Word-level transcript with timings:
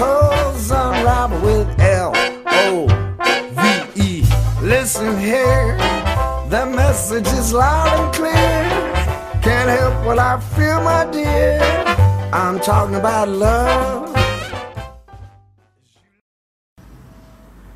unravel 0.00 1.40
with 1.40 1.80
L 1.80 2.12
O 2.46 2.86
V 3.56 4.00
E. 4.02 4.22
Listen 4.62 5.18
here, 5.20 5.76
the 6.50 6.66
message 6.66 7.26
is 7.38 7.52
loud 7.52 7.88
and 7.98 8.14
clear. 8.14 8.68
Can't 9.42 9.70
help 9.70 9.94
what 10.04 10.18
I 10.18 10.38
feel, 10.56 10.80
my 10.82 11.04
dear. 11.12 11.60
I'm 12.32 12.60
talking 12.60 12.96
about 12.96 13.28
love. 13.28 14.08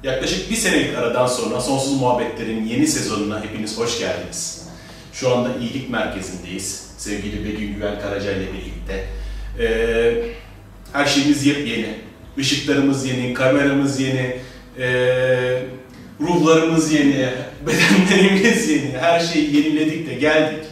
Yaklaşık 0.03 0.51
bir 0.51 0.57
senelik 0.57 0.99
aradan 0.99 1.27
sonra 1.27 1.61
Sonsuz 1.61 2.01
Muhabbetler'in 2.01 2.67
yeni 2.67 2.87
sezonuna 2.87 3.41
hepiniz 3.41 3.79
hoş 3.79 3.99
geldiniz. 3.99 4.69
Şu 5.13 5.37
anda 5.37 5.57
iyilik 5.57 5.91
merkezindeyiz. 5.91 6.95
Sevgili 6.99 7.45
Begüm 7.45 7.75
Güven 7.75 8.01
Karaca 8.01 8.33
ile 8.33 8.53
birlikte. 8.53 9.05
Ee, 9.59 10.15
her 10.93 11.07
şeyimiz 11.07 11.47
yepyeni. 11.47 12.12
Işıklarımız 12.37 13.07
yeni, 13.07 13.35
kameramız 13.35 14.01
yeni, 14.01 14.37
ee, 14.79 15.63
ruhlarımız 16.21 16.93
yeni, 16.93 17.29
bedenlerimiz 17.67 18.69
yeni. 18.69 18.99
Her 18.99 19.21
şeyi 19.21 19.57
yeniledik 19.57 20.11
de 20.11 20.15
geldik. 20.15 20.65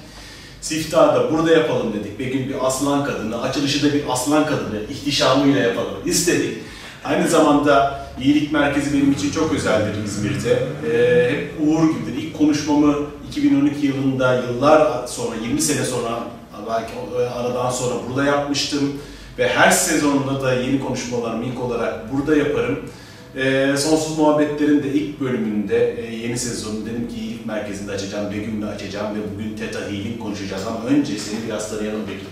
Siftahı 0.60 1.20
da 1.20 1.32
burada 1.32 1.52
yapalım 1.52 1.92
dedik. 1.92 2.18
Begüm 2.18 2.48
bir 2.48 2.66
aslan 2.66 3.04
kadını, 3.04 3.42
açılışı 3.42 3.90
da 3.90 3.94
bir 3.94 4.02
aslan 4.08 4.46
kadını 4.46 4.82
ihtişamıyla 4.90 5.60
yapalım 5.60 5.94
istedik. 6.04 6.58
Aynı 7.04 7.28
zamanda 7.28 8.04
iyilik 8.22 8.52
merkezi 8.52 8.92
benim 8.92 9.12
için 9.12 9.30
çok 9.30 9.54
özeldir 9.54 10.04
İzmir'de. 10.04 10.58
Ee, 10.92 11.30
hep 11.30 11.52
uğur 11.60 11.88
gibidir. 11.88 12.22
İlk 12.22 12.38
konuşmamı 12.38 12.96
2012 13.28 13.86
yılında 13.86 14.34
yıllar 14.34 15.06
sonra, 15.06 15.36
20 15.42 15.62
sene 15.62 15.84
sonra 15.84 16.24
belki 16.68 16.92
aradan 17.34 17.70
sonra 17.70 17.94
burada 18.08 18.24
yapmıştım. 18.24 19.00
Ve 19.40 19.48
her 19.48 19.70
sezonunda 19.70 20.42
da 20.42 20.54
yeni 20.54 20.80
konuşmalarımı 20.80 21.44
ilk 21.44 21.60
olarak 21.60 22.12
burada 22.12 22.36
yaparım. 22.36 22.90
Ee, 23.36 23.74
Sonsuz 23.76 24.18
Muhabbetler'in 24.18 24.82
de 24.82 24.88
ilk 24.88 25.20
bölümünde 25.20 26.00
e, 26.00 26.14
yeni 26.16 26.38
sezonu 26.38 26.86
dedim 26.86 27.08
ki 27.08 27.16
iyilik 27.16 27.46
merkezinde 27.46 27.92
açacağım, 27.92 28.32
Begüm'le 28.32 28.66
açacağım 28.66 29.14
ve 29.14 29.18
bugün 29.34 29.56
Teta 29.56 29.80
Healing 29.80 30.18
konuşacağız 30.18 30.66
ama 30.66 30.84
önce 30.86 31.18
seni 31.18 31.46
biraz 31.46 31.70
tanıyalım 31.70 32.02
Begüm. 32.06 32.28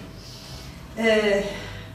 Ee, 0.99 1.45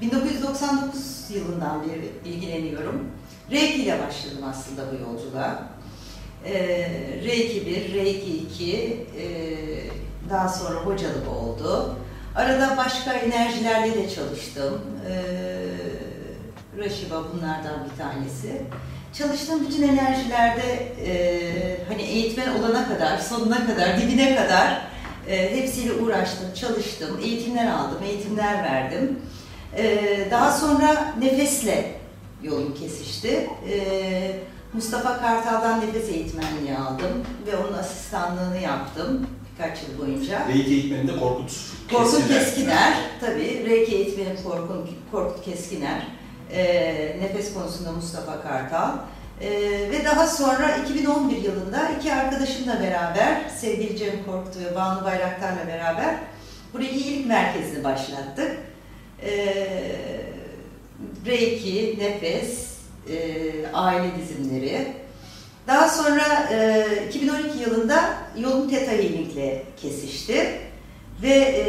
1999 0.01 1.01
yılından 1.35 1.83
beri 1.83 2.33
ilgileniyorum. 2.33 3.03
Reiki 3.51 3.83
ile 3.83 3.99
başladım 4.07 4.43
aslında 4.49 4.81
bu 4.91 5.11
yolculuğa. 5.11 5.63
Ee, 6.45 6.89
Reiki 7.23 7.65
1, 7.65 7.93
Reiki 7.93 8.37
2, 8.37 8.77
e, 9.17 9.25
daha 10.29 10.49
sonra 10.49 10.79
hocalık 10.79 11.27
oldu. 11.29 11.95
Arada 12.35 12.77
başka 12.77 13.13
enerjilerle 13.13 13.93
de 13.93 14.09
çalıştım. 14.09 14.81
Ee, 15.09 15.23
Rashiva 16.77 17.23
bunlardan 17.33 17.85
bir 17.85 18.03
tanesi. 18.03 18.61
Çalıştığım 19.13 19.67
bütün 19.67 19.87
enerjilerde 19.87 20.73
e, 21.05 21.13
hani 21.87 22.01
eğitmen 22.01 22.59
olana 22.59 22.87
kadar, 22.87 23.17
sonuna 23.17 23.65
kadar, 23.65 24.01
dibine 24.01 24.35
kadar 24.35 24.81
e, 25.27 25.55
hepsiyle 25.57 25.93
uğraştım, 25.93 26.53
çalıştım, 26.53 27.19
eğitimler 27.23 27.67
aldım, 27.67 28.03
eğitimler 28.03 28.63
verdim. 28.63 29.19
Ee, 29.77 30.27
daha 30.31 30.51
sonra 30.51 31.13
nefesle 31.19 31.95
yolum 32.43 32.75
kesişti. 32.75 33.49
Ee, 33.69 34.35
Mustafa 34.73 35.21
Kartal'dan 35.21 35.81
nefes 35.81 36.09
eğitmenliği 36.09 36.77
aldım 36.77 37.23
ve 37.47 37.57
onun 37.57 37.77
asistanlığını 37.77 38.57
yaptım 38.57 39.27
birkaç 39.53 39.77
yıl 39.83 39.99
boyunca. 39.99 40.47
Reiki 40.47 40.73
eğitmeninde 40.73 41.19
Korkut 41.19 41.51
Korkut 41.91 42.11
Keskiner. 42.11 42.39
Keskiner, 42.39 42.93
tabii. 43.21 43.65
Reiki 43.69 43.95
eğitmenim 43.95 44.37
Korkut, 44.43 44.89
Korkut 45.11 45.45
Keskiner. 45.45 46.07
Ee, 46.51 47.17
nefes 47.21 47.53
konusunda 47.53 47.91
Mustafa 47.91 48.41
Kartal. 48.41 48.91
Ee, 49.41 49.51
ve 49.91 50.05
daha 50.05 50.27
sonra 50.27 50.77
2011 50.85 51.37
yılında 51.37 51.89
iki 51.99 52.13
arkadaşımla 52.13 52.79
beraber, 52.79 53.41
sevgili 53.61 53.97
Cem 53.97 54.25
Korkut 54.25 54.57
ve 54.57 54.75
Banu 54.75 55.03
Bayraktar'la 55.03 55.67
beraber 55.67 56.15
buradaki 56.73 56.95
iyilik 56.95 57.25
merkezini 57.25 57.83
başlattık. 57.83 58.57
Ee, 59.23 59.67
Reiki, 61.25 61.97
nefes, 61.99 62.73
e, 63.09 63.17
aile 63.73 64.11
dizimleri. 64.17 64.87
Daha 65.67 65.89
sonra 65.89 66.49
e, 66.51 66.87
2012 67.09 67.59
yılında 67.59 68.13
yolum 68.37 68.69
Theta 68.69 68.91
Healing'le 68.91 69.61
kesişti. 69.77 70.59
Ve 71.21 71.33
e, 71.33 71.65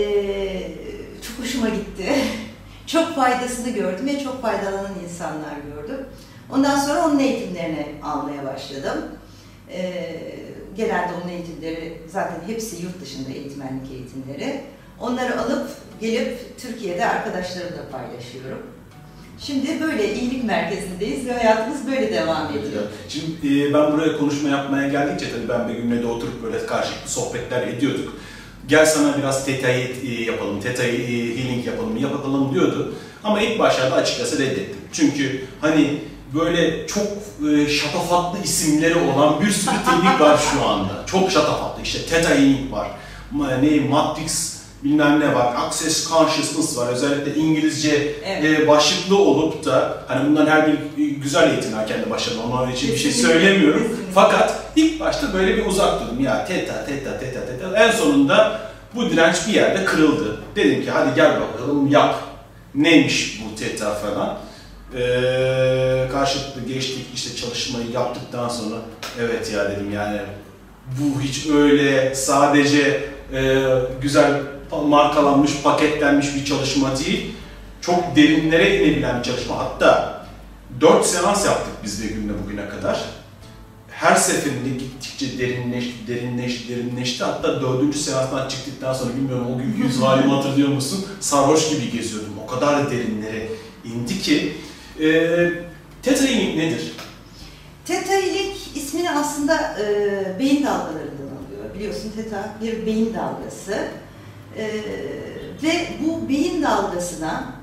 çok 1.22 1.44
hoşuma 1.44 1.68
gitti. 1.68 2.14
çok 2.86 3.14
faydasını 3.14 3.70
gördüm 3.70 4.06
ve 4.06 4.24
çok 4.24 4.42
faydalanan 4.42 4.92
insanlar 5.04 5.56
gördüm. 5.74 6.06
Ondan 6.50 6.78
sonra 6.78 7.06
onun 7.06 7.18
eğitimlerini 7.18 7.86
almaya 8.02 8.44
başladım. 8.44 9.04
E, 9.70 10.04
genelde 10.76 11.12
onun 11.22 11.32
eğitimleri 11.32 12.02
zaten 12.08 12.36
hepsi 12.46 12.82
yurt 12.82 13.00
dışında 13.00 13.30
eğitmenlik 13.30 13.90
eğitimleri. 13.90 14.60
Onları 15.00 15.40
alıp 15.40 15.70
gelip 16.00 16.58
Türkiye'de 16.58 17.06
arkadaşlarımla 17.06 17.88
paylaşıyorum. 17.90 18.73
Şimdi 19.46 19.80
böyle 19.80 20.14
iyilik 20.14 20.44
merkezindeyiz 20.44 21.26
ve 21.26 21.32
hayatımız 21.32 21.86
böyle 21.86 22.12
devam 22.12 22.48
ediyor. 22.50 22.82
Şimdi 23.08 23.62
e, 23.62 23.74
ben 23.74 23.92
buraya 23.92 24.18
konuşma 24.18 24.48
yapmaya 24.48 24.88
geldikçe 24.88 25.26
tabii 25.30 25.48
ben 25.48 25.68
Begüm'le 25.68 26.02
de 26.02 26.06
oturup 26.06 26.42
böyle 26.42 26.66
karşılıklı 26.66 27.10
sohbetler 27.10 27.66
ediyorduk. 27.66 28.12
Gel 28.68 28.86
sana 28.86 29.18
biraz 29.18 29.46
teta'yı 29.46 29.96
e, 30.06 30.24
yapalım, 30.24 30.60
teta'yı 30.60 31.00
e, 31.02 31.38
healing 31.38 31.66
yapalım, 31.66 31.96
yapalım 31.96 32.54
diyordu. 32.54 32.94
Ama 33.24 33.40
ilk 33.40 33.58
başlarda 33.58 33.94
açıkçası 33.94 34.38
reddettim. 34.38 34.80
Çünkü 34.92 35.44
hani 35.60 36.00
böyle 36.34 36.86
çok 36.86 37.06
e, 37.50 37.68
şatafatlı 37.68 38.44
isimleri 38.44 38.94
olan 38.94 39.40
bir 39.40 39.50
sürü 39.50 39.76
teknik 39.90 40.20
var 40.20 40.40
şu 40.52 40.68
anda. 40.68 41.06
Çok 41.06 41.30
şatafatlı. 41.30 41.82
İşte 41.82 41.98
Theta 42.02 42.30
Healing 42.30 42.72
var, 42.72 42.88
ne 43.62 43.80
Matrix 43.80 44.53
bilmem 44.84 45.20
ne 45.20 45.34
var, 45.34 45.54
Access 45.66 46.08
Consciousness 46.08 46.78
var. 46.78 46.88
Özellikle 46.92 47.34
İngilizce 47.34 48.14
Evet. 48.24 48.60
e, 48.60 48.68
başlıklı 48.68 49.18
olup 49.18 49.64
da 49.64 49.98
hani 50.08 50.28
bundan 50.28 50.46
her 50.46 50.66
bir 50.96 51.06
güzel 51.08 51.50
eğitimler 51.50 51.86
kendi 51.86 52.10
başlarına 52.10 52.42
onlar 52.42 52.72
için 52.72 52.92
bir 52.92 52.96
şey 52.98 53.12
söylemiyorum. 53.12 53.82
kesinlikle. 53.82 54.12
Fakat 54.14 54.54
ilk 54.76 55.00
başta 55.00 55.32
böyle 55.34 55.56
bir 55.56 55.66
uzak 55.66 56.00
durdum. 56.00 56.24
Ya 56.24 56.44
teta 56.44 56.84
teta 56.86 57.18
teta 57.18 57.40
teta. 57.46 57.84
En 57.86 57.90
sonunda 57.90 58.60
bu 58.94 59.10
direnç 59.10 59.36
bir 59.48 59.52
yerde 59.52 59.84
kırıldı. 59.84 60.40
Dedim 60.56 60.84
ki 60.84 60.90
hadi 60.90 61.14
gel 61.16 61.32
bakalım 61.40 61.86
yap. 61.88 62.14
Neymiş 62.74 63.40
bu 63.44 63.56
teta 63.60 63.94
falan. 63.94 64.38
Ee, 64.98 66.08
karşılıklı 66.12 66.60
geçtik 66.72 67.06
işte 67.14 67.36
çalışmayı 67.36 67.90
yaptıktan 67.90 68.48
sonra 68.48 68.76
evet 69.20 69.52
ya 69.52 69.70
dedim 69.70 69.92
yani 69.92 70.18
bu 70.86 71.20
hiç 71.20 71.46
öyle 71.46 72.14
sadece 72.14 73.00
e, 73.34 73.62
güzel 74.02 74.32
markalanmış, 74.82 75.62
paketlenmiş 75.62 76.34
bir 76.34 76.44
çalışma 76.44 76.98
değil. 76.98 77.34
Çok 77.80 78.16
derinlere 78.16 78.76
inebilen 78.76 79.18
bir 79.18 79.22
çalışma. 79.22 79.58
Hatta 79.58 80.14
4 80.80 81.06
seans 81.06 81.46
yaptık 81.46 81.72
biz 81.84 82.02
de 82.02 82.06
günde 82.06 82.32
bugüne 82.44 82.68
kadar. 82.68 83.04
Her 83.90 84.16
seferinde 84.16 84.68
gittikçe 84.68 85.38
derinleşti, 85.38 86.06
derinleşti, 86.08 86.68
derinleşti. 86.68 87.24
Hatta 87.24 87.62
dördüncü 87.62 87.98
seanstan 87.98 88.48
çıktıktan 88.48 88.92
sonra 88.94 89.14
bilmiyorum 89.14 89.46
o 89.54 89.58
gün 89.58 89.76
yüz 89.84 90.02
halimi 90.02 90.32
hatırlıyor 90.32 90.68
musun? 90.68 91.06
Sarhoş 91.20 91.70
gibi 91.70 91.90
geziyordum. 91.90 92.32
O 92.44 92.46
kadar 92.46 92.90
derinlere 92.90 93.48
indi 93.84 94.18
ki. 94.22 94.56
E, 95.00 95.08
Theta 96.02 96.24
Healing 96.24 96.56
nedir? 96.56 96.92
Theta 97.84 98.12
Healing 98.12 98.56
ismini 98.74 99.10
aslında 99.10 99.76
e, 99.80 100.38
beyin 100.38 100.64
dalgalarından 100.64 101.34
alıyor. 101.36 101.74
Biliyorsun 101.74 102.12
Theta 102.16 102.54
bir 102.62 102.86
beyin 102.86 103.14
dalgası. 103.14 103.88
E, 104.58 104.70
ve 105.62 105.88
bu 106.06 106.28
beyin 106.28 106.62
dalgasına 106.62 107.54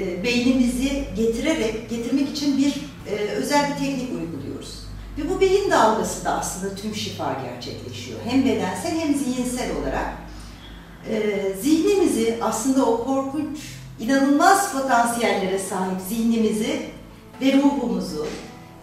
e, 0.00 0.24
beynimizi 0.24 1.04
getirerek, 1.16 1.90
getirmek 1.90 2.28
için 2.28 2.58
bir 2.58 2.74
e, 3.10 3.14
özel 3.14 3.70
bir 3.70 3.78
teknik 3.78 4.10
uyguluyoruz. 4.10 4.82
Ve 5.18 5.30
bu 5.30 5.40
beyin 5.40 5.70
dalgası 5.70 6.24
da 6.24 6.30
aslında 6.30 6.74
tüm 6.74 6.94
şifa 6.94 7.36
gerçekleşiyor. 7.44 8.18
Hem 8.28 8.44
bedensel 8.44 9.00
hem 9.00 9.14
zihinsel 9.14 9.76
olarak. 9.76 10.12
E, 11.10 11.42
zihnimizi 11.62 12.38
aslında 12.42 12.86
o 12.86 13.04
korkunç, 13.04 13.58
inanılmaz 14.00 14.72
potansiyellere 14.72 15.58
sahip 15.58 16.00
zihnimizi 16.08 16.80
ve 17.40 17.52
ruhumuzu 17.52 18.26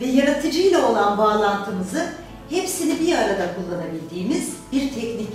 ve 0.01 0.05
yaratıcıyla 0.05 0.91
olan 0.91 1.17
bağlantımızı 1.17 2.13
hepsini 2.49 2.99
bir 2.99 3.15
arada 3.15 3.55
kullanabildiğimiz 3.55 4.53
bir 4.71 4.93
teknik 4.93 5.33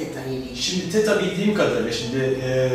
Teta 0.00 0.20
Healing. 0.20 0.56
Şimdi 0.56 0.92
teta 0.92 1.20
bildiğim 1.20 1.54
kadarıyla 1.54 1.92
şimdi 1.92 2.40
e, 2.44 2.70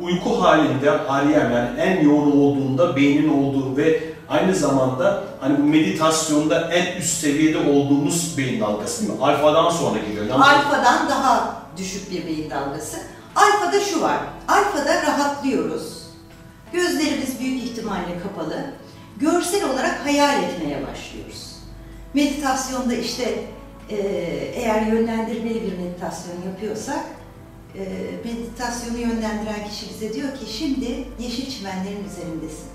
uyku 0.00 0.42
halinde 0.42 0.86
REM 0.86 1.52
yani 1.52 1.80
en 1.80 2.04
yoğun 2.04 2.32
olduğunda 2.32 2.96
beynin 2.96 3.28
olduğu 3.28 3.76
ve 3.76 4.02
aynı 4.28 4.54
zamanda 4.54 5.24
hani 5.40 5.58
bu 5.58 5.62
meditasyonda 5.62 6.70
en 6.72 7.00
üst 7.00 7.20
seviyede 7.20 7.58
olduğumuz 7.58 8.38
beyin 8.38 8.60
dalgası 8.60 9.02
değil 9.02 9.18
mi? 9.18 9.24
Alfadan 9.24 9.70
sonra 9.70 9.98
geliyor. 9.98 10.26
Mı? 10.26 10.44
Alfadan 10.44 11.08
daha 11.08 11.62
düşük 11.76 12.10
bir 12.10 12.26
beyin 12.26 12.50
dalgası. 12.50 12.96
Alfada 13.36 13.80
şu 13.80 14.02
var, 14.02 14.18
alfada 14.48 15.02
rahatlıyoruz. 15.02 16.02
Gözlerimiz 16.72 17.40
büyük 17.40 17.62
ihtimalle 17.62 18.18
kapalı. 18.22 18.64
Görsel 19.16 19.70
olarak 19.70 20.06
hayal 20.06 20.42
etmeye 20.42 20.86
başlıyoruz. 20.86 21.56
Meditasyonda 22.14 22.94
işte 22.94 23.44
e, 23.90 23.96
eğer 24.54 24.86
yönlendirmeli 24.86 25.62
bir 25.62 25.78
meditasyon 25.78 26.42
yapıyorsak, 26.46 27.04
e, 27.74 27.84
meditasyonu 28.24 28.98
yönlendiren 28.98 29.68
kişi 29.68 29.88
bize 29.90 30.14
diyor 30.14 30.28
ki 30.28 30.52
şimdi 30.52 31.08
yeşil 31.20 31.50
çimenlerin 31.50 32.04
üzerindesin. 32.04 32.68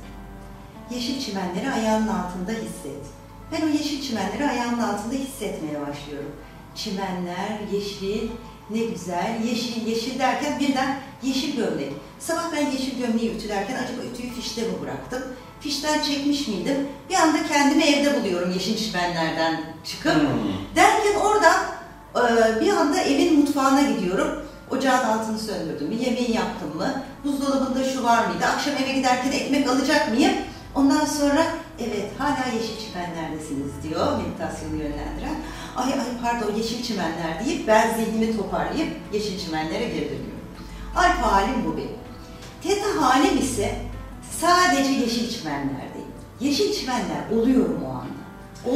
Yeşil 0.92 1.20
çimenleri 1.20 1.72
ayağının 1.72 2.08
altında 2.08 2.52
hisset. 2.52 3.04
Ben 3.52 3.62
o 3.62 3.68
yeşil 3.68 4.02
çimenleri 4.02 4.50
ayağımın 4.50 4.80
altında 4.80 5.14
hissetmeye 5.14 5.82
başlıyorum. 5.88 6.32
Çimenler, 6.76 7.60
yeşil, 7.74 8.30
ne 8.70 8.86
güzel, 8.86 9.42
yeşil, 9.46 9.88
yeşil 9.88 10.20
derken 10.20 10.60
birden 10.60 11.00
yeşil 11.24 11.56
gömlek. 11.56 11.94
Sabah 12.20 12.52
ben 12.54 12.72
yeşil 12.72 12.98
gömleği 12.98 13.36
ütülerken 13.36 13.84
acaba 13.84 14.02
ütüyü 14.14 14.34
fişte 14.34 14.62
mi 14.62 14.74
bıraktım? 14.82 15.24
Fişten 15.64 16.02
çekmiş 16.02 16.48
miydim? 16.48 16.88
Bir 17.10 17.16
anda 17.16 17.38
kendimi 17.48 17.84
evde 17.84 18.22
buluyorum 18.22 18.52
yeşil 18.52 18.78
çimenlerden 18.78 19.62
çıkıp. 19.86 20.16
Hmm. 20.16 20.76
Derken 20.76 21.20
oradan 21.20 21.56
e, 22.16 22.62
bir 22.62 22.70
anda 22.70 23.02
evin 23.02 23.40
mutfağına 23.40 23.82
gidiyorum. 23.82 24.46
Ocağın 24.72 25.06
altını 25.06 25.40
söndürdüm 25.40 25.88
mü, 25.88 25.96
yemeği 25.96 26.32
yaptım 26.36 26.78
mı, 26.78 27.04
buzdolabında 27.24 27.84
şu 27.84 28.04
var 28.04 28.28
mıydı, 28.28 28.46
akşam 28.46 28.74
eve 28.84 28.94
giderken 28.94 29.32
ekmek 29.32 29.70
alacak 29.70 30.10
mıyım? 30.10 30.34
Ondan 30.76 31.06
sonra 31.06 31.46
evet 31.80 32.12
hala 32.18 32.46
yeşil 32.56 32.88
çimenlerdesiniz 32.88 33.72
diyor 33.84 34.18
meditasyonu 34.18 34.76
yönlendiren. 34.76 35.36
Ay 35.76 35.94
ay 35.94 36.00
pardon 36.24 36.56
yeşil 36.56 36.84
çimenler 36.84 37.46
deyip 37.46 37.68
ben 37.68 37.98
zihnimi 37.98 38.38
toparlayıp 38.38 38.90
yeşil 39.14 39.40
çimenlere 39.40 39.86
geri 39.86 40.06
dönüyorum. 40.06 40.44
Alfa 40.96 41.32
halim 41.32 41.66
bu 41.66 41.78
benim. 41.78 42.04
Teta 42.64 43.02
halim 43.02 43.38
ise 43.38 43.93
sadece 44.48 44.92
yeşil 44.92 45.30
çimenlerdeyim. 45.40 46.14
Yeşil 46.40 46.74
çimenler 46.74 47.42
oluyorum 47.42 47.80
o 47.86 47.90
anda. 47.90 48.24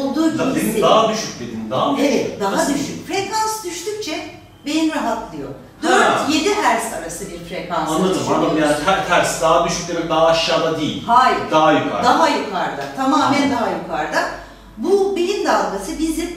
Olduğu 0.03 0.29
gibi 0.29 0.39
demin 0.39 0.55
hissediyorum. 0.55 0.81
daha 0.81 1.09
düşük 1.13 1.39
dedin. 1.39 1.69
Daha 1.71 1.91
mı 1.91 1.97
Evet, 2.01 2.39
daha 2.41 2.51
Nasıl? 2.51 2.73
düşük. 2.73 3.07
Frekans 3.07 3.63
düştükçe 3.65 4.25
beyin 4.65 4.91
rahatlıyor. 4.91 5.49
Ha. 5.81 6.25
4-7 6.29 6.49
Hz 6.49 6.93
arası 6.93 7.25
bir 7.31 7.39
frekans. 7.49 7.89
Anladım 7.89 8.17
anladım 8.33 8.57
yani 8.61 8.75
ter- 8.85 9.07
ters 9.07 9.41
daha 9.41 9.67
düşük 9.67 9.87
demek 9.87 10.09
daha 10.09 10.25
aşağıda 10.27 10.79
değil. 10.79 11.03
Hayır. 11.07 11.37
Daha 11.51 11.71
yukarı. 11.71 12.03
Daha 12.03 12.29
yukarıda. 12.29 12.83
Tamamen 12.95 13.51
daha 13.51 13.69
yukarıda. 13.69 14.29
Bu 14.77 15.15
beyin 15.15 15.45
dalgası 15.45 15.99
bizim 15.99 16.29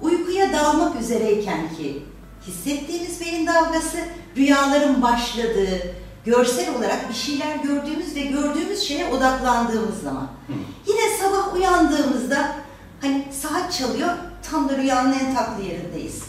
uykuya 0.00 0.52
dalmak 0.52 1.00
üzereyken 1.00 1.68
ki 1.76 2.02
hissettiğimiz 2.46 3.20
beyin 3.20 3.46
dalgası 3.46 3.98
rüyaların 4.36 5.02
başladığı, 5.02 5.94
görsel 6.26 6.74
olarak 6.74 7.08
bir 7.08 7.14
şeyler 7.14 7.56
gördüğümüz 7.56 8.16
ve 8.16 8.20
gördüğümüz 8.20 8.80
şeye 8.80 9.10
odaklandığımız 9.10 10.02
zaman. 10.02 10.28
Hı. 10.46 10.52
Yine 10.86 11.16
sabah 11.20 11.54
uyandığımızda 11.54 12.56
hani 13.00 13.24
saat 13.32 13.72
çalıyor, 13.72 14.10
tam 14.50 14.68
da 14.68 14.76
rüyanın 14.76 15.12
en 15.12 15.34
tatlı 15.34 15.62
yerindeyiz. 15.62 16.22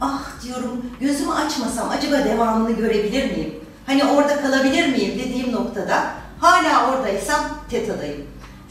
Ah 0.00 0.42
diyorum, 0.42 0.82
gözümü 1.00 1.32
açmasam 1.32 1.90
acaba 1.90 2.24
devamını 2.24 2.72
görebilir 2.72 3.30
miyim? 3.30 3.54
Hani 3.86 4.04
orada 4.04 4.40
kalabilir 4.40 4.88
miyim 4.88 5.18
dediğim 5.18 5.52
noktada 5.52 6.04
hala 6.40 6.90
oradaysam 6.90 7.40
tetadayım. 7.70 8.26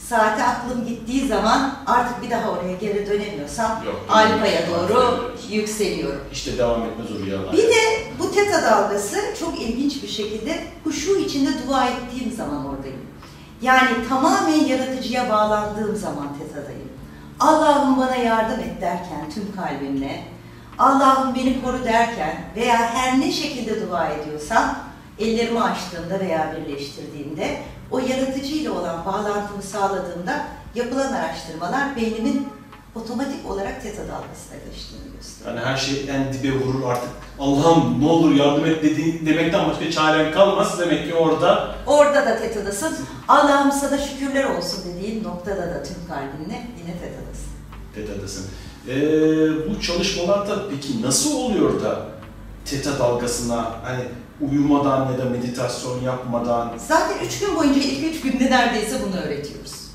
Saate 0.10 0.44
aklım 0.44 0.86
gittiği 0.88 1.28
zaman 1.28 1.76
artık 1.86 2.24
bir 2.24 2.30
daha 2.30 2.50
oraya 2.52 2.74
geri 2.74 3.10
dönemiyorsam 3.10 3.84
dönemiyorsun, 3.84 4.90
doğru 4.90 5.36
yükseliyorum. 5.50 6.22
İşte 6.32 6.58
devam 6.58 6.84
etmez 6.84 7.08
o 7.12 7.26
rüyalar. 7.26 7.54
Bir 7.54 7.64
de 7.64 8.04
bu 8.20 8.32
teta 8.32 8.64
dalgası 8.64 9.18
çok 9.40 9.62
ilginç 9.62 10.04
bir 10.04 10.08
şekilde 10.08 10.64
huşu 10.84 11.16
içinde 11.16 11.50
dua 11.68 11.86
ettiğim 11.86 12.32
zaman 12.32 12.66
oradayım. 12.66 13.02
Yani 13.62 13.90
tamamen 14.10 14.66
yaratıcıya 14.66 15.30
bağlandığım 15.30 15.96
zaman 15.96 16.28
tetadayım. 16.40 16.90
Allah'ım 17.40 17.98
bana 17.98 18.16
yardım 18.16 18.60
et 18.60 18.82
derken 18.82 19.30
tüm 19.34 19.56
kalbimle, 19.56 20.24
Allah'ım 20.80 21.36
beni 21.36 21.62
koru 21.62 21.84
derken 21.84 22.42
veya 22.56 22.78
her 22.78 23.20
ne 23.20 23.32
şekilde 23.32 23.88
dua 23.88 24.08
ediyorsam 24.08 24.76
ellerimi 25.20 25.62
açtığımda 25.62 26.20
veya 26.20 26.56
birleştirdiğimde 26.56 27.58
o 27.92 28.00
yaratıcıyla 28.00 28.72
olan 28.72 29.06
bağlantımı 29.06 29.62
sağladığımda 29.64 30.46
yapılan 30.76 31.14
araştırmalar 31.14 31.96
beynimin 31.96 32.48
otomatik 32.96 33.52
olarak 33.52 33.84
teta 33.84 34.02
dalgasına 34.02 34.58
geçtiğini 34.70 35.16
gösteriyor. 35.18 35.56
Yani 35.56 35.66
her 35.66 35.78
şey 35.78 36.06
en 36.10 36.34
dibe 36.34 36.52
vurur 36.52 36.90
artık. 36.90 37.10
Allah'ım 37.40 38.02
ne 38.02 38.08
olur 38.08 38.36
yardım 38.36 38.66
et 38.66 38.84
dediğin 38.84 39.26
demekten 39.26 39.70
başka 39.70 39.92
çaren 39.92 40.32
kalmaz. 40.32 40.80
Demek 40.80 41.08
ki 41.08 41.14
orada 41.16 41.76
Orada 41.88 42.26
da 42.26 42.40
tetadasın. 42.40 42.98
Allah'ım 43.28 43.72
sana 43.72 43.98
şükürler 43.98 44.44
olsun 44.44 44.84
dediğin 44.86 45.24
noktada 45.24 45.62
da 45.62 45.84
tüm 45.84 45.96
kalbinle 46.08 46.68
yine 46.80 46.94
tetadasın. 47.00 47.50
tetadasın. 47.96 48.46
Ee, 48.88 49.70
bu 49.70 49.82
çalışmalarda 49.82 50.70
peki 50.70 51.02
nasıl 51.02 51.36
oluyor 51.36 51.84
da 51.84 52.00
teta 52.66 53.00
dalgasına 53.00 53.72
hani 53.84 54.04
uyumadan 54.42 55.12
ya 55.12 55.18
da 55.18 55.26
meditasyon 55.26 56.02
yapmadan 56.02 56.74
Zaten 56.88 57.26
üç 57.26 57.40
gün 57.40 57.56
boyunca 57.56 57.82
ilk 57.82 58.16
üç 58.16 58.22
günde 58.22 58.52
neredeyse 58.52 58.96
bunu 59.08 59.22
öğretiyoruz. 59.22 59.86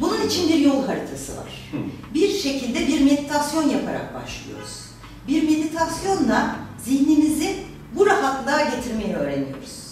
Bunun 0.00 0.26
için 0.26 0.48
bir 0.48 0.58
yol 0.58 0.86
haritası 0.86 1.36
var. 1.36 1.72
Bir 2.14 2.28
şekilde 2.28 2.86
bir 2.86 3.00
meditasyon 3.00 3.68
yaparak 3.68 4.14
başlıyoruz. 4.14 4.80
Bir 5.28 5.42
meditasyonla 5.42 6.56
zihnimizi 6.84 7.56
bu 7.94 8.06
rahatlığa 8.06 8.60
getirmeyi 8.60 9.14
öğreniyoruz. 9.14 9.86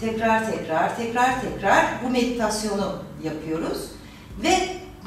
Tekrar 0.00 0.52
tekrar, 0.52 0.96
tekrar 0.96 1.40
tekrar 1.40 1.86
bu 2.04 2.10
meditasyonu 2.10 3.02
yapıyoruz 3.24 3.78
ve 4.42 4.58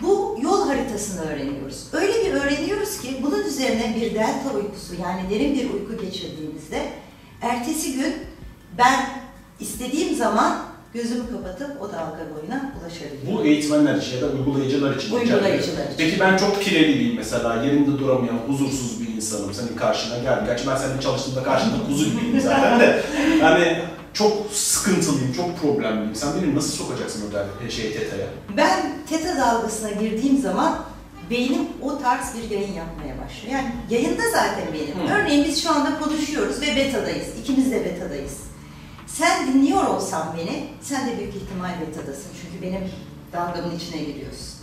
bu 0.01 0.37
yol 0.41 0.67
haritasını 0.67 1.21
öğreniyoruz. 1.21 1.87
Öyle 1.93 2.25
bir 2.25 2.33
öğreniyoruz 2.33 3.01
ki 3.01 3.19
bunun 3.23 3.43
üzerine 3.43 3.95
bir 3.95 4.15
delta 4.15 4.53
uykusu 4.55 4.95
yani 5.01 5.29
derin 5.29 5.55
bir 5.55 5.69
uyku 5.69 6.05
geçirdiğimizde 6.05 6.91
ertesi 7.41 7.93
gün 7.93 8.13
ben 8.77 9.09
istediğim 9.59 10.15
zaman 10.15 10.57
gözümü 10.93 11.31
kapatıp 11.31 11.81
o 11.81 11.85
dalga 11.85 12.25
boyuna 12.35 12.73
ulaşabilirim. 12.81 13.27
bu 13.31 13.43
eğitmenler 13.43 13.95
için 13.95 14.15
ya 14.15 14.21
da 14.21 14.27
uygulayıcılar 14.27 14.95
için. 14.95 15.13
Uygulayıcılar 15.15 15.57
için. 15.57 15.97
Peki 15.97 16.19
ben 16.19 16.37
çok 16.37 16.63
pireliyim 16.63 17.15
mesela, 17.15 17.63
yerinde 17.63 17.99
duramayan, 17.99 18.37
huzursuz 18.47 19.01
bir 19.01 19.15
insanım. 19.15 19.53
Senin 19.53 19.77
karşına 19.77 20.17
geldim. 20.17 20.45
Gerçi 20.45 20.67
ben 20.67 20.75
seninle 20.75 21.01
çalıştığımda 21.01 21.43
karşında 21.43 21.75
kuzu 21.87 22.05
gibiyim 22.05 22.41
zaten 22.41 22.79
de. 22.79 23.03
Yani 23.41 23.77
çok 24.13 24.51
sıkıntılıyım, 24.51 25.33
çok 25.33 25.61
problemliyim. 25.61 26.15
Sen 26.15 26.29
beni 26.41 26.55
nasıl 26.55 26.85
sokacaksın 26.85 27.23
o 27.29 27.69
şey 27.71 27.93
teta'ya? 27.93 28.25
Ben 28.57 28.91
teta 29.09 29.37
dalgasına 29.37 29.91
girdiğim 29.91 30.41
zaman 30.41 30.79
beynim 31.31 31.67
o 31.81 31.99
tarz 31.99 32.35
bir 32.35 32.49
yayın 32.49 32.73
yapmaya 32.73 33.15
başlıyor. 33.25 33.53
Yani 33.53 33.71
yayında 33.89 34.31
zaten 34.31 34.73
benim. 34.73 35.09
Hı. 35.09 35.13
Örneğin 35.13 35.45
biz 35.45 35.63
şu 35.63 35.71
anda 35.71 35.99
konuşuyoruz 35.99 36.61
ve 36.61 36.75
betadayız. 36.75 37.27
İkimiz 37.41 37.71
de 37.71 37.85
betadayız. 37.85 38.37
Sen 39.07 39.47
dinliyor 39.47 39.83
olsan 39.83 40.35
beni, 40.37 40.67
sen 40.81 41.07
de 41.07 41.17
büyük 41.19 41.35
ihtimal 41.35 41.81
betadasın. 41.81 42.31
Çünkü 42.41 42.65
benim 42.65 42.91
dalgamın 43.33 43.75
içine 43.75 44.03
giriyorsun. 44.03 44.55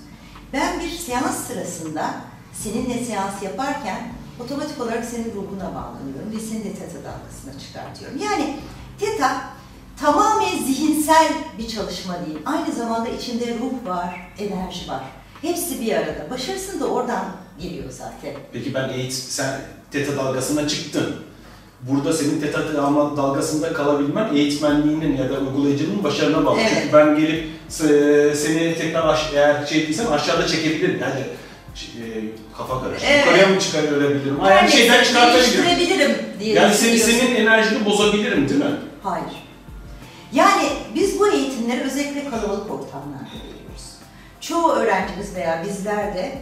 Ben 0.52 0.80
bir 0.80 0.90
seans 0.90 1.46
sırasında 1.46 2.14
seninle 2.52 3.04
seans 3.04 3.42
yaparken 3.42 4.12
otomatik 4.40 4.80
olarak 4.80 5.04
senin 5.04 5.34
ruhuna 5.34 5.74
bağlanıyorum 5.74 6.32
ve 6.36 6.40
seni 6.40 6.64
de 6.64 6.72
teta 6.72 6.98
dalgasına 6.98 7.60
çıkartıyorum. 7.66 8.18
Yani 8.22 8.56
teta 9.00 9.40
tamamen 10.00 10.58
zihinsel 10.58 11.28
bir 11.58 11.68
çalışma 11.68 12.26
değil. 12.26 12.38
Aynı 12.46 12.72
zamanda 12.72 13.08
içinde 13.08 13.54
ruh 13.54 13.88
var, 13.88 14.32
enerji 14.38 14.88
var. 14.88 15.02
Hepsi 15.42 15.80
bir 15.80 15.92
arada. 15.92 16.30
Başarısın 16.30 16.80
da 16.80 16.86
oradan 16.86 17.24
geliyor 17.62 17.90
zaten. 17.90 18.32
Peki 18.52 18.74
ben 18.74 18.88
eğit 18.88 19.12
sen 19.12 19.60
teta 19.90 20.16
dalgasına 20.16 20.68
çıktın. 20.68 21.16
Burada 21.82 22.12
senin 22.12 22.40
teta 22.40 22.58
dalga- 22.58 23.16
dalgasında 23.16 23.72
kalabilmen 23.72 24.34
eğitmenliğinin 24.34 25.16
ya 25.16 25.30
da 25.30 25.38
uygulayıcının 25.38 26.04
başarına 26.04 26.46
bağlı. 26.46 26.60
Evet. 26.60 26.72
Çünkü 26.82 26.92
ben 26.96 27.16
gelip 27.16 27.46
seni 28.36 28.74
tekrar 28.78 29.08
aş- 29.08 29.32
eğer 29.34 29.66
şey 29.66 29.82
değilsem 29.82 30.12
aşağıda 30.12 30.46
çekebilirim. 30.46 31.00
Yani 31.02 31.20
e, 32.04 32.04
kafa 32.58 32.82
karıştı. 32.82 33.06
Evet. 33.10 33.26
Yukarıya 33.26 33.48
mı 33.48 33.60
çıkarabilirim? 33.60 34.40
Aynı 34.40 34.54
Yani 34.54 34.70
şeyden 34.70 35.04
çıkartabilirim. 35.04 35.64
Diye 36.40 36.54
Yani 36.54 36.74
senin, 36.74 36.96
senin 36.96 37.34
enerjini 37.34 37.84
bozabilirim 37.84 38.48
değil 38.48 38.60
mi? 38.60 38.76
Hayır. 39.02 39.26
Yani 40.32 40.68
biz 40.94 41.18
bu 41.20 41.28
eğitimleri 41.32 41.80
özellikle 41.80 42.30
kalabalık 42.30 42.70
ortamlarda 42.70 43.28
veriyoruz. 43.34 43.67
Çoğu 44.48 44.72
öğrencimiz 44.72 45.34
veya 45.34 45.64
bizler 45.68 46.14
de 46.14 46.32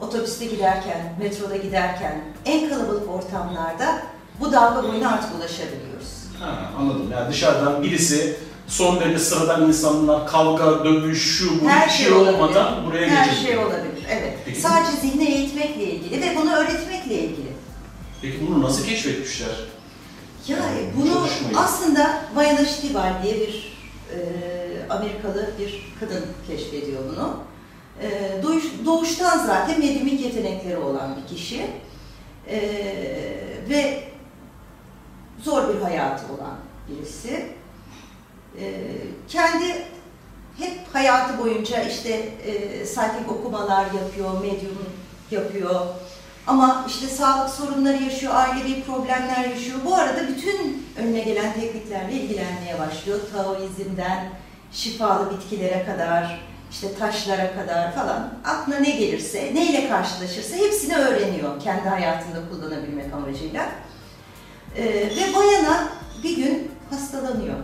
otobüste 0.00 0.46
giderken, 0.46 1.14
metroda 1.22 1.56
giderken 1.56 2.20
en 2.44 2.68
kalabalık 2.68 3.10
ortamlarda 3.10 4.02
bu 4.40 4.52
dalga 4.52 4.88
boyuna 4.88 5.10
artık 5.12 5.30
ulaşabiliyoruz. 5.38 6.08
Ha, 6.40 6.70
anladım. 6.78 7.10
Yani 7.12 7.30
dışarıdan 7.32 7.82
birisi 7.82 8.36
son 8.66 9.00
derece 9.00 9.18
sıradan 9.18 9.66
insanlar 9.68 10.26
kavga, 10.26 10.84
dövüş, 10.84 11.38
şu 11.38 11.60
bu 11.64 11.68
Her 11.68 11.88
şey 11.88 12.06
şey 12.06 12.14
olabilir. 12.14 12.34
olmadan 12.38 12.86
buraya 12.86 13.08
Her 13.08 13.24
geçebiliyor. 13.24 13.56
şey 13.56 13.58
olabilir, 13.66 14.04
evet. 14.10 14.38
Peki. 14.44 14.60
Sadece 14.60 14.96
zihni 15.00 15.24
eğitmekle 15.24 15.84
ilgili 15.84 16.22
ve 16.22 16.36
bunu 16.36 16.54
öğretmekle 16.56 17.14
ilgili. 17.14 17.52
Peki 18.22 18.38
bunu 18.48 18.62
nasıl 18.62 18.84
keşfetmişler? 18.84 19.48
Yani 20.48 20.60
Yani 20.60 20.80
bunu 20.96 21.26
aslında 21.56 22.20
Viola 22.36 22.64
Stiebel 22.64 23.12
diye 23.22 23.34
bir 23.34 23.78
e, 24.14 24.18
Amerikalı 24.90 25.50
bir 25.58 25.94
kadın 26.00 26.24
keşfediyor 26.46 27.02
bunu. 27.12 27.36
E, 28.02 28.08
doğuş, 28.42 28.64
doğuştan 28.86 29.38
zaten 29.38 29.80
medyumik 29.80 30.20
yetenekleri 30.20 30.76
olan 30.76 31.16
bir 31.16 31.36
kişi 31.36 31.66
E, 32.50 32.60
ve 33.68 34.04
zor 35.42 35.74
bir 35.74 35.80
hayatı 35.80 36.24
olan 36.32 36.56
birisi. 36.88 37.46
E, 38.60 38.84
kendi 39.28 39.66
hep 40.58 40.78
hayatı 40.92 41.38
boyunca 41.38 41.82
işte 41.82 42.10
e, 42.46 42.82
psychic 42.84 43.30
okumalar 43.30 43.84
yapıyor, 43.84 44.40
medyum 44.40 44.78
yapıyor, 45.30 45.80
ama 46.46 46.84
işte 46.88 47.06
sağlık 47.06 47.50
sorunları 47.50 48.02
yaşıyor, 48.02 48.34
ailevi 48.34 48.82
problemler 48.82 49.44
yaşıyor. 49.44 49.78
Bu 49.84 49.94
arada 49.94 50.28
bütün 50.28 50.86
önüne 50.98 51.20
gelen 51.20 51.52
tekniklerle 51.52 52.12
ilgilenmeye 52.12 52.78
başlıyor. 52.78 53.20
Taoizmden 53.32 54.30
şifalı 54.72 55.30
bitkilere 55.30 55.84
kadar, 55.84 56.40
işte 56.70 56.94
taşlara 56.94 57.54
kadar 57.54 57.94
falan. 57.94 58.34
Aklına 58.44 58.78
ne 58.78 58.90
gelirse, 58.90 59.54
neyle 59.54 59.88
karşılaşırsa 59.88 60.56
hepsini 60.56 60.96
öğreniyor 60.96 61.60
kendi 61.60 61.88
hayatında 61.88 62.38
kullanabilmek 62.50 63.14
amacıyla. 63.14 63.68
Ee, 64.76 64.84
ve 64.86 65.34
Bayana 65.36 65.88
bir 66.22 66.36
gün 66.36 66.70
hastalanıyor. 66.90 67.56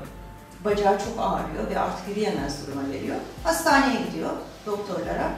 Bacağı 0.64 0.98
çok 0.98 1.18
ağrıyor 1.18 1.70
ve 1.70 1.78
artık 1.78 2.08
yürüyemez 2.08 2.66
duruma 2.66 2.92
geliyor. 2.92 3.16
Hastaneye 3.44 4.00
gidiyor 4.06 4.30
doktorlara. 4.66 5.32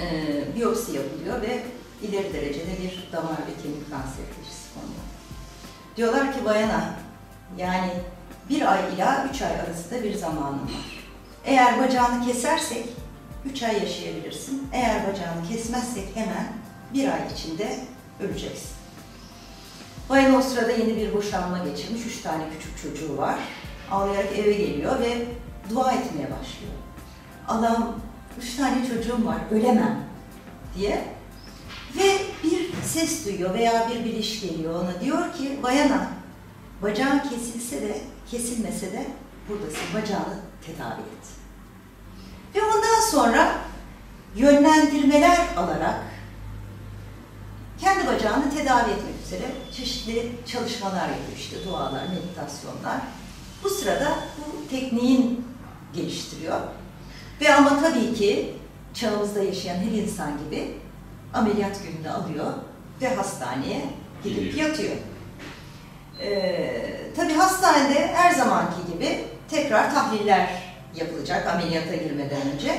Ee, 0.00 0.56
biyopsi 0.56 0.96
yapılıyor 0.96 1.42
ve 1.42 1.62
ileri 2.02 2.32
derecede 2.32 2.82
bir 2.82 3.08
damar 3.12 3.32
ve 3.32 3.62
kemik 3.62 3.90
kanseri 3.90 4.26
teşhisi 4.36 4.74
konuyor. 4.74 5.04
Diyorlar 5.96 6.32
ki 6.32 6.44
bayana 6.44 6.90
yani 7.58 7.90
bir 8.48 8.72
ay 8.72 8.94
ila 8.94 9.28
üç 9.30 9.42
ay 9.42 9.60
arasında 9.60 10.02
bir 10.04 10.14
zamanın 10.14 10.62
var. 10.62 11.04
Eğer 11.44 11.82
bacağını 11.82 12.26
kesersek 12.26 12.86
üç 13.44 13.62
ay 13.62 13.82
yaşayabilirsin. 13.82 14.68
Eğer 14.72 15.02
bacağını 15.02 15.48
kesmezsek 15.48 16.08
hemen 16.14 16.52
bir 16.94 17.08
ay 17.08 17.20
içinde 17.34 17.78
öleceksin. 18.20 18.70
Bayan 20.10 20.34
o 20.34 20.42
sırada 20.42 20.72
yeni 20.72 20.96
bir 20.96 21.14
boşanma 21.14 21.58
geçirmiş. 21.58 22.06
Üç 22.06 22.22
tane 22.22 22.44
küçük 22.50 22.82
çocuğu 22.82 23.16
var. 23.18 23.36
Ağlayarak 23.90 24.38
eve 24.38 24.52
geliyor 24.52 25.00
ve 25.00 25.26
dua 25.70 25.92
etmeye 25.92 26.24
başlıyor. 26.24 26.72
Allah'ım 27.48 27.94
üç 28.38 28.56
tane 28.56 28.86
çocuğum 28.88 29.26
var, 29.26 29.38
ölemem 29.50 30.04
diye 30.76 31.04
ve 31.96 32.18
bir 32.44 32.72
ses 32.82 33.26
duyuyor 33.26 33.54
veya 33.54 33.90
bir 33.90 34.04
biliş 34.04 34.40
geliyor 34.40 34.74
ona. 34.74 35.00
Diyor 35.00 35.32
ki 35.32 35.58
bayana 35.62 36.10
bacağın 36.82 37.18
kesilse 37.18 37.82
de 37.82 38.00
kesilmese 38.30 38.92
de 38.92 39.06
buradasın 39.48 39.94
bacağını 39.94 40.38
tedavi 40.66 41.00
et. 41.00 41.26
Ve 42.54 42.62
ondan 42.62 43.00
sonra 43.10 43.54
yönlendirmeler 44.36 45.38
alarak 45.56 46.00
kendi 47.80 48.06
bacağını 48.06 48.50
tedavi 48.50 48.90
etmek 48.90 49.14
üzere 49.26 49.50
çeşitli 49.72 50.32
çalışmalar 50.46 51.08
yapıyor 51.08 51.36
işte 51.36 51.56
dualar, 51.64 52.02
meditasyonlar. 52.08 53.00
Bu 53.64 53.70
sırada 53.70 54.18
bu 54.38 54.68
tekniğin 54.70 55.46
geliştiriyor. 55.94 56.60
Ve 57.40 57.54
ama 57.54 57.80
tabii 57.80 58.14
ki 58.14 58.56
çağımızda 58.94 59.42
yaşayan 59.42 59.76
her 59.76 59.92
insan 59.92 60.30
gibi 60.38 60.76
ameliyat 61.34 61.80
gününü 61.82 62.10
alıyor 62.10 62.52
ve 63.00 63.14
hastaneye 63.14 63.84
gidip 64.24 64.56
yatıyor. 64.56 64.96
Ee, 66.20 67.10
tabii 67.16 67.32
hastanede 67.32 68.06
her 68.06 68.34
zamanki 68.34 68.92
gibi 68.92 69.24
tekrar 69.50 69.94
tahliller 69.94 70.62
yapılacak 70.94 71.46
ameliyata 71.46 71.94
girmeden 71.94 72.40
önce. 72.54 72.78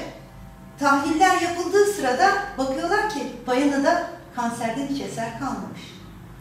Tahliller 0.80 1.42
yapıldığı 1.42 1.86
sırada 1.86 2.32
bakıyorlar 2.58 3.10
ki 3.10 3.20
bayanada 3.48 4.08
kanserden 4.36 4.88
hiç 4.88 5.02
eser 5.02 5.40
kalmamış. 5.40 5.82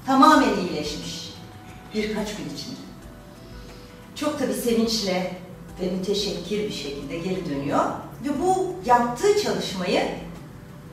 Tamamen 0.07 0.55
iyileşmiş 0.57 1.35
birkaç 1.95 2.37
gün 2.37 2.45
içinde. 2.45 2.77
Çok 4.15 4.39
tabii 4.39 4.55
sevinçle 4.55 5.37
ve 5.81 5.91
müteşekkir 5.91 6.59
bir 6.59 6.73
şekilde 6.73 7.19
geri 7.19 7.51
dönüyor. 7.51 7.85
Ve 8.25 8.41
bu 8.43 8.75
yaptığı 8.85 9.43
çalışmayı 9.43 10.03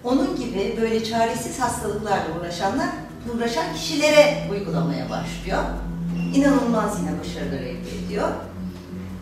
onun 0.03 0.36
gibi 0.36 0.77
böyle 0.81 1.03
çaresiz 1.03 1.60
hastalıklarla 1.60 2.39
uğraşanlar, 2.39 2.88
uğraşan 3.36 3.74
kişilere 3.74 4.48
uygulamaya 4.51 5.10
başlıyor. 5.10 5.63
İnanılmaz 6.34 7.00
yine 7.00 7.20
başarılar 7.20 7.62
elde 7.62 8.06
ediyor. 8.06 8.27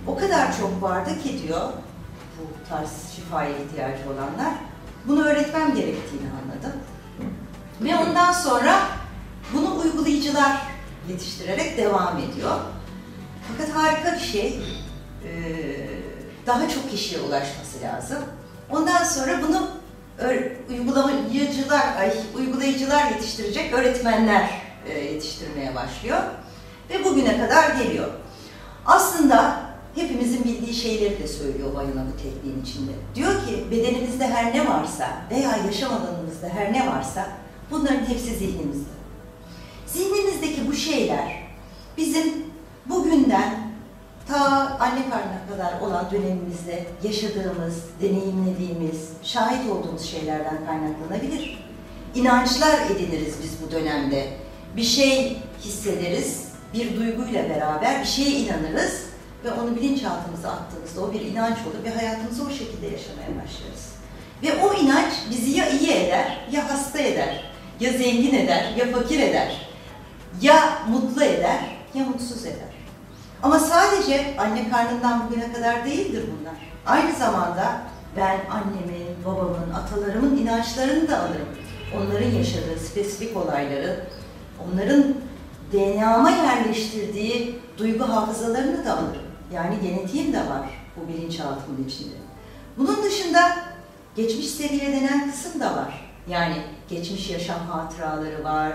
O 0.07 0.17
kadar 0.17 0.57
çok 0.57 0.81
vardı 0.81 1.09
ki 1.23 1.43
diyor, 1.47 1.61
bu 2.39 2.69
tarz 2.69 2.89
şifaya 3.15 3.49
ihtiyacı 3.49 4.03
olanlar, 4.13 4.53
bunu 5.07 5.25
öğretmem 5.25 5.75
gerektiğini 5.75 6.27
anladım. 6.43 6.79
Ve 7.81 7.95
ondan 7.95 8.31
sonra 8.31 8.79
bunu 9.53 9.79
uygulayıcılar 9.79 10.61
yetiştirerek 11.09 11.77
devam 11.77 12.17
ediyor. 12.17 12.55
Fakat 13.47 13.75
harika 13.75 14.13
bir 14.13 14.19
şey, 14.19 14.59
daha 16.47 16.69
çok 16.69 16.91
kişiye 16.91 17.21
ulaşması 17.21 17.81
lazım. 17.83 18.17
Ondan 18.69 19.03
sonra 19.03 19.41
bunu 19.47 19.69
uygulayıcılar, 20.69 21.97
ay, 21.99 22.13
uygulayıcılar 22.35 23.11
yetiştirecek 23.11 23.73
öğretmenler 23.73 24.49
yetiştirmeye 25.11 25.75
başlıyor. 25.75 26.19
Ve 26.89 27.05
bugüne 27.05 27.37
kadar 27.37 27.75
geliyor. 27.75 28.07
Aslında 28.85 29.61
hepimizin 29.95 30.43
bildiği 30.43 30.73
şeyleri 30.73 31.23
de 31.23 31.27
söylüyor 31.27 31.75
Bayana 31.75 32.05
bu 32.13 32.23
tekniğin 32.23 32.61
içinde. 32.63 32.91
Diyor 33.15 33.33
ki 33.45 33.71
bedenimizde 33.71 34.27
her 34.27 34.53
ne 34.53 34.69
varsa 34.69 35.07
veya 35.31 35.57
yaşam 35.65 35.93
alanımızda 35.93 36.49
her 36.49 36.73
ne 36.73 36.87
varsa 36.87 37.27
bunların 37.71 38.05
hepsi 38.05 38.35
zihnimizde. 38.35 38.89
Zihnimizdeki 39.87 40.67
bu 40.67 40.73
şeyler 40.73 41.43
bizim 41.97 42.45
bugünden 42.85 43.69
ta 44.27 44.37
anne 44.79 45.09
karnına 45.09 45.47
kadar 45.51 45.81
olan 45.81 46.11
dönemimizde 46.11 46.85
yaşadığımız, 47.03 47.75
deneyimlediğimiz, 48.01 49.09
şahit 49.23 49.71
olduğumuz 49.71 50.01
şeylerden 50.01 50.65
kaynaklanabilir. 50.65 51.65
İnançlar 52.15 52.79
ediniriz 52.85 53.35
biz 53.43 53.51
bu 53.67 53.71
dönemde. 53.71 54.27
Bir 54.75 54.83
şey 54.83 55.37
hissederiz, 55.61 56.48
bir 56.73 56.95
duyguyla 56.95 57.49
beraber 57.49 58.01
bir 58.01 58.07
şeye 58.07 58.29
inanırız 58.29 59.03
ve 59.45 59.51
onu 59.51 59.75
bilinçaltımıza 59.75 60.49
attığımızda 60.49 61.01
o 61.01 61.13
bir 61.13 61.21
inanç 61.21 61.57
olur 61.57 61.83
ve 61.85 61.89
hayatımızı 61.89 62.43
o 62.43 62.49
şekilde 62.49 62.85
yaşamaya 62.85 63.27
başlarız. 63.27 63.89
Ve 64.43 64.63
o 64.63 64.73
inanç 64.73 65.13
bizi 65.29 65.51
ya 65.51 65.69
iyi 65.69 65.91
eder, 65.91 66.47
ya 66.51 66.69
hasta 66.69 66.99
eder, 66.99 67.43
ya 67.79 67.91
zengin 67.91 68.35
eder, 68.35 68.73
ya 68.77 68.91
fakir 68.91 69.19
eder, 69.19 69.67
ya 70.41 70.79
mutlu 70.89 71.23
eder, 71.23 71.59
ya 71.93 72.05
mutsuz 72.05 72.45
eder. 72.45 72.69
Ama 73.43 73.59
sadece 73.59 74.35
anne 74.37 74.69
karnından 74.69 75.27
bugüne 75.27 75.53
kadar 75.53 75.85
değildir 75.85 76.23
bunlar. 76.39 76.55
Aynı 76.85 77.15
zamanda 77.15 77.81
ben 78.17 78.39
annemin, 78.49 79.25
babamın, 79.25 79.71
atalarımın 79.75 80.37
inançlarını 80.37 81.09
da 81.09 81.19
alırım. 81.19 81.47
Onların 81.97 82.29
yaşadığı 82.29 82.79
spesifik 82.79 83.37
olayları, 83.37 84.05
onların 84.67 85.15
DNA'ma 85.73 86.31
yerleştirdiği 86.31 87.59
duygu 87.77 88.03
hafızalarını 88.03 88.85
da 88.85 88.93
alırım. 88.93 89.21
Yani 89.53 89.75
genetiğim 89.83 90.33
de 90.33 90.39
var 90.39 90.69
bu 90.95 91.07
bilinçaltımın 91.07 91.87
içinde. 91.87 92.15
Bunun 92.77 93.03
dışında 93.03 93.57
geçmiş 94.15 94.47
seviye 94.47 94.91
denen 94.91 95.31
kısım 95.31 95.59
da 95.59 95.75
var. 95.75 96.11
Yani 96.27 96.55
geçmiş 96.89 97.29
yaşam 97.29 97.59
hatıraları 97.59 98.43
var. 98.43 98.73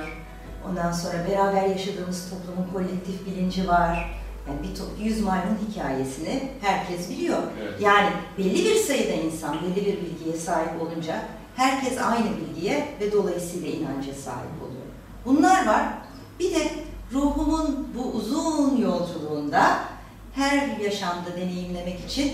Ondan 0.69 0.93
sonra 0.93 1.27
beraber 1.31 1.63
yaşadığımız 1.63 2.31
toplumun 2.31 2.73
kolektif 2.73 3.27
bilinci 3.27 3.69
var. 3.69 4.21
Yani 4.49 4.59
bir 4.63 4.79
top, 4.79 4.89
yüz 5.01 5.21
maymun 5.21 5.59
hikayesini 5.69 6.51
herkes 6.61 7.11
biliyor. 7.11 7.43
Evet. 7.63 7.81
Yani 7.81 8.09
belli 8.39 8.65
bir 8.65 8.75
sayıda 8.75 9.13
insan 9.13 9.57
belli 9.63 9.87
bir 9.87 9.97
bilgiye 9.97 10.37
sahip 10.37 10.83
olunca 10.83 11.23
herkes 11.57 11.99
aynı 11.99 12.27
bilgiye 12.37 12.89
ve 13.01 13.13
dolayısıyla 13.13 13.69
inanca 13.69 14.15
sahip 14.15 14.63
oluyor. 14.63 14.85
Bunlar 15.25 15.67
var. 15.67 15.85
Bir 16.41 16.55
de 16.55 16.71
ruhumun 17.15 17.89
bu 17.97 18.17
uzun 18.17 18.77
yolculuğunda 18.77 19.79
her 20.35 20.77
yaşamda 20.79 21.37
deneyimlemek 21.37 22.05
için 22.05 22.33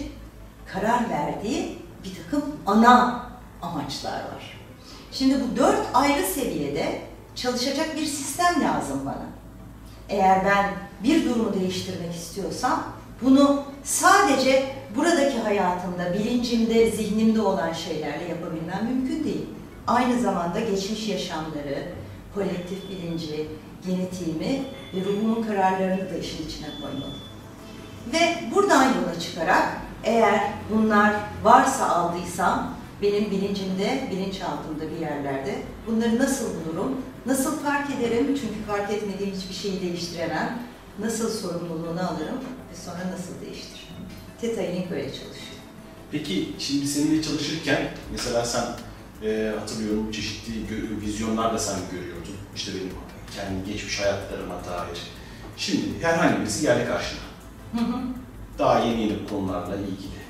karar 0.66 1.10
verdiği 1.10 1.78
bir 2.04 2.14
takım 2.14 2.44
ana 2.66 3.26
amaçlar 3.62 4.12
var. 4.12 4.60
Şimdi 5.12 5.34
bu 5.34 5.56
dört 5.56 5.87
ayrı 5.94 6.26
seviyede 6.26 7.00
çalışacak 7.34 7.96
bir 7.96 8.06
sistem 8.06 8.60
lazım 8.60 9.00
bana. 9.04 9.26
Eğer 10.08 10.44
ben 10.44 10.70
bir 11.04 11.25
durumu 11.25 11.54
değiştirmek 11.54 12.14
istiyorsam 12.14 12.84
bunu 13.22 13.62
sadece 13.84 14.72
buradaki 14.96 15.38
hayatımda, 15.38 16.14
bilincimde, 16.14 16.90
zihnimde 16.90 17.40
olan 17.40 17.72
şeylerle 17.72 18.25
yapabilmem 18.28 18.84
mümkün 18.84 19.25
değil. 19.25 19.46
Aynı 19.87 20.20
zamanda 20.20 20.60
geçmiş 20.60 21.08
yaşamları, 21.08 21.88
kolektif 22.34 22.90
bilinci, 22.90 23.49
genetiğimi 23.87 24.62
ve 24.94 25.04
ruhumun 25.04 25.42
kararlarını 25.42 26.10
da 26.10 26.16
işin 26.16 26.46
içine 26.46 26.66
koymalı. 26.80 27.14
Ve 28.12 28.54
buradan 28.54 28.84
yola 28.84 29.20
çıkarak 29.20 29.80
eğer 30.04 30.52
bunlar 30.70 31.14
varsa 31.44 31.87
aldıysam 31.87 32.75
benim 33.02 33.30
bilincimde, 33.30 34.08
bilinçaltımda 34.10 34.90
bir 34.90 35.00
yerlerde 35.00 35.62
bunları 35.87 36.18
nasıl 36.18 36.46
bulurum, 36.46 36.96
nasıl 37.26 37.58
fark 37.58 37.90
ederim 37.90 38.26
çünkü 38.26 38.62
fark 38.66 38.90
etmediğim 38.90 39.34
hiçbir 39.34 39.54
şeyi 39.54 39.82
değiştiremem, 39.82 40.58
nasıl 40.99 41.30
sorumluluğunu 41.30 42.00
alırım 42.00 42.38
ve 42.70 42.76
sonra 42.84 43.12
nasıl 43.12 43.46
değiştiririm. 43.46 43.80
Theta 44.40 44.62
Healing 44.62 44.90
böyle 44.90 45.06
çalışıyor. 45.06 45.50
Peki 46.12 46.49
şimdi 46.58 46.87
seninle 46.87 47.22
çalışırken 47.22 47.88
mesela 48.12 48.44
sen 48.44 48.64
e, 49.25 49.52
hatırlıyorum 49.58 50.12
çeşitli 50.12 50.52
vizyonlar 51.00 51.54
da 51.54 51.58
sen 51.58 51.78
görüyordun. 51.90 52.34
İşte 52.56 52.72
benim 52.75 52.90
kendi 53.37 53.72
geçmiş 53.72 54.00
hayatlarıma 54.00 54.54
dair. 54.54 54.99
Şimdi 55.56 55.82
herhangi 56.02 56.40
birisi 56.40 56.62
geldi 56.62 56.87
karşına. 56.87 57.20
Hı 57.72 57.84
hı. 57.84 58.00
Daha 58.58 58.80
yeni 58.80 59.00
yeni 59.00 59.28
konularla 59.28 59.76
ilgili. 59.76 60.20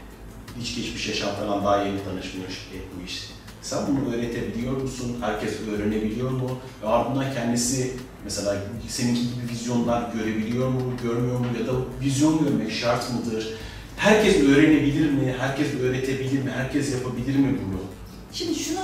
Hiç 0.60 0.76
geçmiş 0.76 1.08
yaşam 1.08 1.30
falan 1.34 1.64
daha 1.64 1.82
yeni 1.82 2.04
tanışmış, 2.04 2.68
etmiş. 2.74 3.30
Sen 3.62 3.78
bunu 3.86 4.14
öğretebiliyor 4.14 4.76
musun? 4.82 5.16
Herkes 5.20 5.54
öğrenebiliyor 5.68 6.30
mu? 6.30 6.58
Ve 6.82 6.88
ardından 6.88 7.34
kendisi 7.34 7.96
mesela 8.24 8.56
seninki 8.88 9.20
gibi 9.22 9.52
vizyonlar 9.52 10.12
görebiliyor 10.12 10.68
mu, 10.68 10.80
görmüyor 11.02 11.38
mu? 11.38 11.46
Ya 11.60 11.66
da 11.66 11.72
vizyon 12.00 12.44
görmek 12.44 12.72
şart 12.72 13.04
mıdır? 13.12 13.54
Herkes 13.96 14.36
öğrenebilir 14.36 15.10
mi? 15.10 15.34
Herkes 15.38 15.74
öğretebilir 15.74 16.42
mi? 16.42 16.50
Herkes 16.50 16.92
yapabilir 16.92 17.36
mi 17.36 17.58
bunu? 17.66 17.80
Şimdi 18.32 18.54
şunu 18.54 18.80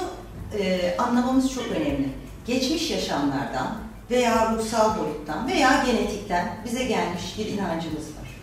e, 0.59 0.97
anlamamız 0.99 1.55
çok 1.55 1.65
önemli. 1.67 2.09
Geçmiş 2.47 2.91
yaşamlardan 2.91 3.79
veya 4.11 4.53
ruhsal 4.53 4.99
boyuttan 4.99 5.49
veya 5.49 5.85
genetikten 5.87 6.57
bize 6.65 6.85
gelmiş 6.85 7.39
bir 7.39 7.47
inancımız 7.47 8.05
var. 8.05 8.41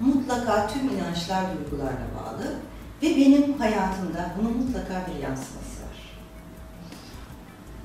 Mutlaka 0.00 0.66
tüm 0.66 0.88
inançlar 0.88 1.44
duygularla 1.56 2.06
bağlı 2.18 2.54
ve 3.02 3.16
benim 3.16 3.58
hayatımda 3.58 4.30
bunun 4.38 4.56
mutlaka 4.56 5.06
bir 5.06 5.22
yansıması 5.22 5.82
var. 5.82 6.14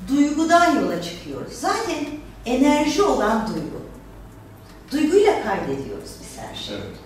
Duygudan 0.07 0.75
yola 0.75 1.01
çıkıyoruz. 1.01 1.53
Zaten 1.53 2.05
enerji 2.45 3.01
olan 3.01 3.47
duygu. 3.47 3.89
Duyguyla 4.91 5.43
kaydediyoruz 5.43 6.09
biz 6.21 6.37
her 6.37 6.55
şeyi. 6.55 6.79
Evet. 6.79 6.97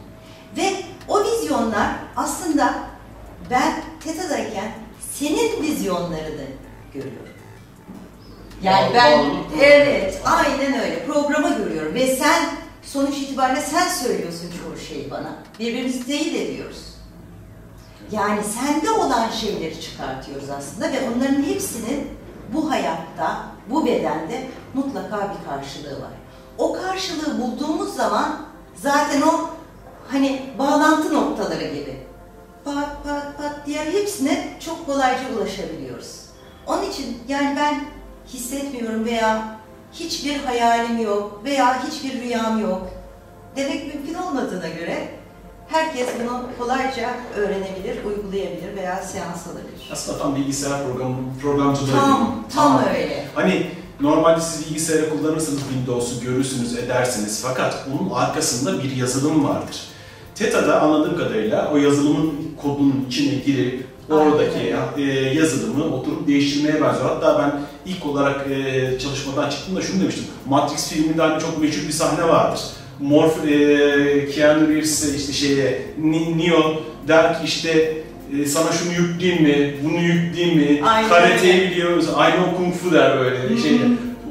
Ve 0.57 0.83
o 1.07 1.23
vizyonlar 1.23 1.95
aslında 2.15 2.73
ben 3.49 3.83
TETA'dayken 4.03 4.71
senin 5.11 5.61
vizyonlarını 5.61 6.45
görüyorum. 6.93 7.32
Yani 8.63 8.93
ben, 8.93 9.25
evet, 9.61 10.21
aynen 10.25 10.81
öyle. 10.81 11.05
Programı 11.05 11.57
görüyorum 11.57 11.93
ve 11.93 12.15
sen 12.15 12.49
sonuç 12.81 13.17
itibariyle 13.17 13.61
sen 13.61 13.87
söylüyorsun 13.87 14.51
çoğu 14.63 14.77
şeyi 14.77 15.11
bana. 15.11 15.35
Birbirimizi 15.59 16.05
teyit 16.05 16.35
ediyoruz. 16.35 16.93
Yani 18.11 18.41
sende 18.43 18.91
olan 18.91 19.29
şeyleri 19.29 19.81
çıkartıyoruz 19.81 20.49
aslında 20.49 20.91
ve 20.91 20.97
onların 21.09 21.43
hepsinin 21.43 22.07
bu 22.53 22.71
hayatta, 22.71 23.45
bu 23.69 23.85
bedende 23.85 24.47
mutlaka 24.73 25.17
bir 25.17 25.49
karşılığı 25.49 26.01
var. 26.01 26.11
O 26.57 26.73
karşılığı 26.73 27.41
bulduğumuz 27.41 27.95
zaman 27.95 28.41
zaten 28.75 29.21
o 29.21 29.49
hani 30.07 30.41
bağlantı 30.59 31.13
noktaları 31.13 31.63
gibi 31.63 31.97
pat 32.65 33.03
pat 33.03 33.37
pat 33.37 33.65
diye 33.65 33.85
hepsine 33.85 34.57
çok 34.59 34.85
kolayca 34.85 35.23
ulaşabiliyoruz. 35.37 36.23
Onun 36.67 36.89
için 36.89 37.17
yani 37.27 37.55
ben 37.55 37.85
hissetmiyorum 38.27 39.05
veya 39.05 39.59
hiçbir 39.93 40.35
hayalim 40.39 41.01
yok 41.01 41.41
veya 41.45 41.83
hiçbir 41.83 42.21
rüyam 42.21 42.61
yok 42.61 42.87
demek 43.55 43.95
mümkün 43.95 44.13
olmadığına 44.13 44.67
göre 44.67 45.07
herkes 45.67 46.07
bunu 46.19 46.41
kolayca 46.59 47.09
öğrenebilir, 47.35 48.05
uygulayabilir 48.05 48.75
veya 48.75 48.95
seans 48.95 49.47
alabilir. 49.47 49.89
Aslında 49.91 50.17
tam 50.17 50.35
bilgisayar 50.35 50.85
programı, 50.85 51.15
programcılığı 51.41 51.87
gibi. 51.87 51.97
Tam, 51.97 52.43
tam 52.55 52.83
öyle. 52.95 53.25
Hani 53.35 53.71
normalde 54.01 54.41
siz 54.41 54.69
bilgisayarı 54.69 55.09
kullanırsınız, 55.09 55.59
Windows'u 55.59 56.21
görürsünüz, 56.21 56.77
edersiniz. 56.77 57.41
Fakat 57.47 57.87
onun 57.91 58.09
arkasında 58.09 58.83
bir 58.83 58.95
yazılım 58.95 59.47
vardır. 59.47 59.81
TETA'da 60.35 60.81
anladığım 60.81 61.17
kadarıyla 61.17 61.71
o 61.73 61.77
yazılımın 61.77 62.33
kodunun 62.61 63.05
içine 63.07 63.35
girip 63.35 63.87
oradaki 64.09 64.75
e, 64.97 65.03
yazılımı 65.11 65.95
oturup 65.95 66.27
değiştirmeye 66.27 66.81
benziyor. 66.81 67.09
Hatta 67.09 67.39
ben 67.39 67.61
ilk 67.91 68.05
olarak 68.05 68.45
e, 68.51 68.99
çalışmadan 68.99 69.49
çıktığımda 69.49 69.81
şunu 69.81 70.01
demiştim. 70.01 70.25
Matrix 70.49 70.89
filminde 70.89 71.21
hani 71.21 71.41
çok 71.41 71.61
meşhur 71.61 71.87
bir 71.87 71.93
sahne 71.93 72.27
vardır. 72.27 72.59
Morph, 72.99 73.47
e, 73.47 74.29
Keanu 74.29 74.67
Reeves 74.69 75.15
işte 75.15 75.33
şeye, 75.33 75.81
Neo 76.37 76.81
der 77.07 77.39
ki 77.39 77.45
işte 77.45 77.97
e, 78.41 78.45
sana 78.45 78.71
şunu 78.71 78.93
yükleyeyim 78.93 79.43
mi, 79.43 79.75
bunu 79.83 79.99
yükleyeyim 79.99 80.57
mi, 80.57 80.83
Aynen 80.87 81.09
karateyi 81.09 81.71
biliyoruz, 81.71 82.05
I 82.05 82.31
know 82.31 82.57
kung 82.57 82.73
fu 82.73 82.91
der 82.91 83.19
böyle 83.19 83.49
bir 83.49 83.57
şeyde. 83.57 83.83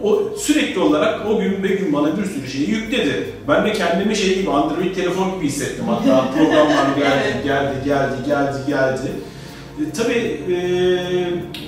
O 0.03 0.23
sürekli 0.39 0.81
olarak 0.81 1.27
o 1.27 1.39
gün 1.41 1.63
be 1.63 1.69
gün 1.69 1.93
bana 1.93 2.19
bir 2.19 2.25
sürü 2.25 2.51
şeyi 2.51 2.71
yükledi. 2.71 3.27
Ben 3.49 3.67
de 3.67 3.73
kendimi 3.73 4.17
şey 4.17 4.39
gibi 4.39 4.51
Android 4.51 4.95
telefon 4.95 5.35
gibi 5.37 5.47
hissettim 5.47 5.85
hatta 5.89 6.31
programlar 6.39 6.97
geldi, 6.99 7.43
geldi, 7.45 7.75
geldi, 7.85 8.15
geldi, 8.27 8.59
geldi. 8.67 9.13
E, 9.81 9.93
tabii 9.97 10.41
e, 10.55 10.57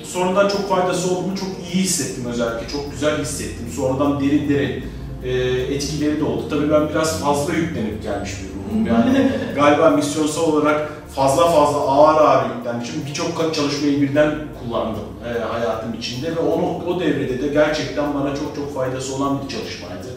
sonradan 0.03 0.49
çok 0.49 0.69
faydası 0.69 1.11
olduğunu 1.11 1.37
çok 1.37 1.49
iyi 1.73 1.83
hissettim 1.83 2.25
özellikle, 2.25 2.67
çok 2.67 2.91
güzel 2.91 3.21
hissettim. 3.21 3.67
Sonradan 3.75 4.19
derin 4.19 4.49
derin 4.49 4.83
e, 5.23 5.31
etkileri 5.75 6.19
de 6.19 6.23
oldu. 6.23 6.49
Tabii 6.49 6.71
ben 6.71 6.89
biraz 6.89 7.19
fazla 7.19 7.53
yüklenip 7.53 8.03
gelmiş 8.03 8.31
bir 8.31 8.49
ruhum. 8.49 8.87
Yani 8.87 9.31
galiba 9.55 9.89
misyonsal 9.89 10.43
olarak 10.43 10.91
fazla 11.15 11.51
fazla 11.51 11.77
ağır 11.77 12.21
ağır 12.21 12.55
yüklenmişim. 12.57 12.95
Birçok 13.09 13.55
çalışmayı 13.55 14.01
birden 14.01 14.35
kullandım 14.59 15.03
e, 15.25 15.39
hayatım 15.39 15.93
içinde 15.93 16.35
ve 16.35 16.39
o, 16.39 16.83
o 16.87 16.99
devrede 16.99 17.41
de 17.41 17.47
gerçekten 17.47 18.13
bana 18.13 18.35
çok 18.35 18.55
çok 18.55 18.75
faydası 18.75 19.15
olan 19.15 19.39
bir 19.43 19.49
çalışmaydı. 19.55 20.07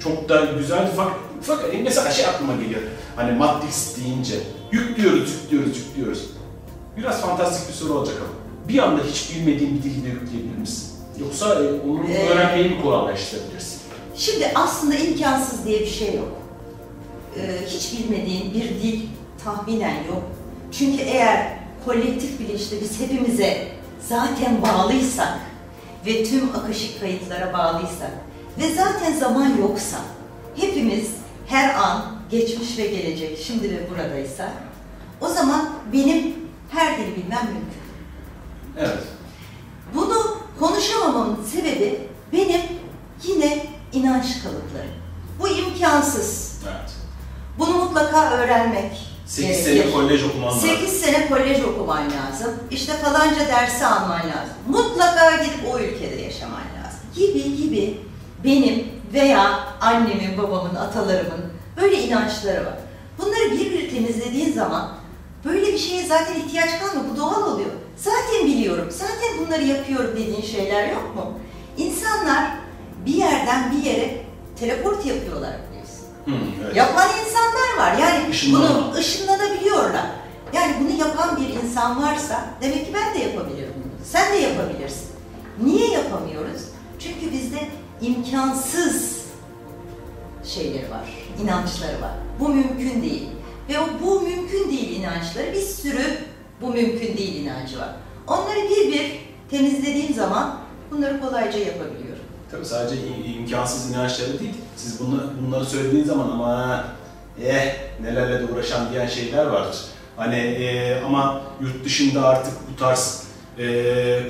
Çok 0.00 0.28
da 0.28 0.44
güzeldi 0.58 0.90
fakat, 0.96 1.16
fakat 1.42 1.66
mesela 1.84 2.10
şey 2.10 2.26
aklıma 2.26 2.52
geliyor. 2.56 2.80
Hani 3.16 3.38
Matrix 3.38 3.96
deyince 3.96 4.34
yüklüyoruz, 4.72 5.34
yüklüyoruz, 5.42 5.76
yüklüyoruz. 5.76 6.30
Biraz 6.96 7.20
fantastik 7.20 7.68
bir 7.68 7.74
soru 7.74 7.92
olacak 7.98 8.16
ama 8.20 8.32
bir 8.68 8.78
anda 8.78 9.02
hiç 9.04 9.30
bilmediğin 9.34 9.78
bir 9.78 9.82
dili 9.82 10.04
de 10.04 10.08
yükleyebilir 10.08 10.58
misin? 10.58 10.88
Yoksa 11.20 11.54
e, 11.54 11.80
onu 11.80 12.04
Ee, 12.10 12.28
öğrenmeyi 12.28 12.68
mi 12.70 12.82
kolaylaştırabilirsin? 12.82 13.78
Şimdi 14.16 14.52
aslında 14.54 14.94
imkansız 14.94 15.66
diye 15.66 15.80
bir 15.80 15.86
şey 15.86 16.14
yok. 16.14 16.28
Ee, 17.36 17.58
hiç 17.66 17.92
bilmediğin 17.98 18.54
bir 18.54 18.68
dil 18.82 19.00
tahminen 19.44 19.94
yok. 19.94 20.22
Çünkü 20.72 21.02
eğer 21.02 21.58
kolektif 21.84 22.40
bilinçte 22.40 22.80
biz 22.80 23.00
hepimize 23.00 23.68
zaten 24.08 24.62
bağlıysak 24.62 25.38
ve 26.06 26.24
tüm 26.24 26.48
akışık 26.56 27.00
kayıtlara 27.00 27.52
bağlıysak 27.52 28.10
ve 28.58 28.74
zaten 28.74 29.12
zaman 29.12 29.56
yoksa 29.60 29.96
hepimiz 30.56 31.08
her 31.46 31.74
an 31.74 32.02
geçmiş 32.30 32.78
ve 32.78 32.86
gelecek 32.86 33.38
şimdi 33.46 33.70
ve 33.70 33.90
buradaysa 33.90 34.52
o 35.20 35.28
zaman 35.28 35.70
benim 35.92 36.41
her 36.74 36.98
dili 36.98 37.16
bilmem 37.16 37.46
mümkün. 37.46 37.82
Evet. 38.78 39.02
Bunu 39.94 40.38
konuşamamamın 40.60 41.44
sebebi 41.44 42.00
benim 42.32 42.60
yine 43.22 43.66
inanç 43.92 44.42
kalıplarım. 44.42 44.94
Bu 45.40 45.48
imkansız. 45.48 46.58
Evet. 46.64 46.90
Bunu 47.58 47.70
mutlaka 47.70 48.30
öğrenmek 48.30 49.12
8 49.26 49.64
gerekir. 49.64 49.64
sene 49.64 49.92
kolej 49.92 50.24
okuman 50.24 50.48
lazım. 50.48 50.68
8 50.68 51.00
sene 51.00 51.28
kolej 51.28 51.64
okuman 51.64 52.04
lazım. 52.04 52.54
İşte 52.70 52.92
falanca 52.92 53.48
dersi 53.48 53.86
alman 53.86 54.20
lazım. 54.20 54.54
Mutlaka 54.68 55.36
gidip 55.36 55.74
o 55.74 55.78
ülkede 55.78 56.20
yaşaman 56.22 56.60
lazım. 56.60 57.00
Gibi 57.14 57.56
gibi 57.56 58.00
benim 58.44 58.88
veya 59.12 59.60
annemin, 59.80 60.38
babamın, 60.38 60.74
atalarımın 60.74 61.52
böyle 61.76 62.02
inançları 62.02 62.66
var. 62.66 62.74
Bunları 63.18 63.50
bir 63.52 63.70
bir 63.70 63.90
temizlediğin 63.90 64.52
zaman 64.52 65.01
böyle 65.44 65.72
bir 65.72 65.78
şeye 65.78 66.06
zaten 66.06 66.34
ihtiyaç 66.34 66.70
kalmıyor. 66.80 67.04
Bu 67.14 67.20
doğal 67.20 67.52
oluyor. 67.52 67.70
Zaten 67.96 68.46
biliyorum, 68.46 68.88
zaten 68.90 69.46
bunları 69.46 69.64
yapıyorum 69.64 70.10
dediğin 70.12 70.42
şeyler 70.42 70.88
yok 70.88 71.16
mu? 71.16 71.38
İnsanlar 71.76 72.50
bir 73.06 73.14
yerden 73.14 73.72
bir 73.72 73.90
yere 73.90 74.24
teleport 74.60 75.06
yapıyorlar 75.06 75.52
biliyorsun. 75.70 76.06
Hı, 76.24 76.30
evet. 76.64 76.76
Yapan 76.76 77.08
insanlar 77.26 77.86
var. 77.86 77.98
Yani 77.98 78.30
Işınlanma. 78.30 78.68
bunu 78.68 78.94
ışınlanabiliyorlar. 78.94 80.06
Yani 80.52 80.74
bunu 80.80 80.98
yapan 81.00 81.36
bir 81.36 81.48
insan 81.48 81.72
insan 81.82 82.02
varsa 82.02 82.44
demek 82.60 82.86
ki 82.86 82.92
ben 82.94 83.14
de 83.14 83.24
yapabilirim 83.24 83.72
bunu. 83.76 83.92
Sen 84.04 84.32
de 84.32 84.36
yapabilirsin. 84.36 85.08
Niye 85.62 85.90
yapamıyoruz? 85.90 86.62
Çünkü 86.98 87.32
bizde 87.32 87.68
imkansız 88.00 89.22
şeyleri 90.44 90.90
var, 90.90 91.08
inançları 91.42 92.00
var. 92.00 92.10
Bu 92.40 92.48
mümkün 92.48 93.02
değil. 93.02 93.28
Ve 93.68 93.78
o 93.80 93.84
bu 94.02 94.20
mümkün 94.20 94.70
değil 94.70 95.00
inançları 95.00 95.52
bir 95.52 95.60
sürü 95.60 96.04
bu 96.60 96.68
mümkün 96.68 97.16
değil 97.16 97.34
inancı 97.46 97.78
var. 97.78 97.88
Onları 98.26 98.58
bir 98.70 98.92
bir 98.92 99.18
temizlediğim 99.50 100.14
zaman 100.14 100.56
bunları 100.90 101.20
kolayca 101.20 101.58
yapabiliyorum. 101.58 102.22
Tabii 102.50 102.64
sadece 102.66 102.94
im- 102.96 103.36
imkansız 103.38 103.90
inançları 103.90 104.38
değil. 104.40 104.54
Siz 104.76 105.00
bunu, 105.00 105.32
bunları 105.46 105.64
söylediğiniz 105.64 106.08
zaman 106.08 106.30
ama 106.30 106.84
eh 107.44 107.74
nelerle 108.02 108.40
de 108.48 108.52
uğraşan 108.52 108.92
diyen 108.92 109.06
şeyler 109.06 109.46
vardır. 109.46 109.76
Hani 110.16 110.36
eh, 110.36 111.04
ama 111.06 111.40
yurt 111.60 111.84
dışında 111.84 112.28
artık 112.28 112.52
bu 112.72 112.76
tarz 112.80 113.22
eh, 113.58 113.64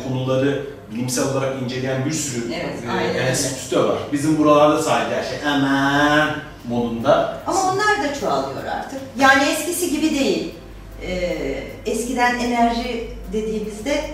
konuları 0.08 0.66
bilimsel 0.92 1.24
olarak 1.28 1.62
inceleyen 1.62 2.04
bir 2.06 2.12
sürü 2.12 2.52
Evet, 2.54 2.78
eh, 2.86 2.94
aynen 2.94 3.08
öyle. 3.10 3.18
enstitü 3.20 3.76
de 3.76 3.80
var. 3.84 3.98
Bizim 4.12 4.38
buralarda 4.38 4.82
sadece 4.82 5.16
her 5.16 5.22
şey 5.24 5.38
aman 5.48 6.30
modunda. 6.68 7.42
Ama 7.46 7.72
onlar 7.72 8.02
da 8.02 8.14
çoğalıyor 8.20 8.64
artık. 8.64 9.00
Yani 9.18 9.42
eskisi 9.44 9.90
gibi 9.90 10.10
değil. 10.18 10.54
Ee, 11.02 11.64
eskiden 11.86 12.38
enerji 12.38 13.08
dediğimizde 13.32 14.04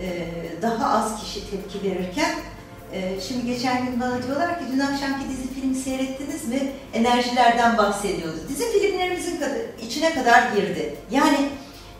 e, 0.00 0.26
daha 0.62 0.98
az 0.98 1.20
kişi 1.20 1.50
tepki 1.50 1.90
verirken 1.90 2.34
e, 2.92 3.20
şimdi 3.20 3.46
geçen 3.46 3.86
gün 3.86 4.00
bana 4.00 4.22
diyorlar 4.22 4.58
ki 4.58 4.64
dün 4.72 4.80
akşamki 4.80 5.28
dizi 5.28 5.54
filmi 5.54 5.74
seyrettiniz 5.74 6.48
mi? 6.48 6.72
Enerjilerden 6.94 7.78
bahsediyoruz. 7.78 8.48
Dizi 8.48 8.72
filmlerimizin 8.72 9.40
içine 9.86 10.14
kadar 10.14 10.52
girdi. 10.56 10.94
Yani 11.10 11.48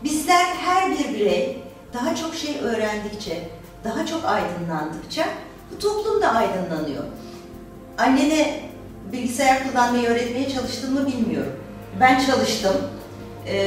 bizler 0.03 0.45
her 0.45 0.91
bir 0.91 1.19
birey 1.19 1.57
daha 1.93 2.15
çok 2.15 2.35
şey 2.35 2.59
öğrendikçe, 2.59 3.49
daha 3.83 4.05
çok 4.05 4.25
aydınlandıkça 4.25 5.23
bu 5.71 5.79
toplum 5.79 6.21
da 6.21 6.33
aydınlanıyor. 6.33 7.03
Annene 7.97 8.59
bilgisayar 9.11 9.71
kullanmayı 9.71 10.07
öğretmeye 10.07 10.49
çalıştın 10.49 10.93
mı 10.93 11.07
bilmiyorum. 11.07 11.51
Ben 11.99 12.25
çalıştım. 12.25 12.75
Ee, 13.47 13.57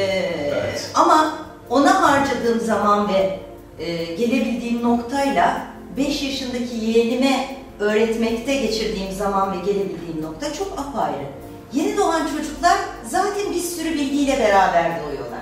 Evet. 0.53 0.91
Ama 0.95 1.39
ona 1.71 2.03
harcadığım 2.03 2.61
zaman 2.61 3.09
ve 3.09 3.39
e, 3.79 4.05
gelebildiğim 4.05 4.83
noktayla 4.83 5.61
5 5.97 6.23
yaşındaki 6.23 6.77
yeğenime 6.77 7.57
öğretmekte 7.81 8.55
geçirdiğim 8.57 9.13
zaman 9.13 9.53
ve 9.53 9.73
gelebildiğim 9.73 10.23
nokta 10.23 10.53
çok 10.53 10.79
apayrı. 10.79 11.27
Yeni 11.73 11.97
doğan 11.97 12.27
çocuklar 12.37 12.77
zaten 13.09 13.55
bir 13.55 13.61
sürü 13.61 13.95
bilgiyle 13.95 14.39
beraber 14.39 14.85
doğuyorlar. 15.03 15.41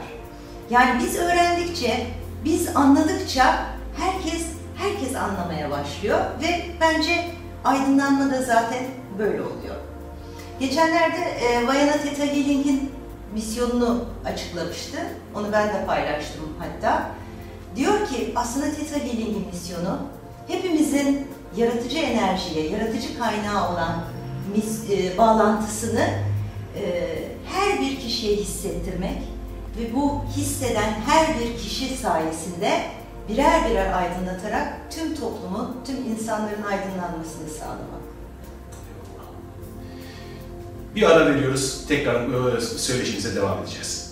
Yani 0.70 1.02
biz 1.04 1.16
öğrendikçe, 1.16 2.06
biz 2.44 2.76
anladıkça 2.76 3.64
herkes 3.98 4.46
herkes 4.76 5.16
anlamaya 5.16 5.70
başlıyor 5.70 6.18
ve 6.42 6.64
bence 6.80 7.24
aydınlanma 7.64 8.30
da 8.30 8.42
zaten 8.42 8.82
böyle 9.18 9.40
oluyor. 9.42 9.74
Geçenlerde 10.60 11.16
e, 11.16 11.66
Vayana 11.66 11.92
Theta 11.92 12.24
Healing'in 12.24 12.92
misyonunu 13.34 14.04
açıklamıştı. 14.24 14.98
Onu 15.34 15.52
ben 15.52 15.68
de 15.68 15.86
paylaştım 15.86 16.44
hatta. 16.58 17.10
Diyor 17.76 18.06
ki 18.08 18.32
aslında 18.36 18.66
Theta 18.66 18.96
Healing'in 18.96 19.46
misyonu 19.46 19.98
hepimizin 20.48 21.26
yaratıcı 21.56 21.98
enerjiye, 21.98 22.70
yaratıcı 22.70 23.18
kaynağı 23.18 23.72
olan 23.72 24.04
mis, 24.56 24.90
e, 24.90 25.18
bağlantısını 25.18 26.08
e, 26.76 27.14
her 27.46 27.80
bir 27.80 28.00
kişiye 28.00 28.36
hissettirmek 28.36 29.22
ve 29.78 29.94
bu 29.96 30.24
hisseden 30.36 30.92
her 31.06 31.40
bir 31.40 31.58
kişi 31.58 31.96
sayesinde 31.96 32.82
birer 33.28 33.70
birer 33.70 33.92
aydınlatarak 33.92 34.72
tüm 34.90 35.14
toplumun, 35.14 35.76
tüm 35.86 35.96
insanların 35.96 36.62
aydınlanmasını 36.62 37.48
sağlamak. 37.58 38.07
Bir 40.98 41.10
ara 41.10 41.26
veriyoruz. 41.26 41.84
Tekrar 41.88 42.56
e, 42.56 42.60
söyleşimize 42.60 43.36
devam 43.36 43.62
edeceğiz. 43.62 44.07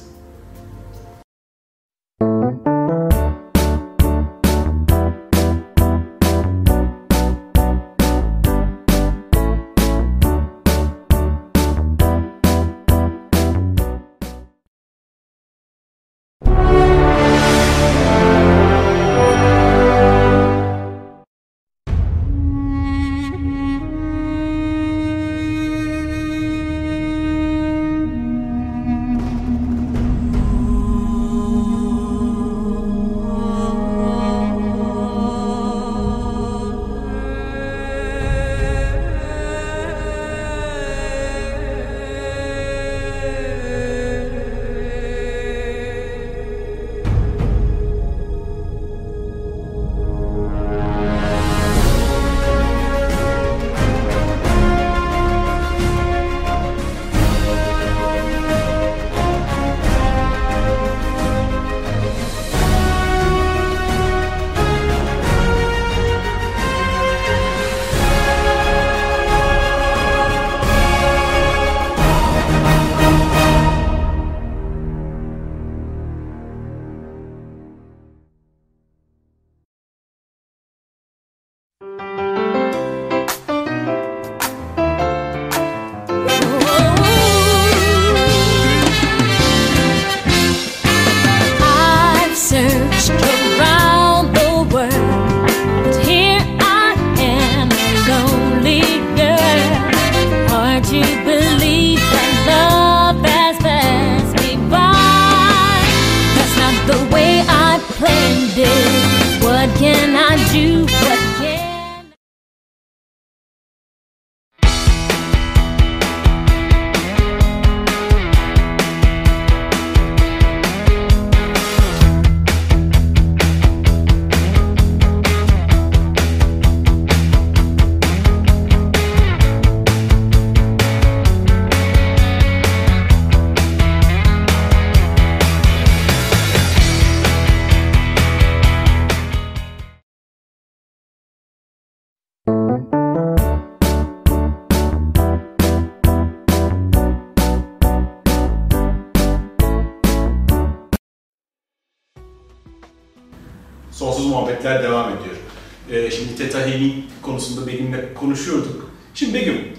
Konuşuyorduk. 158.21 158.91
Şimdi 159.15 159.35
Begüm, 159.35 159.73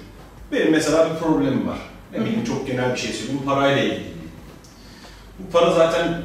benim 0.51 0.71
mesela 0.71 1.09
bir 1.09 1.19
problemim 1.19 1.67
var. 1.67 1.77
Bileyim 2.13 2.43
çok 2.43 2.67
genel 2.67 2.93
bir 2.93 2.99
şey 2.99 3.11
söyleyeyim, 3.11 3.41
parayla 3.45 3.83
ilgili. 3.83 4.03
Bu 5.39 5.51
para 5.51 5.73
zaten 5.73 6.21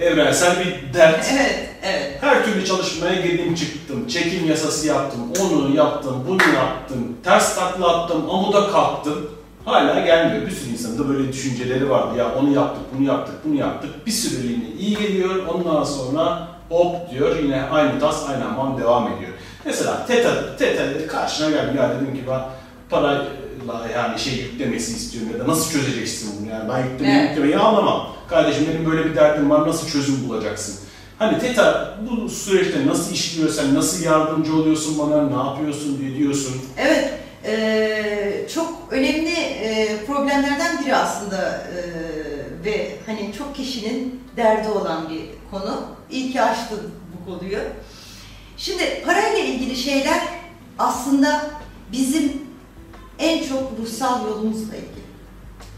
evrensel 0.00 0.56
bir 0.60 0.94
dert. 0.94 1.26
Evet, 1.32 1.68
evet. 1.82 2.18
Her 2.20 2.44
türlü 2.44 2.66
çalışmaya 2.66 3.20
girdim 3.20 3.54
çıktım. 3.54 4.08
Çekim 4.08 4.48
yasası 4.48 4.86
yaptım, 4.86 5.20
onu 5.40 5.76
yaptım, 5.76 6.24
bunu 6.28 6.54
yaptım. 6.54 7.16
Ters 7.24 7.54
takla 7.54 7.98
attım, 7.98 8.30
amuda 8.30 8.70
kalktım. 8.70 9.30
Hala 9.64 10.00
gelmiyor. 10.00 10.46
Bir 10.46 10.50
sürü 10.50 10.70
insanın 10.70 10.98
da 10.98 11.08
böyle 11.08 11.32
düşünceleri 11.32 11.90
vardı. 11.90 12.18
Ya 12.18 12.34
onu 12.34 12.52
yaptık, 12.52 12.82
bunu 12.94 13.06
yaptık, 13.06 13.34
bunu 13.44 13.54
yaptık. 13.54 14.06
Bir 14.06 14.10
süreliğine 14.10 14.68
iyi 14.78 14.96
geliyor. 14.96 15.46
Ondan 15.46 15.84
sonra 15.84 16.48
hop 16.68 17.10
diyor 17.10 17.36
yine 17.42 17.62
aynı 17.62 18.00
tas, 18.00 18.28
aynı 18.28 18.44
hamam 18.44 18.80
devam 18.80 19.12
ediyor. 19.12 19.32
Mesela 19.64 20.06
TETA, 20.06 20.56
TETA 20.56 21.06
karşına 21.06 21.50
geldi. 21.50 21.76
Ya 21.76 21.90
dedim 21.90 22.14
ki 22.14 22.22
ben 22.30 22.40
parayla 22.90 23.24
yani 23.94 24.18
şey 24.18 24.34
yüklemesi 24.34 24.92
istiyorum 24.96 25.30
ya 25.38 25.44
da 25.44 25.48
nasıl 25.48 25.72
çözeceksin 25.72 26.30
bunu 26.40 26.50
yani 26.50 26.68
ben 26.68 26.78
yüklemeyi 26.92 27.18
Evet. 27.18 27.28
yüklemeyi 27.30 27.56
anlamam. 27.58 28.06
Kardeşim 28.28 28.66
benim 28.70 28.90
böyle 28.90 29.04
bir 29.10 29.16
derdim 29.16 29.50
var 29.50 29.68
nasıl 29.68 29.88
çözüm 29.88 30.28
bulacaksın? 30.28 30.74
Hani 31.18 31.38
TETA 31.38 31.98
bu 32.10 32.28
süreçte 32.28 32.86
nasıl 32.86 33.12
işliyor 33.12 33.48
sen, 33.48 33.74
nasıl 33.74 34.04
yardımcı 34.04 34.54
oluyorsun 34.56 34.98
bana, 34.98 35.22
ne 35.22 35.48
yapıyorsun, 35.48 35.98
ne 36.02 36.18
diyorsun? 36.18 36.54
Evet, 36.78 37.10
eee, 37.44 38.46
çok 38.54 38.72
önemli 38.90 39.30
eee, 39.30 39.96
problemlerden 40.06 40.84
biri 40.84 40.96
aslında 40.96 41.62
eee, 41.76 41.84
ve 42.64 42.90
hani 43.06 43.32
çok 43.38 43.56
kişinin 43.56 44.20
derdi 44.36 44.68
olan 44.68 45.08
bir 45.10 45.20
konu. 45.50 45.82
İyi 46.10 46.32
ki 46.32 46.42
açtın 46.42 46.80
bu 47.12 47.30
konuyu. 47.30 47.58
Şimdi 48.60 49.02
parayla 49.06 49.38
ilgili 49.38 49.76
şeyler 49.76 50.20
aslında 50.78 51.50
bizim 51.92 52.32
en 53.18 53.48
çok 53.48 53.78
ruhsal 53.78 54.24
yolumuzla 54.24 54.76
ilgili. 54.76 55.10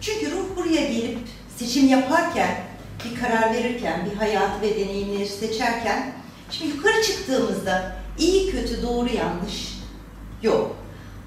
Çünkü 0.00 0.30
ruh 0.30 0.56
buraya 0.56 0.86
gelip 0.86 1.18
seçim 1.56 1.88
yaparken, 1.88 2.56
bir 3.04 3.20
karar 3.20 3.54
verirken, 3.54 4.08
bir 4.10 4.16
hayatı 4.16 4.60
ve 4.60 4.80
deneyimleri 4.80 5.26
seçerken, 5.26 6.12
şimdi 6.50 6.76
yukarı 6.76 7.02
çıktığımızda 7.02 7.96
iyi, 8.18 8.50
kötü, 8.50 8.82
doğru, 8.82 9.08
yanlış 9.14 9.78
yok. 10.42 10.76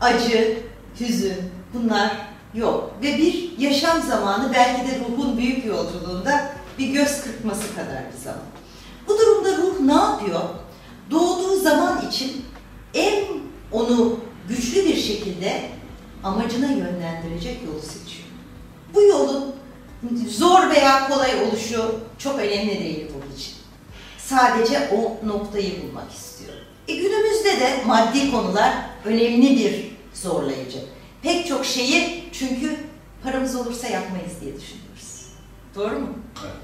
Acı, 0.02 0.58
hüzün 1.00 1.52
bunlar 1.74 2.12
yok. 2.54 2.94
Ve 3.02 3.18
bir 3.18 3.60
yaşam 3.60 4.02
zamanı 4.02 4.54
belki 4.54 4.92
de 4.92 5.00
ruhun 5.00 5.38
büyük 5.38 5.66
yolculuğunda 5.66 6.52
bir 6.80 6.88
göz 6.88 7.22
kırpması 7.22 7.76
kadar 7.76 8.04
bir 8.14 8.24
zaman. 8.24 8.46
Bu 9.08 9.18
durumda 9.18 9.58
ruh 9.58 9.80
ne 9.80 9.94
yapıyor? 9.94 10.42
Doğduğu 11.12 11.60
zaman 11.60 12.08
için 12.10 12.46
en 12.94 13.24
onu 13.72 14.20
güçlü 14.50 14.86
bir 14.86 14.96
şekilde 14.96 15.62
amacına 16.24 16.72
yönlendirecek 16.72 17.58
yolu 17.66 17.82
seçiyor. 17.82 18.28
Bu 18.94 19.02
yolun 19.02 19.56
zor 20.30 20.70
veya 20.70 21.10
kolay 21.10 21.44
oluşu 21.44 21.96
çok 22.18 22.40
önemli 22.40 22.80
değil 22.80 23.08
bunun 23.14 23.36
için. 23.36 23.54
Sadece 24.18 24.90
o 24.96 25.28
noktayı 25.28 25.84
bulmak 25.84 26.12
istiyor. 26.12 26.54
E 26.88 26.96
günümüzde 26.96 27.60
de 27.60 27.84
maddi 27.86 28.32
konular 28.32 28.74
önemli 29.06 29.58
bir 29.58 29.92
zorlayıcı. 30.14 30.80
Pek 31.22 31.48
çok 31.48 31.66
şeyi 31.66 32.24
çünkü 32.32 32.78
paramız 33.24 33.56
olursa 33.56 33.88
yapmayız 33.88 34.32
diye 34.42 34.56
düşünüyoruz. 34.56 35.26
Doğru 35.76 36.00
mu? 36.00 36.10
Evet. 36.44 36.56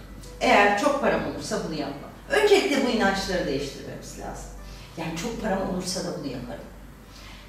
Eğer 0.42 0.80
çok 0.80 1.02
param 1.02 1.22
olursa 1.36 1.60
bunu 1.68 1.80
yapmam. 1.80 2.11
Öncelikle 2.32 2.86
bu 2.86 2.90
inançları 2.90 3.48
değiştirmemiz 3.48 4.20
lazım. 4.20 4.50
Yani 4.98 5.18
çok 5.18 5.42
param 5.42 5.70
olursa 5.70 6.00
da 6.04 6.20
bunu 6.20 6.32
yaparım. 6.32 6.64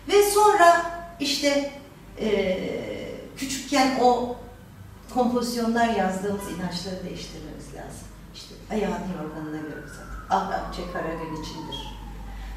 Ve 0.09 0.31
sonra 0.31 0.91
işte 1.21 1.73
eee, 2.21 3.15
küçükken 3.37 3.99
o 4.03 4.37
kompozisyonlar 5.15 5.89
yazdığımız 5.89 6.43
inançları 6.43 7.05
değiştirmemiz 7.09 7.67
lazım. 7.75 8.07
İşte 8.35 8.55
ayağını 8.71 9.07
yorganına 9.23 9.61
göre 9.63 9.81
uzat. 9.87 10.07
Ah 10.31 10.49
akçe 10.49 10.83
kara 10.93 11.15
gün 11.15 11.43
içindir. 11.43 11.77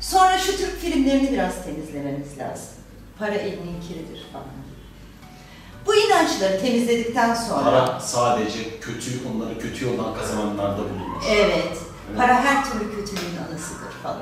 Sonra 0.01 0.37
şu 0.37 0.57
Türk 0.57 0.79
filmlerini 0.79 1.31
biraz 1.31 1.65
temizlememiz 1.65 2.37
lazım. 2.37 2.67
Para 3.19 3.33
elinin 3.35 3.81
kiridir 3.81 4.25
falan. 4.33 4.45
Bu 5.85 5.95
inançları 5.95 6.61
temizledikten 6.61 7.33
sonra... 7.35 7.63
Para 7.63 7.99
sadece 7.99 8.79
kötü, 8.79 9.11
onları 9.35 9.59
kötü 9.59 9.85
yoldan 9.85 10.13
kazananlarda 10.15 10.77
bulunur. 10.77 11.23
Evet. 11.29 11.77
Para 12.17 12.43
her 12.43 12.65
türlü 12.65 12.95
kötülüğün 12.95 13.37
anasıdır 13.49 13.91
falan. 14.03 14.21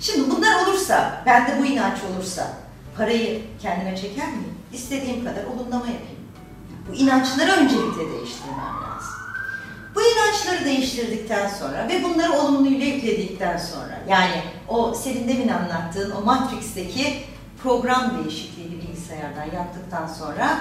Şimdi 0.00 0.30
bunlar 0.30 0.66
olursa, 0.66 1.22
bende 1.26 1.58
bu 1.60 1.64
inanç 1.64 1.98
olursa 2.12 2.52
parayı 2.96 3.42
kendime 3.62 3.96
çeker 3.96 4.28
miyim? 4.28 4.54
İstediğim 4.72 5.24
kadar 5.24 5.44
olumlama 5.44 5.86
yapayım. 5.86 6.18
Bu 6.88 6.94
inançları 6.94 7.52
öncelikle 7.52 8.12
değiştirmem 8.12 8.58
lazım. 8.58 9.14
Bu 9.94 10.00
inançları 10.02 10.64
değiştirdikten 10.64 11.48
sonra 11.48 11.88
ve 11.88 12.02
bunları 12.02 12.32
olumluyla 12.32 12.86
yükledikten 12.86 13.58
sonra 13.58 14.00
yani 14.08 14.42
o 14.68 14.94
senin 14.94 15.28
demin 15.28 15.48
anlattığın 15.48 16.10
o 16.10 16.20
Matrix'teki 16.20 17.24
program 17.62 18.18
değişikliğini 18.18 18.82
bilgisayardan 18.82 19.44
yaptıktan 19.56 20.06
sonra 20.06 20.60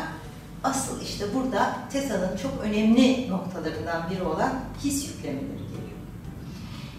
asıl 0.63 1.01
işte 1.01 1.25
burada 1.33 1.77
TESA'nın 1.91 2.37
çok 2.37 2.51
önemli 2.63 3.29
noktalarından 3.29 4.09
biri 4.09 4.23
olan 4.23 4.53
his 4.83 5.07
yüklemeleri 5.07 5.67
geliyor. 5.67 5.96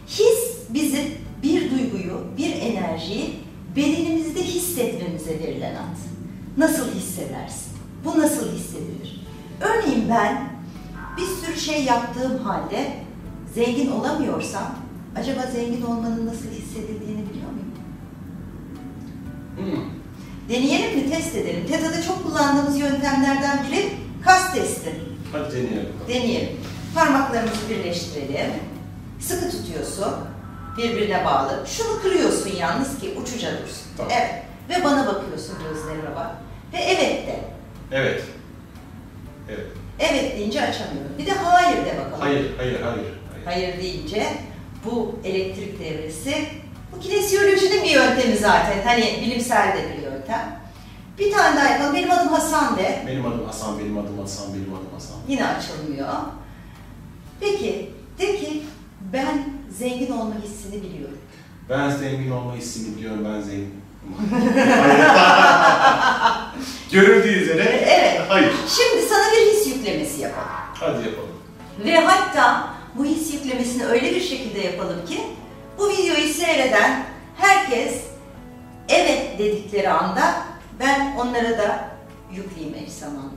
His 0.08 0.58
bizim 0.68 1.04
bir 1.42 1.70
duyguyu, 1.70 2.24
bir 2.38 2.52
enerjiyi 2.52 3.34
bedenimizde 3.76 4.42
hissetmemize 4.42 5.40
verilen 5.40 5.74
ad. 5.74 5.96
Nasıl 6.56 6.94
hissedersin? 6.94 7.72
Bu 8.04 8.18
nasıl 8.18 8.52
hissedilir? 8.52 9.26
Örneğin 9.60 10.08
ben 10.10 10.48
bir 11.16 11.46
sürü 11.46 11.60
şey 11.60 11.84
yaptığım 11.84 12.38
halde 12.38 12.92
zengin 13.54 13.90
olamıyorsam 13.90 14.76
acaba 15.16 15.40
zengin 15.54 15.82
olmanın 15.82 16.26
nasıl 16.26 16.50
hissedildiğini 16.50 17.22
biliyor 17.30 17.50
muyum? 17.52 17.72
Hmm. 19.56 19.84
Deneyelim 20.48 20.98
mi? 20.98 21.10
Test 21.10 21.36
edelim. 21.36 21.66
TETA'da 21.66 22.02
çok 22.02 22.24
kullandığımız 22.26 22.78
yöntemlerden 22.78 23.58
biri 23.70 23.88
kas 24.24 24.54
testi. 24.54 24.94
Hadi 25.32 25.52
deneyelim. 25.52 25.88
Deneyelim. 26.08 26.56
Parmaklarımızı 26.94 27.68
birleştirelim. 27.70 28.52
Sıkı 29.20 29.50
tutuyorsun. 29.50 30.14
Birbirine 30.78 31.24
bağlı. 31.24 31.64
Şunu 31.66 32.02
kırıyorsun 32.02 32.50
yalnız 32.56 33.00
ki 33.00 33.14
uçuca 33.22 33.50
dursun. 33.52 33.86
Tamam. 33.96 34.12
Evet. 34.16 34.42
Ve 34.68 34.84
bana 34.84 35.06
bakıyorsun 35.06 35.56
gözlerime 35.68 36.16
bak. 36.16 36.30
Ve 36.72 36.78
evet 36.78 37.26
de. 37.26 37.40
Evet. 37.92 38.22
Evet. 39.48 39.66
Evet 39.98 40.38
deyince 40.38 40.62
açamıyorum. 40.62 41.12
Bir 41.18 41.26
de 41.26 41.32
hayır 41.32 41.76
de 41.76 41.96
bakalım. 41.98 42.20
Hayır, 42.20 42.56
hayır, 42.56 42.80
hayır. 42.80 42.82
hayır. 42.84 43.14
Hayır 43.44 43.82
deyince 43.82 44.26
bu 44.84 45.18
elektrik 45.24 45.80
devresi, 45.80 46.48
bu 46.92 47.00
kinesiyolojinin 47.00 47.84
bir 47.84 47.90
yöntemi 47.90 48.36
zaten. 48.36 48.82
Hani 48.84 49.18
bilimsel 49.22 49.76
de 49.76 49.96
bir 49.96 50.02
yöntem. 50.02 50.60
Bir 51.18 51.32
tane 51.32 51.56
daha 51.56 51.68
yapalım. 51.68 51.94
Benim 51.94 52.10
adım 52.10 52.28
Hasan 52.28 52.76
de. 52.76 53.04
Benim 53.06 53.26
adım 53.26 53.46
Hasan, 53.46 53.78
benim 53.78 53.98
adım 53.98 54.18
Hasan, 54.18 54.54
benim 54.54 54.74
adım 54.74 54.94
Hasan. 54.94 55.16
Yine 55.28 55.46
açılmıyor. 55.46 56.08
Peki, 57.40 57.90
de 58.18 58.36
ki 58.36 58.62
ben 59.12 59.44
zengin 59.78 60.12
olma 60.12 60.34
hissini 60.44 60.82
biliyorum. 60.82 61.18
Ben 61.68 61.90
zengin 61.90 62.30
olma 62.30 62.54
hissini 62.56 62.96
biliyorum, 62.96 63.24
ben 63.24 63.40
zengin. 63.40 63.74
Görüldüğü 66.92 67.28
üzere. 67.28 67.62
Evet. 67.86 68.20
Hayır. 68.28 68.52
Şimdi 68.68 69.06
sana 69.06 69.32
bir 69.32 69.52
his 69.52 69.66
yüklemesi 69.66 70.20
yapalım. 70.20 70.48
Hadi 70.74 71.06
yapalım. 71.08 71.28
Ve 71.84 71.96
hatta 72.00 72.68
bu 72.94 73.04
his 73.04 73.34
yüklemesini 73.34 73.84
öyle 73.84 74.14
bir 74.14 74.20
şekilde 74.20 74.60
yapalım 74.60 75.06
ki 75.06 75.20
bu 75.78 75.88
videoyu 75.88 76.28
seyreden 76.34 77.04
herkes 77.36 77.94
evet 78.88 79.38
dedikleri 79.38 79.90
anda 79.90 80.34
ben 80.80 81.16
onlara 81.16 81.58
da 81.58 81.88
yükleyeyim 82.32 82.74
eş 82.86 82.92
zamanlı. 82.92 83.30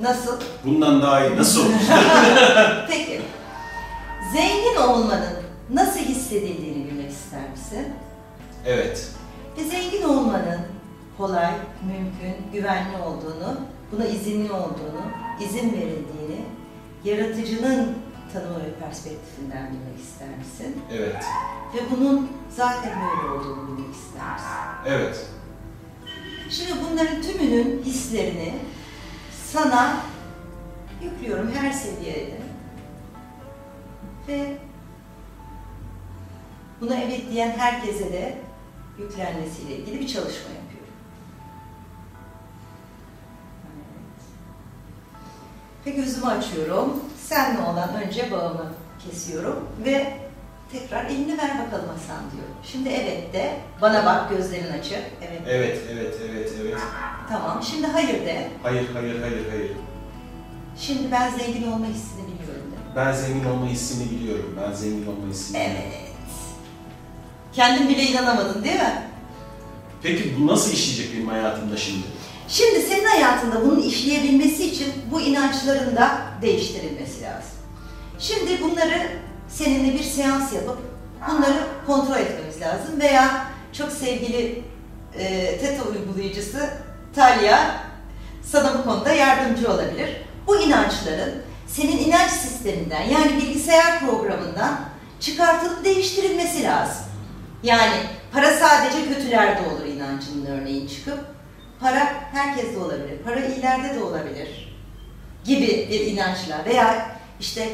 Nasıl? 0.00 0.40
Bundan 0.64 1.02
daha 1.02 1.26
iyi 1.26 1.36
nasıl 1.36 1.60
olur? 1.60 1.72
Peki. 2.88 3.20
Zengin 4.32 4.76
olmanın 4.76 5.34
nasıl 5.70 6.00
hissedildiğini 6.00 6.84
bilmek 6.90 7.10
ister 7.10 7.50
misin? 7.50 7.92
evet. 8.66 9.10
Ve 9.58 9.64
zengin 9.64 10.02
olmanın 10.02 10.60
kolay, 11.18 11.52
mümkün, 11.86 12.52
güvenli 12.52 12.96
olduğunu, 12.96 13.60
buna 13.92 14.04
izinli 14.06 14.52
olduğunu, 14.52 15.02
izin 15.40 15.72
verildiğini, 15.72 16.44
yaratıcının 17.04 17.94
tanımı 18.32 18.58
ve 18.58 18.74
perspektifinden 18.80 19.66
bilmek 19.66 20.00
ister 20.00 20.28
misin? 20.28 20.82
Evet. 20.92 21.24
Ve 21.74 21.78
bunun 21.90 22.30
zaten 22.56 22.92
böyle 23.00 23.32
olduğunu 23.32 23.66
bilmek 23.68 23.94
ister 23.94 24.32
misin? 24.32 24.48
Evet. 24.86 25.26
Şimdi 26.50 26.72
bunların 26.90 27.22
tümünün 27.22 27.82
hislerini 27.82 28.54
sana 29.52 29.96
yüklüyorum 31.02 31.50
her 31.54 31.72
seviyede. 31.72 32.47
Ve 34.28 34.56
buna 36.80 36.94
evet 36.96 37.30
diyen 37.30 37.50
herkese 37.50 38.12
de 38.12 38.38
yüklenmesiyle 38.98 39.76
ilgili 39.76 40.00
bir 40.00 40.06
çalışma 40.06 40.48
yapıyorum. 40.48 40.94
Ve 45.86 45.90
gözümü 45.90 46.26
açıyorum. 46.26 47.04
Senle 47.24 47.60
olan 47.60 47.94
önce 47.94 48.30
bağımı 48.30 48.72
kesiyorum 49.04 49.68
ve 49.84 50.16
tekrar 50.72 51.04
elini 51.04 51.38
ver 51.38 51.50
bakalım 51.66 51.88
Hasan 51.88 52.30
diyor. 52.32 52.46
Şimdi 52.64 52.88
evet 52.88 53.32
de, 53.32 53.56
bana 53.82 54.06
bak 54.06 54.30
gözlerin 54.30 54.72
açık. 54.78 55.02
Evet, 55.28 55.42
Evet, 55.48 55.78
evet, 55.92 56.14
evet, 56.30 56.52
evet. 56.62 56.78
tamam. 57.28 57.62
Şimdi 57.62 57.86
hayır 57.86 58.26
de. 58.26 58.48
Hayır, 58.62 58.88
hayır, 58.94 59.20
hayır, 59.20 59.50
hayır. 59.50 59.72
Şimdi 60.78 61.12
ben 61.12 61.30
zengin 61.30 61.72
olma 61.72 61.86
hissini 61.86 62.22
biliyorum. 62.22 62.37
Ben 62.98 63.12
zengin 63.12 63.44
olma 63.44 63.66
hissini 63.66 64.10
biliyorum. 64.10 64.58
Ben 64.60 64.72
zengin 64.72 65.06
olma 65.06 65.26
hissini 65.30 65.56
biliyorum. 65.56 65.76
Evet. 65.88 66.08
Kendin 67.52 67.88
bile 67.88 68.02
inanamadın 68.02 68.64
değil 68.64 68.76
mi? 68.76 69.02
Peki 70.02 70.34
bu 70.40 70.46
nasıl 70.46 70.72
işleyecek 70.72 71.16
benim 71.16 71.28
hayatımda 71.28 71.76
şimdi? 71.76 72.06
Şimdi 72.48 72.80
senin 72.80 73.04
hayatında 73.04 73.64
bunun 73.64 73.82
işleyebilmesi 73.82 74.66
için 74.66 74.92
bu 75.10 75.20
inançların 75.20 75.96
da 75.96 76.20
değiştirilmesi 76.42 77.22
lazım. 77.22 77.50
Şimdi 78.18 78.62
bunları 78.62 79.08
seninle 79.48 79.94
bir 79.94 80.02
seans 80.02 80.52
yapıp 80.52 80.78
bunları 81.30 81.66
kontrol 81.86 82.16
etmemiz 82.16 82.60
lazım 82.60 83.00
veya 83.00 83.46
çok 83.72 83.92
sevgili 83.92 84.62
e, 85.18 85.58
TETA 85.58 85.82
uygulayıcısı 85.84 86.70
Talya 87.14 87.80
sana 88.42 88.78
bu 88.78 88.84
konuda 88.84 89.12
yardımcı 89.12 89.72
olabilir. 89.72 90.08
Bu 90.46 90.60
inançların 90.60 91.47
senin 91.68 91.98
inanç 91.98 92.30
sisteminden 92.30 93.02
yani 93.02 93.36
bilgisayar 93.36 94.00
programından 94.00 94.80
çıkartılıp 95.20 95.84
değiştirilmesi 95.84 96.62
lazım. 96.64 97.04
Yani 97.62 97.96
para 98.32 98.52
sadece 98.52 99.14
kötülerde 99.14 99.60
olur 99.68 99.86
inancının 99.86 100.46
örneğin 100.46 100.86
çıkıp 100.86 101.18
para 101.80 102.12
herkeste 102.32 102.78
olabilir, 102.78 103.18
para 103.24 103.40
iyilerde 103.46 103.94
de 103.94 104.02
olabilir 104.02 104.76
gibi 105.44 105.88
bir 105.90 106.00
inançla 106.00 106.64
veya 106.64 107.16
işte 107.40 107.68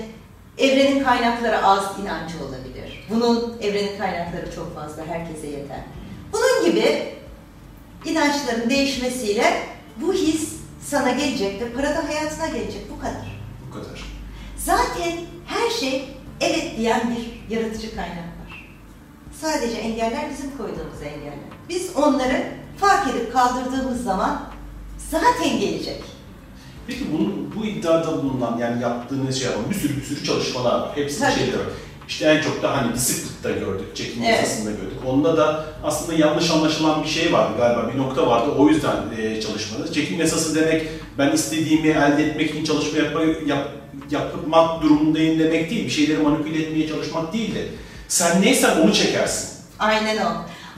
evrenin 0.59 1.05
kaynakları 1.05 1.67
az 1.67 1.85
inancı 2.03 2.45
olabilir. 2.45 3.07
Bunun 3.11 3.57
evrenin 3.63 3.99
kaynakları 3.99 4.55
çok 4.55 4.75
fazla, 4.75 5.07
herkese 5.07 5.47
yeter. 5.47 5.81
Bunun 6.33 6.65
gibi 6.65 7.15
inançların 8.05 8.71
değişmesiyle 8.71 9.63
bu 9.97 10.13
his 10.13 10.55
sana 10.83 11.11
gelecek 11.11 11.61
ve 11.61 11.73
para 11.73 11.91
da 11.91 12.09
hayatına 12.09 12.47
gelecek. 12.47 12.91
Bu 12.91 13.01
kadar. 13.01 13.34
Bu 13.75 13.79
kadar. 13.79 14.05
Zaten 14.57 15.19
her 15.47 15.71
şey 15.71 16.09
evet 16.41 16.79
diyen 16.79 17.17
bir 17.17 17.55
yaratıcı 17.57 17.95
kaynak 17.95 18.17
var. 18.19 18.69
Sadece 19.41 19.77
engeller 19.77 20.31
bizim 20.31 20.57
koyduğumuz 20.57 21.03
engeller. 21.03 21.39
Biz 21.69 21.97
onları 21.97 22.47
fark 22.77 23.09
edip 23.09 23.33
kaldırdığımız 23.33 24.05
zaman 24.05 24.43
zaten 25.11 25.61
gelecek. 25.61 26.03
Peki 26.87 27.13
bunun, 27.13 27.55
bu 27.57 27.67
iddiada 27.67 28.23
bulunan 28.23 28.59
yani 28.59 28.83
yaptığınız 28.83 29.39
şey 29.39 29.51
yapan 29.51 29.71
bir 29.71 29.75
sürü 29.75 29.97
bir 29.97 30.03
sürü 30.03 30.25
çalışmalar 30.25 30.81
var. 30.81 30.95
Şeyleri 31.35 31.59
var. 31.59 31.67
İşte 32.09 32.25
en 32.27 32.43
çok 32.43 32.63
da 32.63 32.77
hani 32.77 32.95
bisiklette 32.95 33.53
gördük, 33.61 33.97
çekim 33.97 34.23
Evet. 34.23 34.39
yasasında 34.41 34.71
gördük. 34.71 34.99
Onda 35.07 35.37
da 35.37 35.65
aslında 35.85 36.19
yanlış 36.19 36.51
anlaşılan 36.51 37.03
bir 37.03 37.09
şey 37.09 37.33
vardı 37.33 37.53
galiba, 37.59 37.91
bir 37.95 37.99
nokta 37.99 38.27
vardı. 38.27 38.51
O 38.59 38.69
yüzden 38.69 38.97
e, 39.19 39.41
çalışmanız. 39.41 39.95
Çekim 39.95 40.21
yasası 40.21 40.55
demek 40.55 40.87
ben 41.19 41.33
istediğimi 41.33 41.89
elde 41.89 42.25
etmek 42.27 42.51
için 42.51 42.65
çalışma 42.65 42.99
yapma, 42.99 43.21
yap, 43.47 43.69
yapmak 44.11 44.83
durumundayım 44.83 45.39
demek 45.39 45.71
değil. 45.71 45.85
Bir 45.85 45.91
şeyleri 45.91 46.19
manipüle 46.19 46.63
etmeye 46.63 46.89
çalışmak 46.89 47.33
değil 47.33 47.55
de 47.55 47.69
sen 48.09 48.43
neysen 48.43 48.81
onu 48.81 48.93
çekersin. 48.95 49.49
Aynen 49.79 50.17
o. 50.17 50.31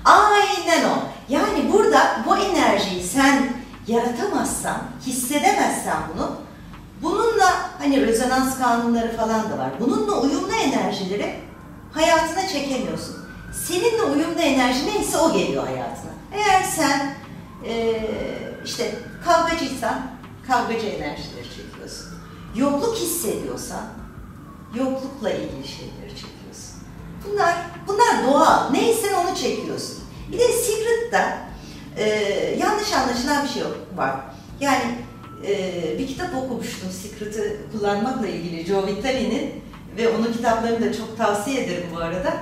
Aynen 0.05 0.85
o. 0.85 0.99
Yani 1.29 1.73
burada 1.73 2.23
bu 2.27 2.37
enerjiyi 2.37 3.03
sen 3.03 3.53
yaratamazsan, 3.87 4.83
hissedemezsen 5.07 5.97
bunu, 6.15 6.37
bununla 7.03 7.71
hani 7.79 8.07
rezonans 8.07 8.59
kanunları 8.59 9.17
falan 9.17 9.51
da 9.51 9.59
var. 9.59 9.71
Bununla 9.81 10.21
uyumlu 10.21 10.53
enerjileri 10.55 11.35
hayatına 11.93 12.49
çekemiyorsun. 12.49 13.17
Seninle 13.67 14.03
uyumlu 14.03 14.41
enerji 14.41 14.87
neyse 14.87 15.19
o 15.19 15.33
geliyor 15.33 15.67
hayatına. 15.67 16.11
Eğer 16.33 16.63
sen 16.63 17.15
eee, 17.65 18.11
işte 18.65 18.95
kavgacıysan 19.25 20.01
kavgacı 20.49 20.87
enerjileri 20.87 21.45
çekiyorsun. 21.57 22.07
Yokluk 22.55 22.97
hissediyorsan 22.97 23.85
yoklukla 24.75 25.31
ilgili 25.31 25.69
şeyleri 25.69 26.09
çekiyorsun. 26.11 26.77
Bunlar 27.29 27.55
bunlar 27.87 28.27
doğal. 28.27 28.71
Neyse 28.71 29.17
onu 29.17 29.37
çekiyorsun. 29.37 29.99
Bir 30.33 30.39
de 30.39 30.49
Secret'ta 30.53 31.39
e, 31.97 32.05
yanlış 32.61 32.93
anlaşılan 32.93 33.45
bir 33.45 33.49
şey 33.49 33.63
yok, 33.63 33.77
var. 33.97 34.17
Yani 34.61 34.99
e, 35.44 35.99
bir 35.99 36.07
kitap 36.07 36.35
okumuştum 36.35 36.90
Secret'ı 36.90 37.57
kullanmakla 37.72 38.27
ilgili 38.27 38.66
Joe 38.66 38.87
Vitale'nin 38.87 39.53
ve 39.96 40.09
onun 40.09 40.33
kitaplarını 40.33 40.87
da 40.87 40.92
çok 40.92 41.18
tavsiye 41.18 41.64
ederim 41.64 41.87
bu 41.94 41.99
arada. 41.99 42.37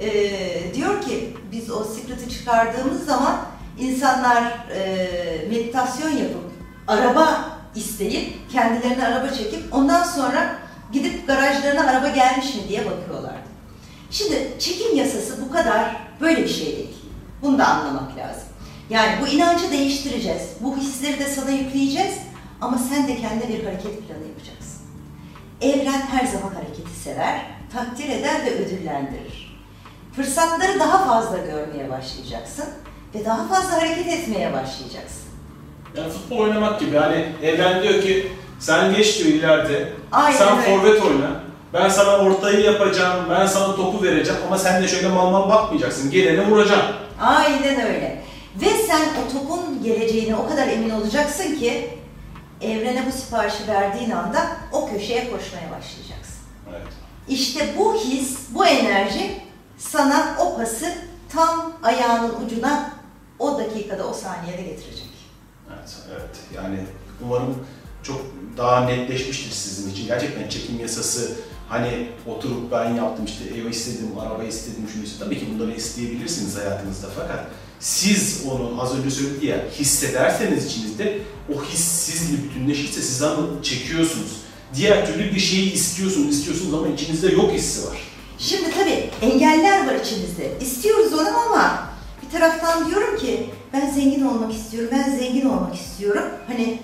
E, 0.00 0.74
diyor 0.74 1.02
ki 1.02 1.36
biz 1.52 1.70
o 1.70 1.84
Secret'ı 1.84 2.28
çıkardığımız 2.30 3.04
zaman 3.06 3.36
insanlar 3.78 4.42
e, 4.74 5.08
meditasyon 5.50 6.10
yapıp 6.10 6.44
araba 6.86 7.58
isteyip 7.74 8.50
kendilerine 8.52 9.06
araba 9.06 9.34
çekip 9.34 9.74
ondan 9.74 10.02
sonra 10.02 10.58
gidip 10.92 11.26
garajlarına 11.26 11.90
araba 11.90 12.08
gelmiş 12.08 12.54
mi 12.54 12.60
diye 12.68 12.86
bakıyorlardı. 12.86 13.48
Şimdi 14.10 14.52
çekim 14.58 14.96
yasası 14.96 15.42
bu 15.46 15.52
kadar 15.52 15.96
böyle 16.20 16.42
bir 16.42 16.48
şey 16.48 16.66
değil. 16.66 16.96
Bunu 17.42 17.58
da 17.58 17.66
anlamak 17.66 18.16
lazım. 18.16 18.42
Yani 18.90 19.12
bu 19.22 19.28
inancı 19.28 19.70
değiştireceğiz. 19.70 20.42
Bu 20.60 20.76
hisleri 20.76 21.18
de 21.18 21.26
sana 21.26 21.50
yükleyeceğiz. 21.50 22.14
Ama 22.60 22.78
sen 22.78 23.08
de 23.08 23.16
kendine 23.16 23.48
bir 23.48 23.64
hareket 23.64 24.08
planı 24.08 24.28
yapacaksın. 24.28 24.78
Evren 25.60 26.00
her 26.10 26.26
zaman 26.26 26.54
hareketi 26.54 27.00
sever, 27.04 27.40
takdir 27.72 28.08
eder 28.08 28.46
ve 28.46 28.50
ödüllendirir. 28.50 29.58
Fırsatları 30.16 30.80
daha 30.80 31.04
fazla 31.04 31.38
görmeye 31.38 31.90
başlayacaksın 31.90 32.64
ve 33.14 33.24
daha 33.24 33.48
fazla 33.48 33.72
hareket 33.82 34.06
etmeye 34.06 34.52
başlayacaksın. 34.52 35.22
Yani 35.96 36.10
futbol 36.12 36.38
oynamak 36.38 36.80
gibi 36.80 36.96
hani 36.96 37.26
evren 37.42 37.82
diyor 37.82 38.02
ki 38.02 38.32
sen 38.60 38.94
geç 38.94 39.18
diyor 39.18 39.28
ileride. 39.30 39.92
Aynen 40.12 40.38
sen 40.38 40.58
öyle. 40.58 40.62
forvet 40.76 41.02
oyna. 41.02 41.40
Ben 41.74 41.88
sana 41.88 42.16
ortayı 42.16 42.60
yapacağım, 42.60 43.26
ben 43.30 43.46
sana 43.46 43.76
topu 43.76 44.02
vereceğim 44.02 44.40
ama 44.46 44.58
sen 44.58 44.82
de 44.82 44.88
şöyle 44.88 45.08
mal 45.08 45.30
mal 45.30 45.50
bakmayacaksın. 45.50 46.10
Gelene 46.10 46.50
vuracaksın. 46.50 46.94
Aynen 47.20 47.80
öyle. 47.86 48.22
Ve 48.60 48.66
sen 48.86 49.00
o 49.00 49.32
topun 49.32 49.82
geleceğine 49.84 50.36
o 50.36 50.48
kadar 50.48 50.68
emin 50.68 50.90
olacaksın 50.90 51.56
ki 51.56 51.97
evrene 52.60 53.06
bu 53.06 53.12
siparişi 53.12 53.68
verdiğin 53.68 54.10
anda 54.10 54.46
o 54.72 54.90
köşeye 54.90 55.30
koşmaya 55.30 55.70
başlayacaksın. 55.70 56.38
Evet. 56.70 56.86
İşte 57.28 57.74
bu 57.78 57.94
his, 57.94 58.38
bu 58.54 58.66
enerji 58.66 59.42
sana 59.78 60.36
o 60.40 60.56
pası 60.56 60.94
tam 61.28 61.72
ayağının 61.82 62.46
ucuna 62.46 62.90
o 63.38 63.58
dakikada, 63.58 64.08
o 64.08 64.12
saniyede 64.12 64.62
getirecek. 64.62 65.08
Evet, 65.68 65.96
evet. 66.12 66.36
Yani 66.54 66.78
umarım 67.24 67.66
çok 68.02 68.20
daha 68.56 68.80
netleşmiştir 68.80 69.50
sizin 69.50 69.92
için. 69.92 70.06
Gerçekten 70.06 70.48
çekim 70.48 70.80
yasası 70.80 71.36
hani 71.68 72.08
oturup 72.26 72.72
ben 72.72 72.94
yaptım 72.94 73.24
işte 73.24 73.44
ev 73.44 73.66
istedim, 73.66 74.18
araba 74.20 74.44
istedim, 74.44 74.88
şunu 74.92 75.04
istedim. 75.04 75.26
Tabii 75.26 75.38
ki 75.38 75.46
bunları 75.54 75.72
isteyebilirsiniz 75.72 76.56
hayatınızda 76.56 77.06
fakat 77.16 77.44
siz 77.80 78.44
onu 78.50 78.82
az 78.82 78.98
önce 78.98 79.10
söyledi 79.10 79.46
ya 79.46 79.64
hissederseniz 79.78 80.66
içinizde 80.66 81.18
o 81.54 81.64
his 81.64 81.80
sizle 81.80 82.44
bütünleşirse 82.44 83.00
siz 83.00 83.22
onu 83.22 83.62
çekiyorsunuz. 83.62 84.32
Diğer 84.74 85.06
türlü 85.06 85.34
bir 85.34 85.40
şeyi 85.40 85.72
istiyorsunuz, 85.72 86.38
istiyorsunuz 86.38 86.74
ama 86.74 86.88
içinizde 86.88 87.28
yok 87.28 87.52
hissi 87.52 87.88
var. 87.88 87.98
Şimdi 88.38 88.70
tabii 88.70 89.10
engeller 89.22 89.86
var 89.86 89.94
içimizde. 89.94 90.52
İstiyoruz 90.60 91.12
onu 91.12 91.38
ama 91.38 91.88
bir 92.22 92.30
taraftan 92.30 92.90
diyorum 92.90 93.18
ki 93.18 93.50
ben 93.72 93.90
zengin 93.90 94.24
olmak 94.24 94.54
istiyorum, 94.54 94.90
ben 94.92 95.18
zengin 95.18 95.46
olmak 95.46 95.74
istiyorum. 95.74 96.24
Hani 96.46 96.78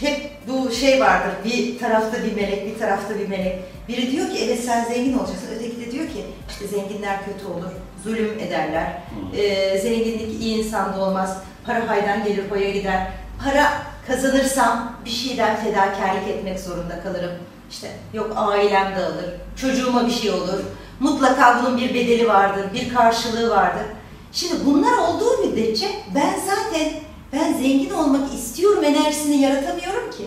hep 0.00 0.30
bu 0.48 0.70
şey 0.74 1.00
vardır, 1.00 1.32
bir 1.44 1.78
tarafta 1.78 2.24
bir 2.24 2.32
melek, 2.32 2.74
bir 2.74 2.78
tarafta 2.78 3.18
bir 3.18 3.28
melek. 3.28 3.58
Biri 3.88 4.12
diyor 4.12 4.30
ki 4.30 4.38
evet 4.44 4.60
sen 4.66 4.84
zengin 4.84 5.18
olacaksın, 5.18 5.48
öteki 5.56 5.80
de 5.80 5.92
diyor 5.92 6.06
ki 6.06 6.24
işte 6.50 6.66
zenginler 6.68 7.18
kötü 7.24 7.46
olur, 7.46 7.70
zulüm 8.04 8.38
ederler. 8.38 9.02
Ee, 9.36 9.78
zenginlik 9.78 10.42
iyi 10.42 10.58
insanda 10.58 11.00
olmaz, 11.00 11.36
para 11.66 11.88
haydan 11.88 12.24
gelir 12.24 12.50
hoya 12.50 12.70
gider. 12.70 13.06
Para 13.44 13.72
kazanırsam 14.06 14.92
bir 15.04 15.10
şeyden 15.10 15.56
fedakarlık 15.56 16.28
etmek 16.28 16.60
zorunda 16.60 17.02
kalırım. 17.02 17.32
İşte 17.70 17.90
yok 18.14 18.32
ailem 18.36 18.96
dağılır, 18.96 19.30
çocuğuma 19.56 20.06
bir 20.06 20.12
şey 20.12 20.30
olur. 20.30 20.60
Mutlaka 21.00 21.62
bunun 21.62 21.78
bir 21.78 21.94
bedeli 21.94 22.28
vardır, 22.28 22.64
bir 22.74 22.94
karşılığı 22.94 23.50
vardır. 23.50 23.86
Şimdi 24.32 24.54
bunlar 24.66 24.98
olduğu 24.98 25.46
müddetçe 25.46 25.86
ben 26.14 26.34
zaten 26.46 26.92
ben 27.32 27.52
zengin 27.52 27.90
olmak 27.90 28.34
istiyorum 28.34 28.84
enerjisini 28.84 29.36
yaratamıyorum 29.36 30.10
ki. 30.10 30.24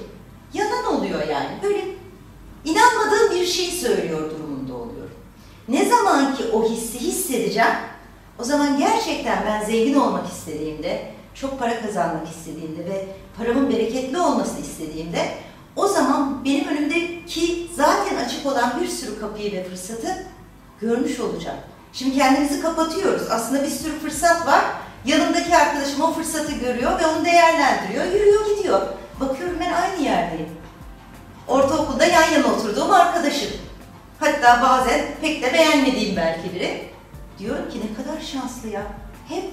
Yalan 0.53 0.85
oluyor 0.95 1.27
yani. 1.27 1.49
Böyle 1.63 1.81
inanmadığım 2.65 3.31
bir 3.31 3.45
şey 3.45 3.71
söylüyor 3.71 4.17
oluyorum. 4.17 4.46
Ne 5.67 5.89
zaman 5.89 6.35
ki 6.35 6.43
o 6.53 6.69
hissi 6.69 6.99
hissedeceğim, 6.99 7.75
o 8.39 8.43
zaman 8.43 8.77
gerçekten 8.77 9.43
ben 9.45 9.65
zengin 9.65 9.93
olmak 9.93 10.27
istediğimde, 10.27 11.11
çok 11.33 11.59
para 11.59 11.81
kazanmak 11.81 12.27
istediğimde 12.27 12.85
ve 12.85 13.07
paramın 13.37 13.69
bereketli 13.69 14.19
olmasını 14.19 14.59
istediğimde 14.59 15.33
o 15.75 15.87
zaman 15.87 16.45
benim 16.45 16.67
önümdeki 16.67 17.67
zaten 17.75 18.15
açık 18.15 18.45
olan 18.45 18.81
bir 18.81 18.87
sürü 18.87 19.19
kapıyı 19.19 19.51
ve 19.51 19.63
fırsatı 19.63 20.25
görmüş 20.81 21.19
olacağım. 21.19 21.57
Şimdi 21.93 22.17
kendimizi 22.17 22.61
kapatıyoruz. 22.61 23.21
Aslında 23.31 23.63
bir 23.63 23.69
sürü 23.69 23.99
fırsat 23.99 24.47
var. 24.47 24.65
Yanımdaki 25.05 25.55
arkadaşım 25.55 26.01
o 26.01 26.13
fırsatı 26.13 26.51
görüyor 26.51 26.99
ve 26.99 27.05
onu 27.05 27.25
değerlendiriyor. 27.25 28.05
Yürüyor 28.05 28.57
gidiyor. 28.57 28.81
Bakıyorum 29.19 29.57
ben 29.59 29.73
aynı 29.73 30.03
yerdeyim. 30.03 30.49
Ortaokulda 31.47 32.05
yan 32.05 32.31
yana 32.31 32.47
oturduğum 32.47 32.91
arkadaşım. 32.91 33.49
Hatta 34.19 34.61
bazen 34.61 35.05
pek 35.21 35.43
de 35.43 35.53
beğenmediğim 35.53 36.15
belki 36.15 36.55
biri. 36.55 36.83
Diyorum 37.39 37.69
ki 37.69 37.79
ne 37.79 38.03
kadar 38.03 38.21
şanslı 38.21 38.69
ya. 38.69 38.83
Hep 39.27 39.43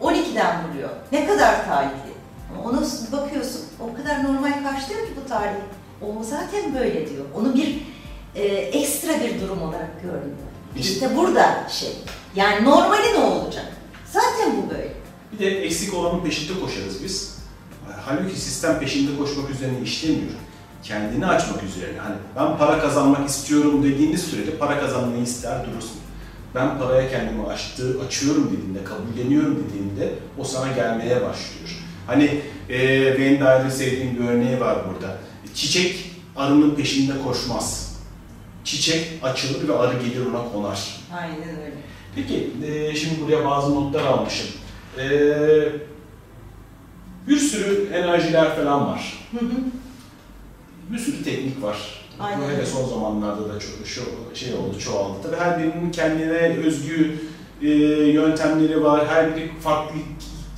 12'den 0.00 0.56
vuruyor. 0.64 0.90
Ne 1.12 1.26
kadar 1.26 1.66
talihli. 1.66 2.12
Ama 2.52 2.70
ona 2.70 2.80
bakıyorsun 3.12 3.62
o 3.80 3.96
kadar 3.96 4.24
normal 4.24 4.52
karşılıyor 4.52 5.06
ki 5.06 5.12
bu 5.24 5.28
tarihi. 5.28 5.62
O 6.02 6.24
zaten 6.24 6.74
böyle 6.74 7.10
diyor. 7.10 7.24
Onu 7.34 7.54
bir 7.54 7.78
e, 8.34 8.44
ekstra 8.54 9.20
bir 9.20 9.40
durum 9.40 9.62
olarak 9.62 10.02
görmüyor. 10.02 10.36
İşte 10.76 11.16
burada 11.16 11.68
şey. 11.68 11.96
Yani 12.34 12.64
normali 12.64 13.12
ne 13.14 13.18
olacak? 13.18 13.66
Zaten 14.12 14.56
bu 14.56 14.70
böyle. 14.70 14.92
Bir 15.32 15.38
de 15.38 15.60
eksik 15.64 15.94
olanın 15.94 16.20
peşinde 16.20 16.60
koşarız 16.60 17.04
biz. 17.04 17.38
Halbuki 18.06 18.40
sistem 18.40 18.80
peşinde 18.80 19.18
koşmak 19.18 19.50
üzerine 19.50 19.80
işlemiyor. 19.80 20.32
Kendini 20.82 21.26
açmak 21.26 21.62
üzerine. 21.62 21.98
Hani 21.98 22.14
ben 22.36 22.58
para 22.58 22.78
kazanmak 22.80 23.28
istiyorum 23.28 23.82
dediğiniz 23.82 24.22
sürece 24.22 24.56
para 24.56 24.80
kazanmayı 24.80 25.22
ister 25.22 25.66
durursun. 25.66 25.96
Ben 26.54 26.78
paraya 26.78 27.10
kendimi 27.10 27.46
açtı, 27.46 27.96
açıyorum 28.06 28.50
dediğinde, 28.56 28.78
kabulleniyorum 28.84 29.64
dediğinde 29.68 30.14
o 30.38 30.44
sana 30.44 30.72
gelmeye 30.72 31.14
başlıyor. 31.14 31.68
Hani 32.06 32.40
e, 32.70 32.78
benim 33.18 33.40
de 33.40 33.44
ayrı 33.44 33.70
sevdiğim 33.70 34.18
bir 34.18 34.28
örneği 34.28 34.60
var 34.60 34.78
burada. 34.88 35.16
Çiçek 35.54 36.12
arının 36.36 36.70
peşinde 36.74 37.12
koşmaz. 37.24 37.96
Çiçek 38.64 39.08
açılır 39.22 39.68
ve 39.68 39.78
arı 39.78 39.94
gelir 39.98 40.26
ona 40.26 40.52
konar. 40.52 40.96
Aynen 41.20 41.48
öyle. 41.48 41.74
Peki, 42.14 42.50
e, 42.66 42.94
şimdi 42.96 43.20
buraya 43.20 43.44
bazı 43.44 43.74
notlar 43.74 44.04
almışım. 44.06 44.46
E, 44.98 45.08
bir 47.28 47.36
sürü 47.36 47.88
enerjiler 47.92 48.56
falan 48.56 48.86
var. 48.86 49.28
Hı 49.32 49.46
hı. 49.46 49.50
Bir 50.92 50.98
sürü 50.98 51.24
teknik 51.24 51.62
var. 51.62 51.76
Aynen 52.20 52.40
Bu 52.40 52.44
hele 52.44 52.66
son 52.66 52.88
zamanlarda 52.88 53.48
da 53.48 53.60
çok 53.60 53.86
şu 53.86 54.02
şey 54.34 54.54
oldu, 54.54 54.78
çoğaldı. 54.78 55.16
Tabii 55.22 55.36
her 55.36 55.58
birinin 55.58 55.90
kendine 55.90 56.58
özgü 56.66 57.18
e, 57.62 57.68
yöntemleri 58.12 58.84
var. 58.84 59.06
Her 59.08 59.36
biri 59.36 59.50
farklı 59.60 59.96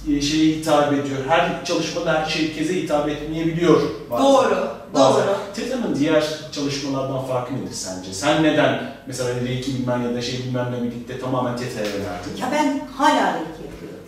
e, 0.09 0.21
şeye 0.21 0.55
hitap 0.57 0.93
ediyor. 0.93 1.19
Her 1.29 1.65
çalışmada 1.65 2.21
her 2.21 2.31
şey 2.31 2.49
herkese 2.49 2.83
hitap 2.83 3.09
etmeyebiliyor. 3.09 3.81
bazen. 4.11 4.25
Doğru, 4.27 4.69
Bazen. 4.95 5.27
doğru. 5.27 5.37
Teta'nın 5.55 5.95
diğer 5.95 6.25
çalışmalardan 6.53 7.25
farkı 7.25 7.55
nedir 7.55 7.73
sence? 7.73 8.13
Sen 8.13 8.43
neden 8.43 8.95
mesela 9.07 9.41
Reiki 9.41 9.75
bilmem 9.75 10.03
ya 10.03 10.15
da 10.15 10.23
şey 10.23 10.39
bilmem 10.39 10.73
ne 10.79 10.83
birlikte 10.83 11.21
tamamen 11.21 11.57
Teta'ya 11.57 11.87
yöneldin? 11.87 12.37
Ya 12.41 12.49
ben 12.53 12.81
hala 12.97 13.35
reiki 13.35 13.63
yapıyorum. 13.73 14.05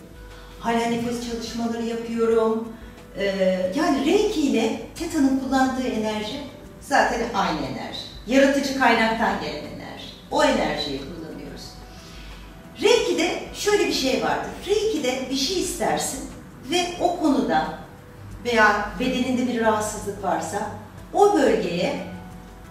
Hala 0.59 0.77
nefes 0.77 1.31
çalışmaları 1.31 1.85
yapıyorum. 1.85 2.67
Ee, 3.17 3.71
yani 3.75 4.05
reiki 4.05 4.41
ile 4.41 4.81
Teta'nın 4.95 5.39
kullandığı 5.39 5.87
enerji 5.87 6.39
zaten 6.81 7.21
aynı 7.33 7.59
enerji. 7.59 7.99
Yaratıcı 8.27 8.79
kaynaktan 8.79 9.41
gelen 9.41 9.63
enerji. 9.63 10.05
O 10.31 10.43
enerjiyi 10.43 10.99
kullanıyoruz. 10.99 11.63
Reiki'de 12.81 13.43
şöyle 13.53 13.87
bir 13.87 13.93
şey 13.93 14.23
vardır. 14.23 14.51
Reiki'de 14.67 15.29
bir 15.29 15.35
şey 15.35 15.61
istersin 15.61 16.29
ve 16.71 16.85
o 17.01 17.19
konuda 17.19 17.79
veya 18.45 18.89
bedeninde 18.99 19.53
bir 19.53 19.61
rahatsızlık 19.61 20.23
varsa 20.23 20.69
o 21.13 21.33
bölgeye 21.33 22.07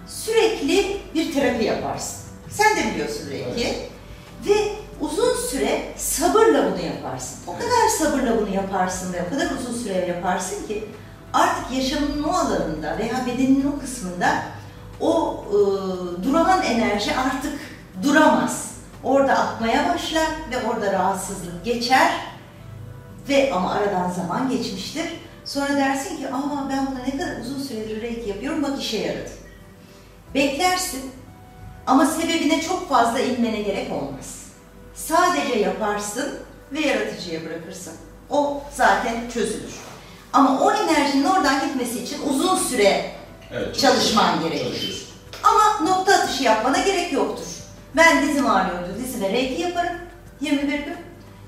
sürekli 0.07 0.97
bir 1.15 1.35
terapi 1.35 1.65
yaparsın. 1.65 2.23
Sen 2.51 2.77
de 2.77 2.95
biliyorsun 2.95 3.31
Reiki. 3.31 3.77
Ve 4.47 4.73
uzun 5.03 5.35
süre 5.51 5.95
sabırla 5.97 6.73
bunu 6.73 6.87
yaparsın. 6.87 7.39
O 7.47 7.53
kadar 7.53 7.89
sabırla 7.99 8.41
bunu 8.41 8.55
yaparsın 8.55 9.13
ve 9.13 9.23
o 9.27 9.31
kadar 9.31 9.51
uzun 9.51 9.83
süre 9.83 10.07
yaparsın 10.07 10.67
ki 10.67 10.89
artık 11.33 11.77
yaşamının 11.77 12.23
o 12.23 12.33
alanında 12.33 12.99
veya 12.99 13.27
bedeninin 13.27 13.73
o 13.77 13.81
kısmında 13.81 14.43
o 15.01 15.45
e, 15.49 15.55
duran 16.25 16.63
enerji 16.63 17.11
artık 17.17 17.59
duramaz. 18.03 18.73
Orada 19.05 19.39
akmaya 19.39 19.95
başlar 19.95 20.29
ve 20.51 20.67
orada 20.71 20.93
rahatsızlık 20.93 21.65
geçer 21.65 22.13
ve 23.29 23.53
ama 23.55 23.73
aradan 23.73 24.11
zaman 24.11 24.51
geçmiştir. 24.51 25.07
Sonra 25.45 25.77
dersin 25.77 26.17
ki 26.17 26.29
aa 26.29 26.69
ben 26.71 26.87
buna 26.87 27.03
ne 27.07 27.11
kadar 27.11 27.41
uzun 27.41 27.63
süredir 27.63 28.03
reiki 28.03 28.29
yapıyorum 28.29 28.63
bak 28.63 28.83
işe 28.83 28.97
yaradı. 28.99 29.31
Beklersin 30.35 31.11
ama 31.87 32.07
sebebine 32.07 32.61
çok 32.61 32.89
fazla 32.89 33.21
inmene 33.21 33.63
gerek 33.63 33.93
olmaz. 33.93 34.42
Sadece 34.95 35.59
yaparsın 35.59 36.39
ve 36.73 36.81
yaratıcıya 36.81 37.45
bırakırsın. 37.45 37.93
O 38.31 38.63
zaten 38.75 39.31
çözülür. 39.35 39.75
Ama 40.33 40.61
o 40.61 40.73
enerjinin 40.73 41.25
oradan 41.25 41.61
gitmesi 41.67 42.03
için 42.03 42.19
uzun 42.29 42.57
süre 42.57 43.11
Evet, 43.53 43.81
Çalışman 43.81 44.41
gerekir. 44.43 44.65
Çalışıyorsun. 44.65 45.09
ama 45.43 45.91
nokta 45.91 46.15
atışı 46.15 46.43
yapmana 46.43 46.79
gerek 46.79 47.13
yoktur. 47.13 47.45
Ben 47.97 48.29
dizim 48.29 48.47
ağrıyordu, 48.47 48.89
dizime 49.05 49.29
reiki 49.33 49.63
yaparım 49.63 49.93
21 50.41 50.69
gün 50.79 50.97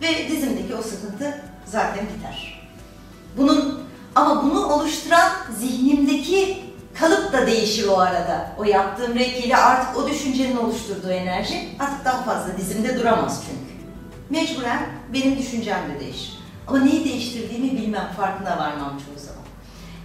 ve 0.02 0.28
dizimdeki 0.28 0.74
o 0.74 0.82
sıkıntı 0.82 1.40
zaten 1.66 2.04
biter. 2.16 2.64
Bunun 3.36 3.84
ama 4.14 4.42
bunu 4.42 4.66
oluşturan 4.66 5.32
zihnimdeki 5.58 6.63
kalıp 7.00 7.32
da 7.32 7.46
değişir 7.46 7.88
o 7.88 7.98
arada. 7.98 8.50
O 8.58 8.64
yaptığım 8.64 9.14
reiki 9.14 9.46
ile 9.46 9.56
artık 9.56 9.96
o 9.96 10.08
düşüncenin 10.08 10.56
oluşturduğu 10.56 11.10
enerji 11.10 11.68
artık 11.80 12.04
daha 12.04 12.22
fazla 12.22 12.56
dizimde 12.56 12.98
duramaz 12.98 13.42
çünkü. 13.46 13.74
Mecburen 14.30 14.86
benim 15.12 15.38
düşüncem 15.38 15.80
de 15.94 16.00
değişir. 16.00 16.38
Ama 16.66 16.78
neyi 16.78 17.04
değiştirdiğimi 17.04 17.72
bilmem, 17.72 18.10
farkına 18.16 18.58
varmam 18.58 18.90
çoğu 18.90 19.26
zaman. 19.26 19.44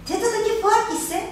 Teta'daki 0.06 0.60
fark 0.62 0.92
ise 0.98 1.22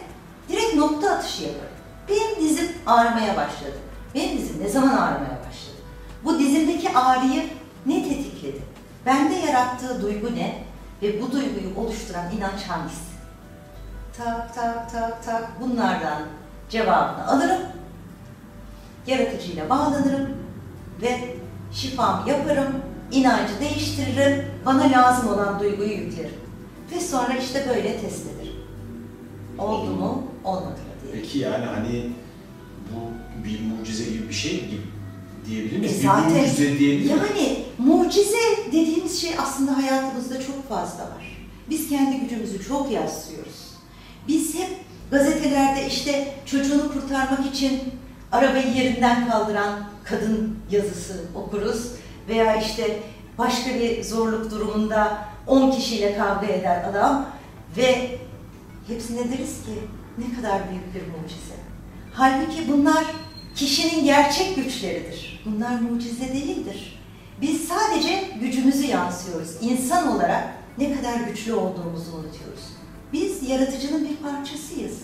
direkt 0.48 0.74
nokta 0.74 1.10
atışı 1.10 1.42
yaparım. 1.42 1.78
Benim 2.08 2.48
dizim 2.48 2.68
ağrımaya 2.86 3.36
başladı. 3.36 3.78
Benim 4.14 4.38
dizim 4.38 4.62
ne 4.62 4.68
zaman 4.68 4.88
ağrımaya 4.88 5.38
başladı? 5.48 5.78
Bu 6.24 6.38
dizimdeki 6.38 6.90
ağrıyı 6.90 7.44
ne 7.86 8.08
tetikledi? 8.08 8.62
Bende 9.06 9.34
yarattığı 9.34 10.02
duygu 10.02 10.36
ne? 10.36 10.62
Ve 11.02 11.22
bu 11.22 11.32
duyguyu 11.32 11.76
oluşturan 11.76 12.24
inanç 12.36 12.62
hangisi? 12.68 13.17
Tak 14.18 14.54
tak 14.54 14.92
tak 14.92 15.24
tak 15.24 15.60
bunlardan 15.60 16.22
cevabını 16.70 17.26
alırım. 17.28 17.60
Yaratıcıyla 19.06 19.70
bağlanırım 19.70 20.28
ve 21.02 21.34
şifamı 21.72 22.30
yaparım, 22.30 22.72
inancı 23.12 23.60
değiştiririm, 23.60 24.44
bana 24.66 24.90
lazım 24.90 25.28
olan 25.28 25.60
duyguyu 25.60 25.90
yüklerim. 25.92 26.34
Ve 26.94 27.00
sonra 27.00 27.34
işte 27.34 27.66
böyle 27.68 28.00
test 28.00 28.26
ederim. 28.26 28.56
Oldu 29.58 29.90
mu, 29.90 30.22
olmadı 30.44 30.66
mı 30.70 31.02
diye. 31.02 31.12
Peki 31.22 31.38
yani 31.38 31.64
hani 31.64 32.10
bu 32.92 32.98
bir 33.44 33.60
mucize 33.62 34.04
gibi 34.10 34.28
bir 34.28 34.34
şey 34.34 34.52
gibi 34.52 34.82
diyebilir 35.46 35.78
miyiz? 35.78 35.92
E 35.92 35.98
bir 35.98 36.02
zaten- 36.02 36.32
mucize 36.32 36.78
diyebilir 36.78 37.14
miyiz? 37.14 37.22
Yani 37.28 37.64
mucize 37.78 38.66
dediğimiz 38.66 39.20
şey 39.20 39.30
aslında 39.38 39.76
hayatımızda 39.76 40.40
çok 40.40 40.68
fazla 40.68 41.02
var. 41.02 41.38
Biz 41.70 41.88
kendi 41.88 42.20
gücümüzü 42.20 42.64
çok 42.68 42.92
yaslıyoruz. 42.92 43.57
Biz 44.28 44.54
hep 44.54 44.68
gazetelerde 45.10 45.86
işte 45.86 46.34
çocuğunu 46.46 46.92
kurtarmak 46.92 47.46
için 47.54 47.80
arabayı 48.32 48.72
yerinden 48.72 49.30
kaldıran 49.30 49.80
kadın 50.04 50.58
yazısı 50.70 51.20
okuruz. 51.34 51.92
Veya 52.28 52.56
işte 52.56 52.98
başka 53.38 53.74
bir 53.74 54.04
zorluk 54.04 54.50
durumunda 54.50 55.18
10 55.46 55.70
kişiyle 55.70 56.16
kavga 56.16 56.46
eder 56.46 56.84
adam 56.84 57.26
ve 57.76 58.18
hepsine 58.86 59.18
deriz 59.18 59.64
ki 59.64 59.72
ne 60.18 60.36
kadar 60.36 60.70
büyük 60.70 60.94
bir 60.94 61.00
mucize. 61.00 61.54
Halbuki 62.14 62.72
bunlar 62.72 63.04
kişinin 63.54 64.04
gerçek 64.04 64.56
güçleridir. 64.56 65.42
Bunlar 65.46 65.80
mucize 65.80 66.28
değildir. 66.28 67.00
Biz 67.40 67.68
sadece 67.68 68.24
gücümüzü 68.40 68.86
yansıyoruz. 68.86 69.50
İnsan 69.60 70.16
olarak 70.16 70.44
ne 70.78 70.96
kadar 70.96 71.20
güçlü 71.20 71.52
olduğumuzu 71.52 72.10
unutuyoruz. 72.12 72.77
Biz 73.12 73.48
yaratıcının 73.48 74.08
bir 74.08 74.16
parçasıyız. 74.16 74.98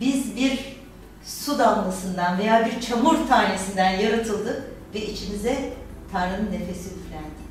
Biz 0.00 0.36
bir 0.36 0.76
su 1.24 1.58
damlasından 1.58 2.38
veya 2.38 2.66
bir 2.66 2.80
çamur 2.80 3.16
tanesinden 3.28 3.90
yaratıldık 3.90 4.62
ve 4.94 5.06
içimize 5.06 5.72
Tanrı'nın 6.12 6.52
nefesi 6.52 6.88
üflendi. 6.88 7.42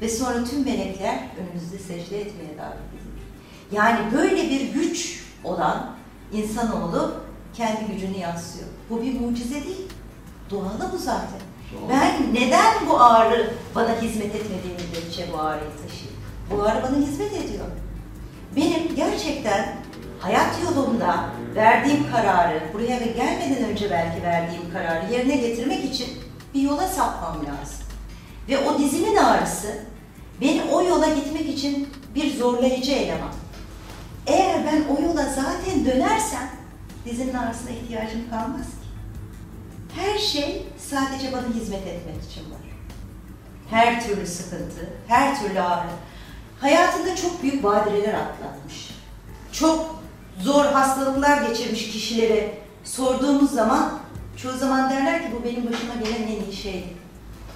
Ve 0.00 0.08
sonra 0.08 0.44
tüm 0.44 0.64
melekler 0.64 1.18
önümüzde 1.38 1.78
secde 1.78 2.20
etmeye 2.20 2.58
davet 2.58 2.78
edildi. 2.94 3.22
Yani 3.72 3.98
böyle 4.12 4.50
bir 4.50 4.60
güç 4.72 5.24
olan 5.44 5.90
insanoğlu 6.32 7.14
kendi 7.54 7.92
gücünü 7.92 8.18
yansıyor. 8.18 8.66
Bu 8.90 9.02
bir 9.02 9.20
mucize 9.20 9.64
değil. 9.64 9.88
Doğalı 10.50 10.90
bu 10.92 10.98
zaten. 10.98 11.40
Doğru. 11.72 11.90
Ben 11.90 12.34
neden 12.34 12.74
bu 12.88 13.00
ağrı 13.00 13.54
bana 13.74 14.00
hizmet 14.02 14.34
etmediği 14.34 14.72
müddetçe 14.72 15.26
bu 15.32 15.38
ağrıyı 15.38 15.70
taşıyayım? 15.82 16.20
Bu 16.50 16.62
ağrı 16.62 16.82
bana 16.82 16.96
hizmet 16.96 17.32
ediyor. 17.32 17.64
Benim 18.56 18.96
gerçekten 18.96 19.76
hayat 20.20 20.62
yolumda 20.64 21.24
verdiğim 21.54 22.10
kararı, 22.12 22.60
buraya 22.74 23.00
ve 23.00 23.06
gelmeden 23.06 23.64
önce 23.70 23.90
belki 23.90 24.22
verdiğim 24.22 24.72
kararı 24.72 25.12
yerine 25.12 25.36
getirmek 25.36 25.84
için 25.84 26.08
bir 26.54 26.62
yola 26.62 26.88
sapmam 26.88 27.36
lazım. 27.36 27.86
Ve 28.48 28.58
o 28.58 28.78
dizimin 28.78 29.16
ağrısı 29.16 29.78
beni 30.40 30.62
o 30.62 30.82
yola 30.82 31.08
gitmek 31.08 31.48
için 31.48 31.88
bir 32.14 32.36
zorlayıcı 32.36 32.92
eleman. 32.92 33.32
Eğer 34.26 34.66
ben 34.66 34.94
o 34.96 35.02
yola 35.02 35.24
zaten 35.24 35.84
dönersem 35.84 36.50
dizimin 37.04 37.34
ağrısına 37.34 37.70
ihtiyacım 37.70 38.30
kalmaz 38.30 38.66
ki. 38.66 38.88
Her 39.94 40.18
şey 40.18 40.66
sadece 40.78 41.32
bana 41.32 41.46
hizmet 41.54 41.86
etmek 41.86 42.30
için 42.30 42.50
var. 42.50 42.60
Her 43.70 44.06
türlü 44.06 44.26
sıkıntı, 44.26 44.90
her 45.08 45.40
türlü 45.40 45.60
ağrı. 45.60 45.88
Hayatında 46.62 47.16
çok 47.16 47.42
büyük 47.42 47.62
badireler 47.62 48.14
atlatmış. 48.14 48.90
Çok 49.52 50.02
zor 50.40 50.64
hastalıklar 50.64 51.42
geçirmiş 51.42 51.90
kişilere 51.90 52.58
sorduğumuz 52.84 53.50
zaman 53.50 53.98
çoğu 54.36 54.52
zaman 54.52 54.90
derler 54.90 55.22
ki 55.22 55.28
bu 55.38 55.44
benim 55.44 55.72
başıma 55.72 55.94
gelen 55.94 56.22
en 56.22 56.42
iyi 56.50 56.56
şeydi. 56.56 56.88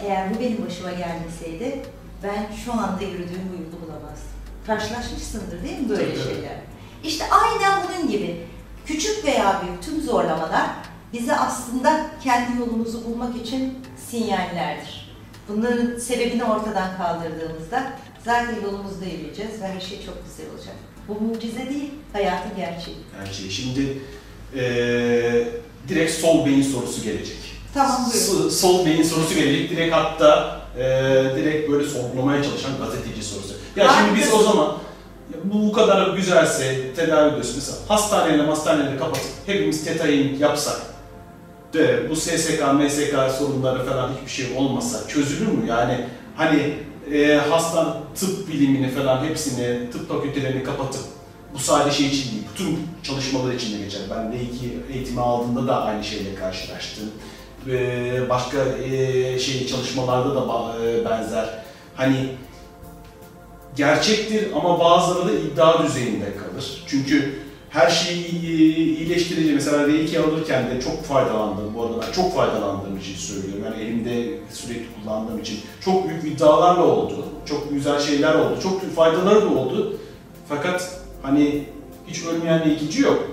Eğer 0.02 0.34
bu 0.34 0.40
benim 0.40 0.66
başıma 0.66 0.90
gelmeseydi 0.90 1.82
ben 2.22 2.46
şu 2.64 2.72
anda 2.72 3.04
yürüdüğüm 3.04 3.48
bu 3.52 3.62
yolu 3.62 3.82
bulamazdım. 3.86 4.36
Karşılaşmışsındır 4.66 5.62
değil 5.62 5.78
mi 5.78 5.88
böyle 5.88 6.14
Tabii, 6.14 6.24
şeyler? 6.24 6.56
İşte 7.04 7.24
aynen 7.30 7.82
bunun 7.88 8.10
gibi 8.10 8.46
küçük 8.86 9.24
veya 9.24 9.62
büyük 9.62 9.82
tüm 9.82 10.00
zorlamalar 10.00 10.66
bize 11.12 11.36
aslında 11.36 12.06
kendi 12.22 12.60
yolumuzu 12.60 13.04
bulmak 13.04 13.36
için 13.36 13.78
sinyallerdir. 14.10 15.16
Bunların 15.48 15.98
sebebini 15.98 16.44
ortadan 16.44 16.96
kaldırdığımızda 16.96 17.92
zaten 18.26 18.54
yolumuzda 18.64 19.04
yürüyeceğiz 19.04 19.62
ve 19.62 19.66
her 19.66 19.80
şey 19.80 19.98
çok 20.06 20.14
güzel 20.26 20.46
olacak. 20.54 20.74
Bu 21.08 21.20
mucize 21.24 21.68
değil, 21.70 21.90
hayatın 22.12 22.56
gerçeği. 22.56 22.96
Her 23.18 23.32
şey. 23.32 23.50
Şimdi 23.50 23.98
eee 24.56 25.48
direkt 25.88 26.12
sol 26.12 26.46
beyin 26.46 26.62
sorusu 26.62 27.02
gelecek. 27.04 27.36
Tamam 27.74 27.96
buyurun. 28.12 28.48
S- 28.48 28.56
sol 28.56 28.86
beyin 28.86 29.02
sorusu 29.02 29.34
gelecek. 29.34 29.70
Direkt 29.70 29.94
hatta 29.94 30.60
eee 30.78 31.36
direkt 31.36 31.70
böyle 31.70 31.88
sorgulamaya 31.88 32.42
çalışan 32.42 32.72
gazeteci 32.78 33.22
sorusu. 33.22 33.54
Ya 33.76 33.88
şimdi 33.98 34.20
biz 34.20 34.32
o 34.34 34.38
zaman 34.42 34.76
bu 35.44 35.72
kadar 35.72 36.16
güzelse 36.16 36.94
tedavi 36.94 37.28
ediyorsun. 37.30 37.54
Mesela 37.56 37.78
hastaneleri 37.88 38.42
hastaneleri 38.42 38.98
kapatıp 38.98 39.30
hepimiz 39.46 39.84
tetayin 39.84 40.38
yapsak 40.38 40.76
de 41.74 42.10
bu 42.10 42.16
SSK, 42.16 42.60
MSK 42.74 43.14
sorunları 43.38 43.86
falan 43.86 44.10
hiçbir 44.12 44.44
şey 44.44 44.56
olmasa 44.56 45.08
çözülür 45.08 45.46
mü? 45.46 45.66
Yani 45.68 46.04
hani 46.36 46.74
e, 47.12 47.34
hasta 47.50 48.02
tıp 48.14 48.48
bilimini 48.48 48.90
falan 48.90 49.24
hepsini, 49.24 49.90
tıp 49.90 50.08
fakültelerini 50.08 50.64
kapatıp 50.64 51.02
bu 51.54 51.58
sadece 51.58 51.96
şey 51.96 52.06
için 52.06 52.30
değil, 52.32 52.44
bütün 52.54 52.78
çalışmalar 53.02 53.52
için 53.52 53.78
de 53.78 53.84
geçer. 53.84 54.00
Ben 54.10 54.16
D2 54.16 54.92
eğitimi 54.94 55.20
aldığımda 55.20 55.66
da 55.66 55.84
aynı 55.84 56.04
şeyle 56.04 56.34
karşılaştım. 56.34 57.04
E, 57.68 58.28
başka 58.28 58.58
e, 58.64 59.38
şey 59.38 59.66
çalışmalarda 59.66 60.34
da 60.34 60.74
e, 60.84 61.04
benzer. 61.04 61.48
Hani 61.94 62.28
gerçektir 63.76 64.52
ama 64.56 64.80
bazıları 64.80 65.28
da 65.28 65.32
iddia 65.32 65.86
düzeyinde 65.86 66.36
kalır. 66.36 66.84
Çünkü 66.86 67.45
her 67.76 67.90
şeyi 67.90 68.40
iyi- 68.42 68.96
iyileştirici 68.96 69.52
mesela 69.54 69.86
R2 69.88 70.18
alırken 70.20 70.70
de 70.70 70.80
çok 70.80 71.04
faydalandım. 71.04 71.74
Bu 71.74 71.82
arada 71.82 72.02
ben 72.06 72.12
çok 72.12 72.34
faydalandığım 72.34 72.96
için 72.98 73.14
söylüyorum. 73.14 73.62
Yani 73.64 73.82
elimde 73.82 74.38
sürekli 74.52 74.86
kullandığım 75.02 75.38
için 75.40 75.58
çok 75.84 76.08
büyük 76.08 76.24
iddialarla 76.24 76.84
oldu. 76.86 77.26
Çok 77.46 77.70
güzel 77.70 78.00
şeyler 78.00 78.34
oldu. 78.34 78.58
Çok 78.62 78.94
faydaları 78.94 79.42
da 79.42 79.48
oldu. 79.48 79.98
Fakat 80.48 81.00
hani 81.22 81.64
hiç 82.08 82.24
ölmeyen 82.24 82.64
bir 82.64 82.70
ikinci 82.70 83.02
yok. 83.02 83.28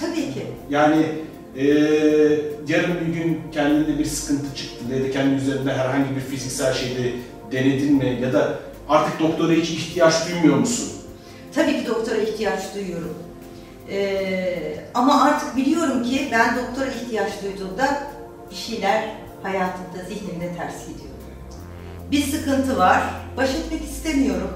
Tabii 0.00 0.14
ki. 0.34 0.46
Yani 0.70 1.06
eee 1.56 2.40
yarın 2.68 2.94
bir 3.08 3.14
gün 3.14 3.40
kendinde 3.52 3.98
bir 3.98 4.04
sıkıntı 4.04 4.56
çıktı 4.56 4.84
ya 4.96 5.04
da 5.04 5.10
kendi 5.10 5.34
üzerinde 5.34 5.72
herhangi 5.72 6.16
bir 6.16 6.20
fiziksel 6.20 6.74
şeyde 6.74 7.12
denedin 7.52 7.94
mi 7.94 8.18
ya 8.22 8.32
da 8.32 8.58
artık 8.88 9.20
doktora 9.20 9.52
hiç 9.52 9.70
ihtiyaç 9.70 10.14
duymuyor 10.28 10.56
musun? 10.56 10.88
Tabii 11.54 11.72
ki 11.72 11.86
doktora 11.86 12.16
ihtiyaç 12.16 12.60
duyuyorum. 12.74 13.14
Ee, 13.90 14.80
ama 14.94 15.22
artık 15.22 15.56
biliyorum 15.56 16.02
ki 16.02 16.28
ben 16.32 16.56
doktora 16.56 16.90
ihtiyaç 16.90 17.32
duyduğumda 17.42 18.02
bir 18.50 18.56
şeyler 18.56 19.14
hayatımda, 19.42 20.04
zihnimde 20.08 20.54
ters 20.56 20.80
gidiyor. 20.80 21.08
Bir 22.10 22.22
sıkıntı 22.22 22.78
var, 22.78 23.02
baş 23.36 23.54
etmek 23.54 23.84
istemiyorum, 23.84 24.50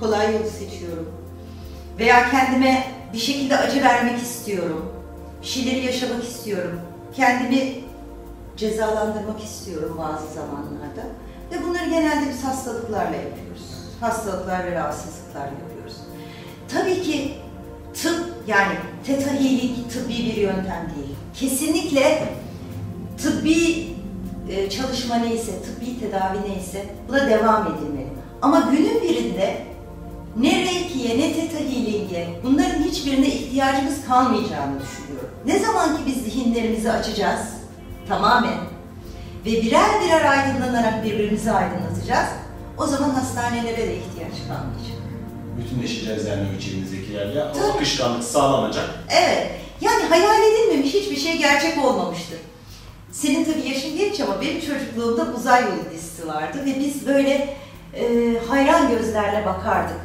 kolay 0.00 0.32
yolu 0.32 0.50
seçiyorum. 0.50 1.08
Veya 1.98 2.30
kendime 2.30 2.84
bir 3.12 3.18
şekilde 3.18 3.56
acı 3.58 3.84
vermek 3.84 4.22
istiyorum, 4.22 4.92
bir 5.42 5.46
şeyleri 5.46 5.86
yaşamak 5.86 6.24
istiyorum, 6.24 6.80
kendimi 7.16 7.74
cezalandırmak 8.56 9.44
istiyorum 9.44 9.96
bazı 9.98 10.34
zamanlarda. 10.34 11.02
Ve 11.52 11.62
bunları 11.66 11.90
genelde 11.90 12.30
biz 12.30 12.44
hastalıklarla 12.44 13.16
yapıyoruz. 13.16 13.62
Hastalıklar 14.00 14.64
ve 14.64 14.74
rahatsızlıklarla 14.74 15.52
yapıyoruz. 15.68 15.96
Tabii 16.68 17.02
ki 17.02 17.34
tıp 18.02 18.34
yani 18.46 18.72
teta 19.06 19.30
tıbbi 19.92 20.14
bir 20.14 20.36
yöntem 20.36 20.92
değil. 20.96 21.16
Kesinlikle 21.34 22.28
tıbbi 23.22 23.88
e, 24.48 24.70
çalışma 24.70 25.16
neyse, 25.16 25.52
tıbbi 25.62 26.00
tedavi 26.00 26.38
neyse 26.50 26.86
buna 27.08 27.30
devam 27.30 27.62
edilmeli. 27.66 28.08
Ama 28.42 28.60
günün 28.60 29.02
birinde 29.02 29.62
ne 30.36 30.64
Reiki'ye 30.64 31.18
ne 31.18 31.32
Theta 31.32 31.58
bunların 32.44 32.82
hiçbirine 32.82 33.26
ihtiyacımız 33.26 34.06
kalmayacağını 34.08 34.80
düşünüyorum. 34.80 35.30
Ne 35.46 35.58
zaman 35.58 35.96
ki 35.96 36.02
biz 36.06 36.14
zihinlerimizi 36.14 36.92
açacağız 36.92 37.40
tamamen 38.08 38.58
ve 39.46 39.50
birer 39.50 39.90
birer 40.04 40.24
aydınlanarak 40.24 41.04
birbirimizi 41.04 41.52
aydınlatacağız 41.52 42.28
o 42.78 42.86
zaman 42.86 43.10
hastanelere 43.10 43.76
de 43.76 43.96
ihtiyaç 43.96 44.48
kalmayacak. 44.48 44.97
Bütünleşeceğiz 45.58 46.26
yani 46.26 46.42
o 46.52 46.58
içimizdekilerle. 46.58 47.44
O 47.44 47.74
akışkanlık 47.74 48.24
sağlanacak. 48.24 48.90
Evet. 49.08 49.50
Yani 49.80 50.02
hayal 50.02 50.42
edilmemiş 50.42 50.94
hiçbir 50.94 51.16
şey 51.16 51.38
gerçek 51.38 51.84
olmamıştır. 51.84 52.38
Senin 53.12 53.44
tabii 53.44 53.68
yaşın 53.68 53.96
genç 53.98 54.20
ama 54.20 54.40
benim 54.40 54.60
çocukluğumda 54.60 55.32
uzay 55.36 55.62
yolu 55.62 55.90
dizisi 55.94 56.28
vardı 56.28 56.58
ve 56.66 56.80
biz 56.80 57.06
böyle 57.06 57.56
e, 57.94 58.34
hayran 58.48 58.90
gözlerle 58.90 59.46
bakardık. 59.46 60.00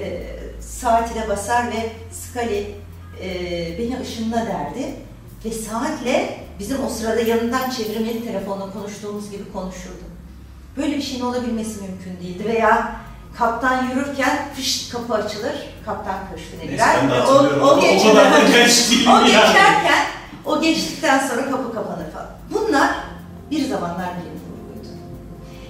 E, 0.00 0.26
saatine 0.60 1.28
basar 1.28 1.66
ve 1.66 1.92
Scully 2.12 2.66
e, 3.22 3.78
beni 3.78 4.00
ışınla 4.00 4.36
derdi 4.36 4.94
ve 5.44 5.50
saatle 5.50 6.40
bizim 6.58 6.84
o 6.84 6.88
sırada 6.88 7.20
yanından 7.20 7.70
çevirmeli 7.70 8.24
telefonla 8.24 8.72
konuştuğumuz 8.72 9.30
gibi 9.30 9.52
konuşurdu. 9.52 10.04
Böyle 10.76 10.96
bir 10.96 11.02
şeyin 11.02 11.24
olabilmesi 11.24 11.80
mümkün 11.82 12.26
değildi 12.26 12.44
veya 12.44 13.00
kaptan 13.38 13.84
yürürken 13.88 14.48
fış 14.56 14.88
kapı 14.88 15.14
açılır, 15.14 15.52
kaptan 15.86 16.16
köşküne 16.34 16.72
girer. 16.72 16.96
O, 17.28 17.32
o 17.32 17.80
kadar 18.14 18.42
genç 18.42 18.90
değilim 18.90 19.10
O 19.10 19.14
yani. 19.14 19.26
geçerken, 19.26 20.04
o 20.44 20.60
geçtikten 20.60 21.28
sonra 21.28 21.50
kapı 21.50 21.74
kapanır 21.74 22.10
falan. 22.12 22.28
Bunlar 22.50 22.90
bir 23.50 23.68
zamanlar 23.68 24.08
bilim 24.08 24.40
kurguydu. 24.44 24.88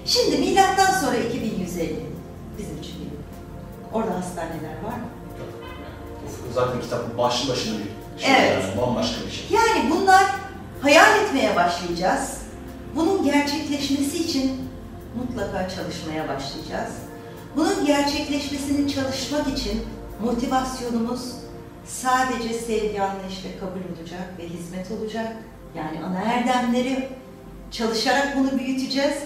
Şimdi 0.07 0.37
milattan 0.39 1.01
sonra 1.01 1.17
2150 1.17 2.07
bizim 2.59 2.79
için 2.79 2.95
bilim. 3.01 3.19
Orada 3.93 4.11
hastaneler 4.17 4.83
var 4.85 4.97
mı? 4.99 5.07
Zaten 6.55 6.81
kitap 6.81 7.19
başlı 7.19 7.53
başına 7.53 7.75
bir 7.79 8.23
şey 8.25 8.31
Evet. 8.37 8.65
yani 8.65 8.81
bambaşka 8.81 9.27
bir 9.27 9.31
şey. 9.31 9.47
Yani 9.51 9.91
bunlar 9.91 10.23
hayal 10.83 11.19
etmeye 11.21 11.57
başlayacağız. 11.57 12.39
Bunun 12.97 13.25
gerçekleşmesi 13.25 14.25
için 14.25 14.71
mutlaka 15.17 15.69
çalışmaya 15.69 16.29
başlayacağız. 16.29 16.93
Bunun 17.57 17.87
gerçekleşmesini 17.87 18.93
çalışmak 18.93 19.59
için 19.59 19.83
motivasyonumuz 20.25 21.33
sadece 21.87 22.55
sevgi, 22.55 23.03
anlayış 23.03 23.45
ve 23.45 23.59
kabul 23.61 23.99
olacak 23.99 24.35
ve 24.39 24.49
hizmet 24.49 24.91
olacak. 24.91 25.37
Yani 25.75 26.05
ana 26.05 26.21
erdemleri 26.23 27.09
çalışarak 27.71 28.37
bunu 28.39 28.59
büyüteceğiz 28.59 29.17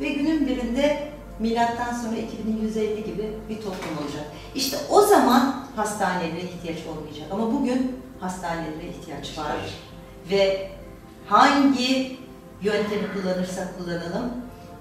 ve 0.00 0.08
günün 0.08 0.48
birinde 0.48 1.08
milattan 1.38 1.94
sonra 1.94 2.16
2150 2.16 3.04
gibi 3.04 3.30
bir 3.48 3.56
toplum 3.56 3.98
olacak. 4.02 4.24
İşte 4.54 4.76
o 4.90 5.00
zaman 5.00 5.66
hastanelere 5.76 6.42
ihtiyaç 6.42 6.78
olmayacak 6.86 7.26
ama 7.30 7.52
bugün 7.52 7.96
hastanelere 8.20 8.88
ihtiyaç 8.88 9.38
var. 9.38 9.56
Ve 10.30 10.70
hangi 11.26 12.16
yöntemi 12.62 13.12
kullanırsak 13.14 13.78
kullanalım 13.78 14.32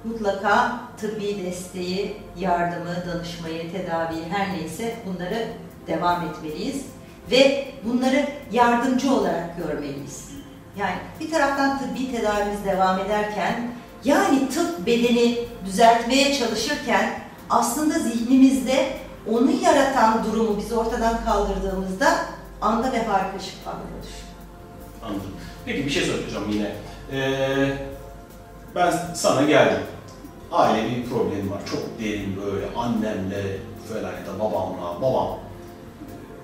mutlaka 0.05 0.79
tıbbi 0.97 1.45
desteği, 1.45 2.17
yardımı, 2.39 2.95
danışmayı, 3.07 3.71
tedaviyi 3.71 4.23
her 4.29 4.57
neyse 4.57 4.95
bunları 5.05 5.47
devam 5.87 6.27
etmeliyiz. 6.27 6.85
Ve 7.31 7.67
bunları 7.83 8.27
yardımcı 8.51 9.13
olarak 9.13 9.57
görmeliyiz. 9.57 10.29
Yani 10.77 10.95
bir 11.19 11.31
taraftan 11.31 11.79
tıbbi 11.79 12.11
tedavimiz 12.11 12.65
devam 12.65 12.99
ederken 12.99 13.71
yani 14.03 14.49
tıp 14.49 14.85
bedeni 14.85 15.37
düzeltmeye 15.65 16.33
çalışırken 16.33 17.19
aslında 17.49 17.99
zihnimizde 17.99 18.87
onu 19.31 19.51
yaratan 19.51 20.25
durumu 20.25 20.57
biz 20.57 20.71
ortadan 20.71 21.25
kaldırdığımızda 21.25 22.25
anda 22.61 22.91
ve 22.91 23.03
harika 23.03 23.39
şifalar 23.39 23.75
olur. 23.75 24.13
Anladım. 25.03 25.31
Peki 25.65 25.85
bir 25.85 25.91
şey 25.91 26.03
soracağım 26.05 26.45
yine. 26.49 26.71
Ee, 27.11 27.92
ben 28.75 28.93
sana 29.13 29.41
geldim. 29.41 29.83
Ailevi 30.51 31.09
problemim 31.09 31.51
var. 31.51 31.61
Çok 31.71 31.81
derin 31.99 32.37
böyle 32.45 32.65
annemle 32.75 33.57
falan 33.89 34.11
ya 34.11 34.27
da 34.27 34.39
babamla, 34.39 35.01
babam 35.01 35.39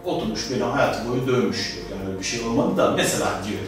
oturmuş 0.06 0.52
beni 0.52 0.64
hayatı 0.64 1.10
boyu 1.10 1.28
dövmüş. 1.28 1.80
Yani 1.92 2.20
bir 2.20 2.24
şey 2.24 2.48
olmadı 2.48 2.78
da 2.78 2.92
mesela 2.92 3.28
diyor. 3.48 3.62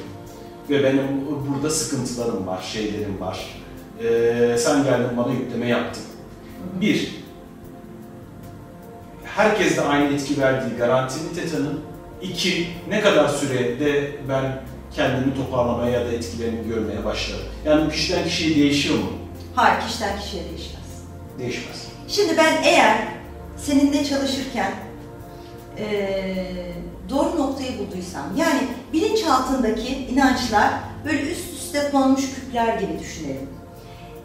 Ve 0.70 0.84
benim 0.84 1.08
burada 1.50 1.70
sıkıntılarım 1.70 2.48
var, 2.48 2.62
şeylerim 2.62 3.22
var. 3.22 3.62
Ee, 4.04 4.56
sen 4.58 4.84
geldin 4.84 5.18
bana 5.18 5.34
yükleme 5.34 5.68
yaptın. 5.68 6.04
Bir, 6.82 7.16
herkes 9.24 9.78
de 9.78 9.82
aynı 9.82 10.14
etki 10.14 10.42
verdiği 10.42 10.78
garantili 10.78 11.36
tetanın. 11.36 11.80
İki, 12.22 12.68
ne 12.90 13.02
kadar 13.02 13.28
sürede 13.28 14.12
ben 14.30 14.62
kendimi 14.96 15.36
toparlamaya 15.36 15.92
ya 16.00 16.06
da 16.06 16.12
etkilerini 16.12 16.68
görmeye 16.68 17.06
başlarım. 17.06 17.46
Yani 17.66 17.86
bu 17.86 17.90
kişiden 17.90 18.24
kişiye 18.24 18.56
değişiyor 18.56 18.96
mu? 19.00 19.10
Hayır, 19.56 19.82
kişiden 19.88 20.20
kişiye 20.20 20.44
değişmez. 20.44 21.04
Değişmez. 21.40 21.88
Şimdi 22.08 22.38
ben 22.38 22.64
eğer 22.64 23.08
seninle 23.58 24.06
çalışırken 24.06 24.72
eee, 25.78 26.74
doğru 27.10 27.40
noktayı 27.40 27.80
bulduysam, 27.80 28.24
yani 28.38 28.62
bilinçaltındaki 28.94 29.88
inançlar 29.88 30.70
böyle 31.06 31.22
üst 31.32 31.54
üste 31.54 31.90
konmuş 31.92 32.22
küpler 32.36 32.80
gibi 32.80 33.00
düşünelim. 33.00 33.50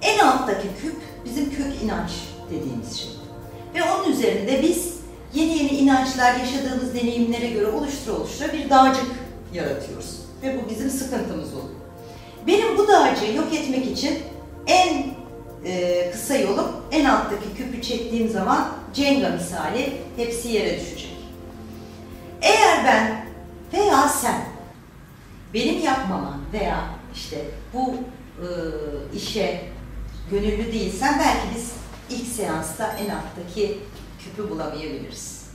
En 0.03 0.19
alttaki 0.19 0.69
küp 0.83 0.97
bizim 1.25 1.51
kök 1.51 1.83
inanç 1.85 2.11
dediğimiz 2.51 2.97
şey. 2.97 3.09
Ve 3.75 3.83
onun 3.83 4.13
üzerinde 4.13 4.63
biz 4.63 4.95
yeni 5.35 5.59
yeni 5.59 5.69
inançlar 5.69 6.35
yaşadığımız 6.35 6.95
deneyimlere 6.95 7.47
göre 7.51 7.67
oluştura 7.67 8.17
oluştura 8.17 8.53
bir 8.53 8.71
dağcık 8.71 9.07
yaratıyoruz. 9.55 10.26
Ve 10.43 10.59
bu 10.59 10.71
bizim 10.71 10.91
sıkıntımız 10.91 11.55
oluyor. 11.55 11.77
Benim 12.47 12.79
bu 12.79 12.89
dağcığı 12.89 13.33
yok 13.33 13.55
etmek 13.55 13.87
için 13.91 14.19
en 14.67 15.07
e, 15.65 16.11
kısa 16.11 16.37
yolum 16.37 16.67
en 16.93 17.05
alttaki 17.05 17.55
küpü 17.57 17.83
çektiğim 17.83 18.29
zaman 18.29 18.69
Jenga 18.95 19.29
misali 19.29 19.93
hepsi 20.17 20.49
yere 20.49 20.81
düşecek. 20.81 21.17
Eğer 22.43 22.85
ben 22.85 23.27
veya 23.73 24.09
sen 24.09 24.45
benim 25.55 25.83
yapmama 25.83 26.41
veya 26.53 26.85
işte 27.15 27.45
bu 27.75 27.95
e, 28.41 28.47
işe 29.17 29.65
gönüllü 30.31 30.73
değilsen 30.73 31.19
belki 31.19 31.57
biz 31.57 31.73
ilk 32.11 32.27
seansta 32.27 32.97
en 32.99 33.11
alttaki 33.11 33.79
küpü 34.19 34.51
bulamayabiliriz. 34.51 35.47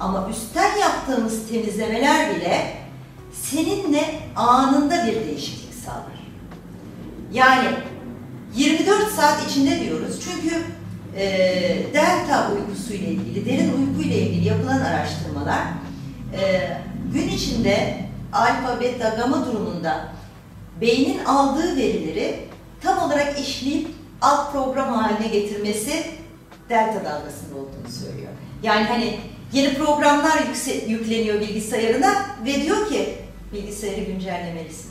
Ama 0.00 0.28
üstten 0.30 0.76
yaptığımız 0.76 1.48
temizlemeler 1.48 2.36
bile 2.36 2.76
seninle 3.42 4.20
anında 4.36 5.06
bir 5.06 5.26
değişiklik 5.26 5.74
sağlar. 5.74 6.18
Yani 7.32 7.68
24 8.54 9.08
saat 9.12 9.50
içinde 9.50 9.80
diyoruz 9.80 10.20
çünkü 10.24 10.56
e, 11.16 11.26
delta 11.94 12.52
uykusuyla 12.52 13.08
ilgili, 13.08 13.46
derin 13.46 13.72
uykuyla 13.72 14.16
ilgili 14.16 14.48
yapılan 14.48 14.80
araştırmalar 14.80 15.58
e, 16.40 16.70
gün 17.12 17.28
içinde 17.28 17.96
alfa, 18.32 18.80
beta, 18.80 19.08
gamma 19.08 19.46
durumunda 19.46 20.08
beynin 20.80 21.24
aldığı 21.24 21.76
verileri 21.76 22.40
tam 22.82 22.98
olarak 22.98 23.40
işleyip 23.40 23.88
alt 24.20 24.52
program 24.52 24.94
haline 24.94 25.28
getirmesi 25.28 26.04
delta 26.68 27.04
dalgasında 27.04 27.54
olduğunu 27.54 27.92
söylüyor. 28.04 28.32
Yani 28.62 28.84
hani 28.84 29.20
yeni 29.52 29.74
programlar 29.74 30.38
yükse- 30.38 30.86
yükleniyor 30.88 31.40
bilgisayarına 31.40 32.14
ve 32.46 32.62
diyor 32.62 32.88
ki 32.88 33.18
bilgisayarı 33.52 34.00
güncellemelisin. 34.00 34.90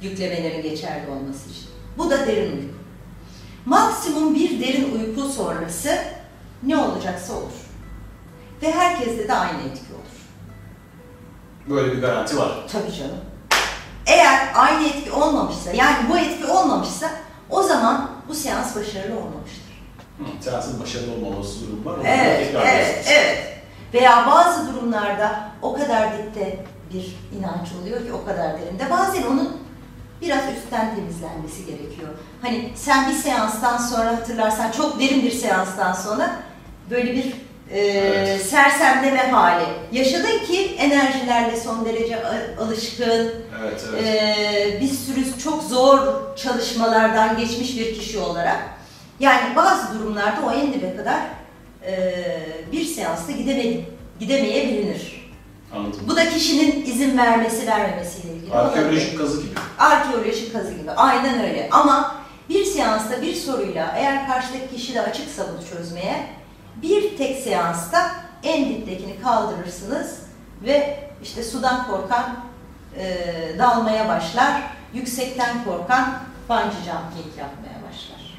Yüklemelerin 0.00 0.62
geçerli 0.62 1.10
olması 1.10 1.50
için. 1.50 1.68
Bu 1.98 2.10
da 2.10 2.26
derin 2.26 2.52
uyku. 2.52 2.74
Maksimum 3.66 4.34
bir 4.34 4.60
derin 4.60 4.98
uyku 4.98 5.28
sonrası 5.28 5.98
ne 6.62 6.76
olacaksa 6.76 7.32
olur. 7.34 7.52
Ve 8.62 8.72
herkeste 8.72 9.28
de 9.28 9.34
aynı 9.34 9.62
etki 9.62 9.94
olur. 9.94 10.12
Böyle 11.68 11.96
bir 11.96 12.00
garanti 12.00 12.38
var. 12.38 12.52
Tabii 12.72 12.92
canım. 12.92 13.20
Eğer 14.06 14.48
aynı 14.54 14.88
etki 14.88 15.12
olmamışsa, 15.12 15.72
yani 15.72 15.96
bu 16.10 16.18
etki 16.18 16.46
olmamışsa 16.46 17.10
o 17.50 17.62
zaman 17.62 18.10
bu 18.28 18.34
seans 18.34 18.76
başarılı 18.76 19.18
olmamıştır. 19.18 19.62
Hı, 20.18 20.24
seansın 20.40 20.80
başarılı 20.80 21.12
olmaması 21.12 21.66
durum 21.66 21.84
var. 21.84 21.98
Evet, 22.04 22.54
evet, 22.64 23.06
evet. 23.08 23.38
Veya 23.94 24.26
bazı 24.26 24.72
durumlarda 24.72 25.50
o 25.62 25.74
kadar 25.74 26.18
dipte 26.18 26.64
bir 26.92 27.16
inanç 27.38 27.68
oluyor 27.82 28.06
ki 28.06 28.12
o 28.12 28.24
kadar 28.24 28.60
derinde. 28.60 28.90
Bazen 28.90 29.22
onun 29.22 29.56
biraz 30.22 30.40
üstten 30.56 30.94
temizlenmesi 30.94 31.66
gerekiyor. 31.66 32.08
Hani 32.42 32.70
sen 32.74 33.08
bir 33.10 33.14
seanstan 33.14 33.78
sonra 33.78 34.06
hatırlarsan 34.16 34.70
çok 34.70 35.00
derin 35.00 35.22
bir 35.22 35.30
seanstan 35.30 35.92
sonra 35.92 36.36
böyle 36.90 37.12
bir 37.14 37.32
e, 37.70 37.78
Evet. 37.80 38.42
sersemleme 38.42 39.18
hali 39.30 39.64
yaşadın 39.92 40.38
ki 40.38 40.74
enerjilerle 40.78 41.56
son 41.56 41.84
derece 41.84 42.26
a- 42.26 42.62
alışkın, 42.64 43.32
Evet, 43.62 43.84
evet. 43.90 44.04
ee, 44.04 44.78
bir 44.80 44.88
sürü 44.88 45.38
çok 45.38 45.62
zor 45.62 45.98
çalışmalardan 46.36 47.36
geçmiş 47.36 47.78
bir 47.78 47.94
kişi 47.94 48.18
olarak 48.18 48.58
yani 49.20 49.56
bazı 49.56 49.98
durumlarda 49.98 50.46
o 50.46 50.50
en 50.52 50.72
dibe 50.72 50.96
kadar 50.96 51.20
e, 51.86 52.14
bir 52.72 52.84
seansta 52.84 53.32
gideme, 53.32 53.80
gidemeyebilir. 54.20 55.21
Anladım. 55.76 56.00
Bu 56.08 56.16
da 56.16 56.28
kişinin 56.28 56.86
izin 56.86 57.18
vermesi 57.18 57.66
vermemesiyle 57.66 58.34
ilgili. 58.34 58.52
Arkeolojik 58.54 59.18
kazı 59.18 59.42
gibi. 59.42 59.54
Arkeolojik 59.78 60.52
kazı 60.52 60.74
gibi. 60.74 60.90
Aynen 60.90 61.44
öyle. 61.44 61.68
Ama 61.70 62.22
bir 62.48 62.64
seansta 62.64 63.22
bir 63.22 63.34
soruyla 63.34 63.94
eğer 63.96 64.26
karşıdaki 64.26 64.76
kişi 64.76 64.94
de 64.94 65.00
açıksa 65.02 65.46
bunu 65.48 65.68
çözmeye 65.68 66.26
bir 66.82 67.16
tek 67.16 67.38
seansta 67.38 68.10
en 68.42 68.68
diptekini 68.68 69.20
kaldırırsınız 69.22 70.18
ve 70.64 70.98
işte 71.22 71.42
sudan 71.42 71.86
korkan 71.86 72.36
e, 72.96 73.26
dalmaya 73.58 74.08
başlar, 74.08 74.62
yüksekten 74.94 75.64
korkan 75.64 76.22
bungee 76.48 76.62
jumping 76.84 77.38
yapmaya 77.38 77.78
başlar. 77.88 78.38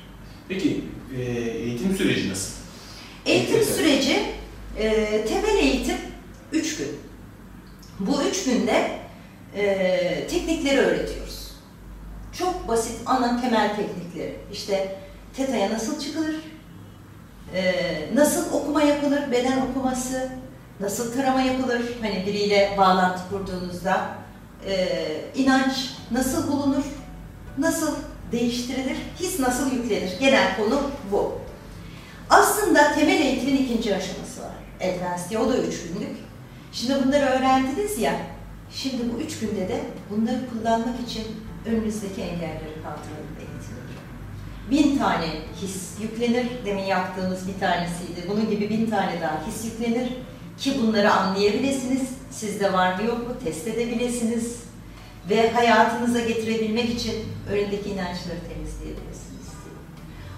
Peki 0.49 0.83
e, 1.17 1.21
eğitim 1.41 1.95
süreci 1.95 2.29
nasıl? 2.31 2.51
Eğitim 3.25 3.63
süreci, 3.63 4.25
e, 4.77 5.25
temel 5.25 5.55
eğitim 5.57 5.97
3 6.51 6.77
gün. 6.77 6.87
Bu 8.07 8.23
3 8.23 8.43
günde 8.43 8.91
e, 9.55 10.27
teknikleri 10.27 10.79
öğretiyoruz. 10.79 11.51
Çok 12.37 12.67
basit 12.67 12.99
ana 13.05 13.41
temel 13.41 13.75
teknikleri. 13.75 14.39
İşte 14.51 14.95
teta'ya 15.35 15.71
nasıl 15.71 15.99
çıkılır, 15.99 16.35
e, 17.55 17.73
nasıl 18.15 18.53
okuma 18.53 18.81
yapılır, 18.81 19.31
beden 19.31 19.61
okuması, 19.61 20.29
nasıl 20.79 21.13
tarama 21.13 21.41
yapılır, 21.41 21.81
hani 22.01 22.25
biriyle 22.25 22.75
bağlantı 22.77 23.21
kurduğunuzda, 23.29 24.07
e, 24.67 24.97
inanç 25.35 25.73
nasıl 26.11 26.51
bulunur, 26.51 26.83
nasıl 27.57 27.95
değiştirilir, 28.31 28.97
his 29.19 29.39
nasıl 29.39 29.71
yüklenir. 29.71 30.19
Genel 30.19 30.57
konu 30.57 30.81
bu. 31.11 31.37
Aslında 32.29 32.93
temel 32.93 33.21
eğitimin 33.21 33.57
ikinci 33.57 33.95
aşaması 33.95 34.41
var. 34.41 34.53
Advanced 34.81 35.29
diye, 35.29 35.39
o 35.39 35.49
da 35.49 35.57
üç 35.57 35.81
günlük. 35.81 36.17
Şimdi 36.73 37.05
bunları 37.05 37.25
öğrendiniz 37.25 37.99
ya, 37.99 38.13
şimdi 38.71 39.13
bu 39.13 39.21
üç 39.21 39.39
günde 39.39 39.67
de 39.69 39.81
bunları 40.09 40.39
kullanmak 40.49 40.99
için 41.09 41.23
önünüzdeki 41.65 42.21
engelleri 42.21 42.75
kaldıralım 42.83 43.35
eğitimleri. 43.39 43.93
Bin 44.71 44.97
tane 44.97 45.25
his 45.61 45.91
yüklenir, 46.01 46.47
demin 46.65 46.83
yaptığımız 46.83 47.47
bir 47.47 47.59
tanesiydi. 47.59 48.29
Bunun 48.29 48.49
gibi 48.49 48.69
bin 48.69 48.89
tane 48.89 49.21
daha 49.21 49.47
his 49.47 49.65
yüklenir 49.65 50.09
ki 50.57 50.73
bunları 50.81 51.13
anlayabilirsiniz. 51.13 52.01
Sizde 52.31 52.73
var 52.73 52.95
mı 52.95 53.07
yok 53.07 53.27
mu 53.27 53.35
test 53.43 53.67
edebilirsiniz. 53.67 54.63
Ve 55.29 55.51
hayatınıza 55.51 56.19
getirebilmek 56.19 56.89
için 56.89 57.15
önündeki 57.51 57.89
inançları 57.89 58.39
temizleyebilirsiniz. 58.49 59.33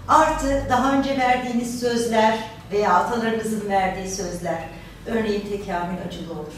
Artı 0.08 0.66
daha 0.68 0.92
önce 0.92 1.18
verdiğiniz 1.18 1.80
sözler 1.80 2.38
veya 2.72 2.94
atalarınızın 2.94 3.68
verdiği 3.68 4.10
sözler, 4.10 4.68
örneğin 5.06 5.40
tekamül 5.40 6.02
acılı 6.08 6.32
olur. 6.32 6.52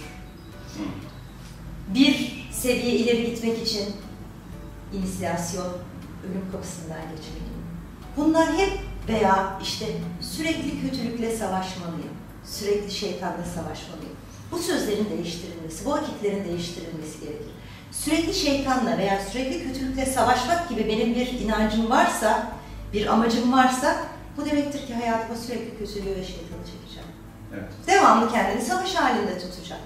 Bir 1.95 2.47
seviye 2.53 2.93
ileri 2.93 3.27
gitmek 3.27 3.63
için 3.63 3.95
inisiyasyon, 4.93 5.73
ölüm 6.25 6.53
kapısından 6.53 7.01
geçmeliyim. 7.01 7.59
Bunlar 8.17 8.57
hep 8.57 8.73
veya 9.09 9.59
işte 9.63 9.87
sürekli 10.21 10.81
kötülükle 10.81 11.37
savaşmalıyım, 11.37 12.13
sürekli 12.45 12.91
şeytanla 12.91 13.45
savaşmalıyım. 13.45 14.17
Bu 14.53 14.59
sözlerin 14.59 15.11
değiştirilmesi, 15.11 15.85
bu 15.85 15.91
vakitlerin 15.91 16.45
değiştirilmesi 16.45 17.21
gerekir. 17.21 17.51
Sürekli 17.93 18.35
şeytanla 18.35 18.99
veya 18.99 19.21
sürekli 19.33 19.63
kötülükle 19.63 20.07
savaşmak 20.07 20.69
gibi 20.69 20.89
benim 20.89 21.15
bir 21.15 21.33
inancım 21.33 21.91
varsa, 21.91 22.53
bir 22.93 23.07
amacım 23.07 23.53
varsa 23.53 23.97
bu 24.37 24.45
demektir 24.45 24.87
ki 24.87 24.95
hayatıma 24.95 25.39
sürekli 25.39 25.79
kötülüğü 25.79 26.11
ve 26.11 26.25
çekeceğim. 26.25 26.48
Devamlı 27.87 28.33
kendini 28.33 28.63
savaş 28.63 28.95
halinde 28.95 29.39
tutacağım. 29.39 29.83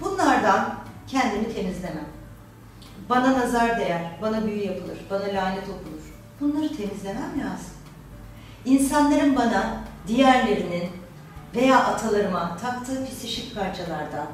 Bunlardan 0.00 0.74
kendimi 1.06 1.54
temizlemem. 1.54 2.06
Bana 3.08 3.32
nazar 3.32 3.78
değer, 3.78 4.18
bana 4.22 4.46
büyü 4.46 4.64
yapılır, 4.64 4.98
bana 5.10 5.22
lanet 5.22 5.62
okunur. 5.62 6.02
Bunları 6.40 6.76
temizlemem 6.76 7.40
lazım. 7.40 7.72
İnsanların 8.64 9.36
bana, 9.36 9.80
diğerlerinin 10.08 10.90
veya 11.54 11.84
atalarıma 11.84 12.56
taktığı 12.56 13.06
psişik 13.06 13.54
parçalardan, 13.54 14.26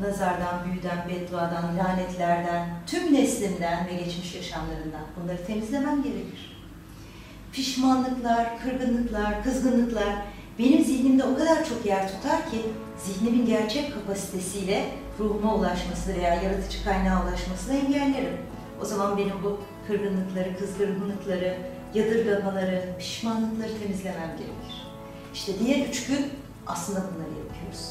nazardan, 0.00 0.64
büyüden, 0.64 1.08
bedduadan, 1.08 1.78
lanetlerden, 1.78 2.68
tüm 2.86 3.14
neslimden 3.14 3.86
ve 3.86 3.94
geçmiş 3.94 4.34
yaşamlarından 4.34 5.02
bunları 5.16 5.46
temizlemem 5.46 6.02
gerekir. 6.02 6.56
Pişmanlıklar, 7.52 8.62
kırgınlıklar, 8.62 9.42
kızgınlıklar 9.42 10.14
benim 10.58 10.84
zihnimde 10.84 11.24
o 11.24 11.34
kadar 11.38 11.68
çok 11.68 11.86
yer 11.86 12.08
tutar 12.08 12.50
ki 12.50 12.58
zihnimin 13.04 13.46
gerçek 13.46 13.94
kapasitesiyle 13.94 14.84
ruhuma 15.18 15.54
ulaşması 15.54 16.14
veya 16.14 16.34
yaratıcı 16.34 16.84
kaynağa 16.84 17.22
ulaşmasını 17.24 17.76
engellerim. 17.76 18.36
O 18.82 18.84
zaman 18.84 19.18
benim 19.18 19.34
bu 19.44 19.60
kırgınlıkları, 19.86 20.58
kızgınlıkları, 20.58 21.56
yadırgamaları, 21.94 22.84
pişmanlıkları 22.98 23.70
temizlemem 23.82 24.30
gerekir. 24.38 24.86
İşte 25.34 25.52
diğer 25.60 25.86
üç 25.86 26.06
gün 26.06 26.26
aslında 26.66 26.98
bunları 26.98 27.44
yapıyoruz. 27.44 27.90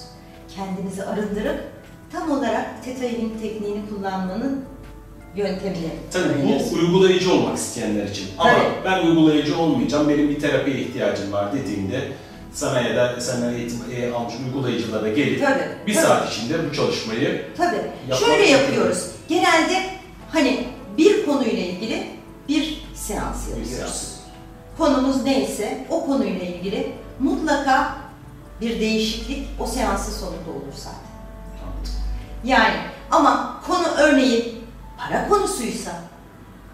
Kendinizi 0.56 1.06
arındırıp 1.06 1.64
tam 2.12 2.32
olarak 2.32 2.86
Theta 2.86 3.04
Healing 3.04 3.42
tekniğini 3.42 3.90
kullanmanın 3.90 4.66
yöntemini 5.36 5.90
Tabii 6.12 6.34
bu 6.44 6.76
uygulayıcı 6.76 7.34
olmak 7.34 7.58
isteyenler 7.58 8.08
için. 8.08 8.28
Ama 8.38 8.50
Tabii. 8.50 8.86
ben 8.86 9.08
uygulayıcı 9.08 9.58
olmayacağım, 9.58 10.10
benim 10.10 10.30
bir 10.30 10.40
terapiye 10.40 10.80
ihtiyacım 10.80 11.32
var 11.32 11.54
dediğinde 11.54 12.02
sana 12.56 12.82
ya 12.82 12.96
da 12.96 13.22
senden 13.22 13.54
eğitim 13.54 13.80
e, 13.96 14.12
almış 14.12 14.34
uygulayıcılara 14.46 15.10
gelip 15.10 15.42
Tabii, 15.46 15.60
bir 15.88 15.94
tabii. 15.96 16.06
saat 16.06 16.32
içinde 16.34 16.70
bu 16.70 16.76
çalışmayı 16.76 17.46
Tabii. 17.58 18.16
Şöyle 18.20 18.46
yapıyoruz. 18.46 19.08
Genelde 19.28 19.86
hani 20.32 20.68
bir 20.98 21.26
konuyla 21.26 21.64
ilgili 21.64 22.08
bir 22.50 22.82
seans 22.94 23.48
bir 23.48 23.50
yapıyoruz. 23.50 23.78
seans. 23.78 24.16
Konumuz 24.78 25.24
neyse 25.24 25.86
o 25.90 26.06
konuyla 26.06 26.46
ilgili 26.46 26.92
mutlaka 27.20 27.96
bir 28.62 28.80
değişiklik 28.80 29.48
o 29.60 29.68
seansın 29.68 30.12
sonunda 30.12 30.50
olur 30.50 30.74
zaten. 30.76 31.00
Anladım. 31.64 31.92
Yani 32.44 32.76
ama 33.12 33.62
konu 33.68 33.88
örneğin 33.98 34.56
para 34.98 35.28
konusuysa 35.30 35.92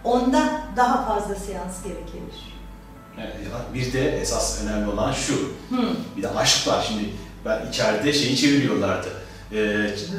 onda 0.03 0.61
daha 0.75 1.05
fazla 1.05 1.35
seans 1.35 1.83
gerekebilir. 1.83 2.50
Bir 3.73 3.93
de 3.93 4.19
esas 4.21 4.63
önemli 4.63 4.89
olan 4.89 5.13
şu, 5.13 5.33
Hı. 5.75 5.81
bir 6.17 6.23
de 6.23 6.29
aşk 6.29 6.67
var 6.67 6.85
şimdi. 6.87 7.09
Ben 7.45 7.67
içeride 7.69 8.13
şeyi 8.13 8.37
çeviriyorlardı. 8.37 9.07
Ee, 9.53 9.57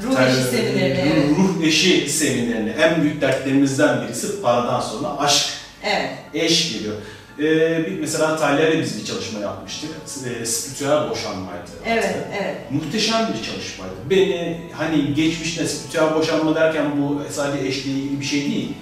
Ruh 0.03 0.17
ter- 0.17 0.29
eşi 0.29 0.43
seminerini. 0.43 1.31
Ruh, 1.31 1.65
eşi 1.67 2.11
seminerini. 2.11 2.71
En 2.71 3.03
büyük 3.03 3.21
dertlerimizden 3.21 4.03
birisi 4.03 4.43
paradan 4.43 4.81
sonra 4.81 5.19
aşk. 5.19 5.47
Evet. 5.83 6.11
Eş 6.35 6.73
geliyor. 6.73 6.95
Ee, 7.39 7.87
bir, 7.87 8.01
mesela 8.01 8.37
Talya'yla 8.37 8.83
biz 8.83 9.01
bir 9.01 9.05
çalışma 9.05 9.41
yapmıştık. 9.41 9.91
E, 10.41 10.47
spiritüel 10.47 11.11
boşanmaydı. 11.11 11.71
Evet, 11.87 12.17
evet. 12.43 12.57
Muhteşem 12.71 13.29
bir 13.29 13.47
çalışmaydı. 13.47 13.95
Beni 14.11 14.61
hani 14.73 15.15
geçmişte 15.15 15.67
spiritüel 15.67 16.15
boşanma 16.15 16.55
derken 16.55 17.03
bu 17.03 17.23
sadece 17.31 17.67
eşle 17.69 17.91
ilgili 17.91 18.21
bir 18.21 18.25
şey 18.25 18.41
değil. 18.41 18.73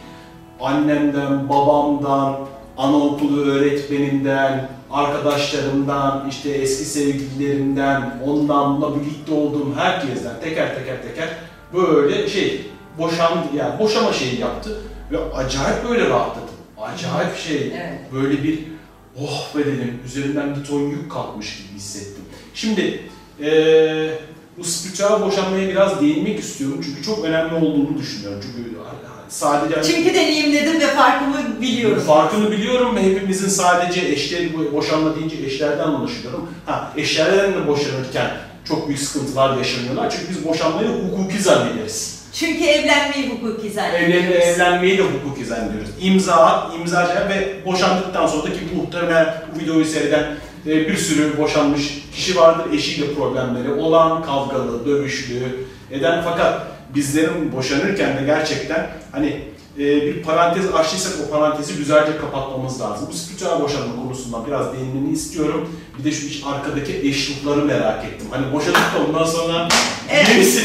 Annemden, 0.60 1.48
babamdan, 1.48 2.36
anaokulu 2.80 3.40
öğretmenimden, 3.44 4.68
arkadaşlarımdan, 4.90 6.28
işte 6.30 6.50
eski 6.50 6.84
sevgililerimden, 6.84 8.20
ondan 8.26 8.82
buna 8.82 8.96
birlikte 9.00 9.32
olduğum 9.32 9.74
herkesten 9.76 10.40
teker 10.42 10.74
teker 10.74 11.02
teker 11.02 11.28
böyle 11.74 12.28
şey 12.28 12.66
boşandı 12.98 13.46
yani 13.56 13.78
boşama 13.78 14.12
şeyi 14.12 14.40
yaptı 14.40 14.80
ve 15.12 15.18
acayip 15.34 15.88
böyle 15.88 16.08
rahatladım. 16.08 16.48
Acayip 16.78 17.36
şey 17.36 17.56
Evet. 17.56 17.98
böyle 18.12 18.42
bir 18.42 18.58
oh 19.20 19.56
be 19.56 19.66
dedim 19.66 19.98
üzerimden 20.06 20.56
bir 20.56 20.64
ton 20.64 20.80
yük 20.80 21.10
kalkmış 21.12 21.56
gibi 21.56 21.76
hissettim. 21.78 22.24
Şimdi 22.54 23.00
eee 23.40 24.18
bu 24.58 24.64
spiritüel 24.64 25.20
boşanmaya 25.20 25.68
biraz 25.68 26.00
değinmek 26.00 26.38
istiyorum 26.40 26.80
çünkü 26.84 27.02
çok 27.02 27.24
önemli 27.24 27.54
olduğunu 27.54 27.98
düşünüyorum. 27.98 28.40
Çünkü 28.42 28.70
sadece 29.30 29.92
Çünkü 29.92 30.14
deneyimledim 30.14 30.80
ve 30.80 30.86
farkımı 30.86 31.60
biliyorum. 31.60 32.02
farkını 32.06 32.50
biliyorum 32.50 32.96
ve 32.96 33.02
hepimizin 33.02 33.48
sadece 33.48 34.00
eşleri 34.00 34.72
boşanma 34.72 35.16
deyince 35.16 35.36
eşlerden 35.46 35.84
anlaşıyorum. 35.84 36.48
Ha 36.66 36.92
eşlerden 36.96 37.52
de 37.54 37.66
boşanırken 37.66 38.30
çok 38.68 38.88
büyük 38.88 39.00
sıkıntılar 39.00 39.56
yaşanıyorlar 39.56 40.10
çünkü 40.10 40.30
biz 40.30 40.48
boşanmayı 40.48 40.88
hukuki 40.88 41.42
zannederiz. 41.42 42.20
Çünkü 42.32 42.64
evlenmeyi 42.64 43.30
hukuki 43.30 43.66
Evlen, 43.68 43.74
zannediyoruz. 43.74 44.46
evlenmeyi 44.46 44.98
de 44.98 45.02
hukuki 45.02 45.44
zannediyoruz. 45.44 45.88
İmza 46.02 46.34
at, 46.34 46.74
imzacı 46.74 47.28
ve 47.28 47.64
boşandıktan 47.66 48.26
sonra 48.26 48.42
da 48.42 48.52
ki 48.52 48.60
muhtemelen 48.76 49.34
bu 49.54 49.60
videoyu 49.60 49.84
seyreden 49.84 50.26
e, 50.66 50.88
bir 50.88 50.96
sürü 50.96 51.38
boşanmış 51.38 52.04
kişi 52.14 52.36
vardır. 52.36 52.72
Eşiyle 52.72 53.14
problemleri 53.14 53.72
olan, 53.72 54.22
kavgalı, 54.22 54.86
dövüşlü 54.86 55.34
eden 55.90 56.22
fakat 56.24 56.69
bizlerin 56.94 57.52
boşanırken 57.52 58.16
de 58.16 58.22
gerçekten 58.26 58.90
hani 59.12 59.44
e, 59.78 60.06
bir 60.06 60.22
parantez 60.22 60.74
açtıysak 60.74 61.12
o 61.26 61.30
parantezi 61.30 61.76
güzelce 61.76 62.16
kapatmamız 62.16 62.80
lazım. 62.80 63.08
Bu 63.12 63.16
spiritüel 63.16 63.60
boşanma 63.60 64.02
konusundan 64.02 64.46
biraz 64.46 64.72
değinmeni 64.72 65.12
istiyorum. 65.12 65.74
Bir 65.98 66.04
de 66.04 66.12
şu 66.12 66.26
iç 66.26 66.42
arkadaki 66.46 67.00
eş 67.08 67.30
ruhları 67.30 67.64
merak 67.64 68.04
ettim. 68.04 68.26
Hani 68.30 68.52
boşadık 68.52 68.94
da 68.94 69.04
ondan 69.08 69.24
sonra 69.24 69.68
Evet. 70.10 70.64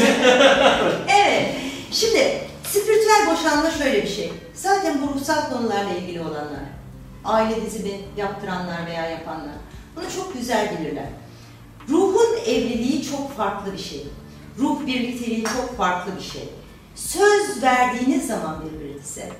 Evet. 1.08 1.54
Şimdi 1.92 2.38
spiritüel 2.64 3.26
boşanma 3.30 3.70
şöyle 3.70 4.02
bir 4.02 4.08
şey. 4.08 4.32
Zaten 4.54 5.02
bu 5.02 5.14
ruhsal 5.14 5.50
konularla 5.50 5.90
ilgili 5.90 6.20
olanlar, 6.20 6.64
aile 7.24 7.66
dizimi 7.66 8.00
yaptıranlar 8.16 8.86
veya 8.86 9.10
yapanlar 9.10 9.54
bunu 9.96 10.04
çok 10.16 10.34
güzel 10.34 10.78
bilirler. 10.78 11.08
Ruhun 11.88 12.36
evliliği 12.46 13.04
çok 13.04 13.36
farklı 13.36 13.72
bir 13.72 13.78
şey. 13.78 14.06
Ruh 14.58 14.86
birlikteliği 14.86 15.44
çok 15.44 15.76
farklı 15.76 16.12
bir 16.16 16.22
şey. 16.22 16.48
Söz 16.94 17.62
verdiğiniz 17.62 18.26
zaman 18.26 18.64
birbirinize, 18.64 19.32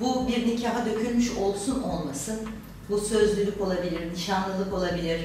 bu 0.00 0.28
bir 0.28 0.46
nikaha 0.46 0.86
dökülmüş 0.86 1.30
olsun 1.36 1.82
olmasın, 1.82 2.40
bu 2.88 2.98
sözlülük 2.98 3.60
olabilir, 3.60 4.12
nişanlılık 4.12 4.74
olabilir 4.74 5.20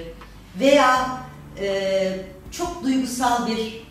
veya 0.59 1.21
e, 1.59 2.19
çok 2.51 2.83
duygusal 2.83 3.47
bir 3.47 3.87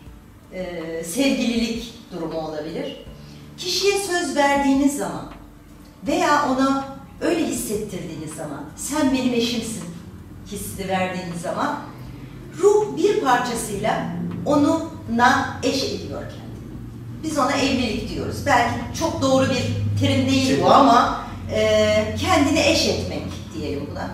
e, 0.53 1.03
sevgililik 1.03 1.93
durumu 2.11 2.39
olabilir. 2.39 3.05
Kişiye 3.57 3.97
söz 3.99 4.35
verdiğiniz 4.35 4.97
zaman 4.97 5.31
veya 6.07 6.49
ona 6.49 6.97
öyle 7.21 7.47
hissettirdiğiniz 7.47 8.33
zaman 8.33 8.65
sen 8.75 9.13
benim 9.13 9.33
eşimsin 9.33 9.83
hissini 10.51 10.87
verdiğiniz 10.87 11.41
zaman 11.41 11.79
ruh 12.57 12.97
bir 12.97 13.21
parçasıyla 13.21 14.07
onunla 15.09 15.59
eş 15.63 15.83
ediyor 15.83 16.21
kendini. 16.21 16.77
Biz 17.23 17.37
ona 17.37 17.51
evlilik 17.51 18.09
diyoruz. 18.09 18.37
Belki 18.45 18.75
çok 18.99 19.21
doğru 19.21 19.49
bir 19.49 19.63
terim 19.99 20.29
değil 20.29 20.59
bu 20.63 20.71
ama 20.71 21.27
e, 21.51 22.15
kendini 22.19 22.59
eş 22.59 22.87
etmek 22.87 23.23
diyelim 23.53 23.87
buna. 23.91 24.09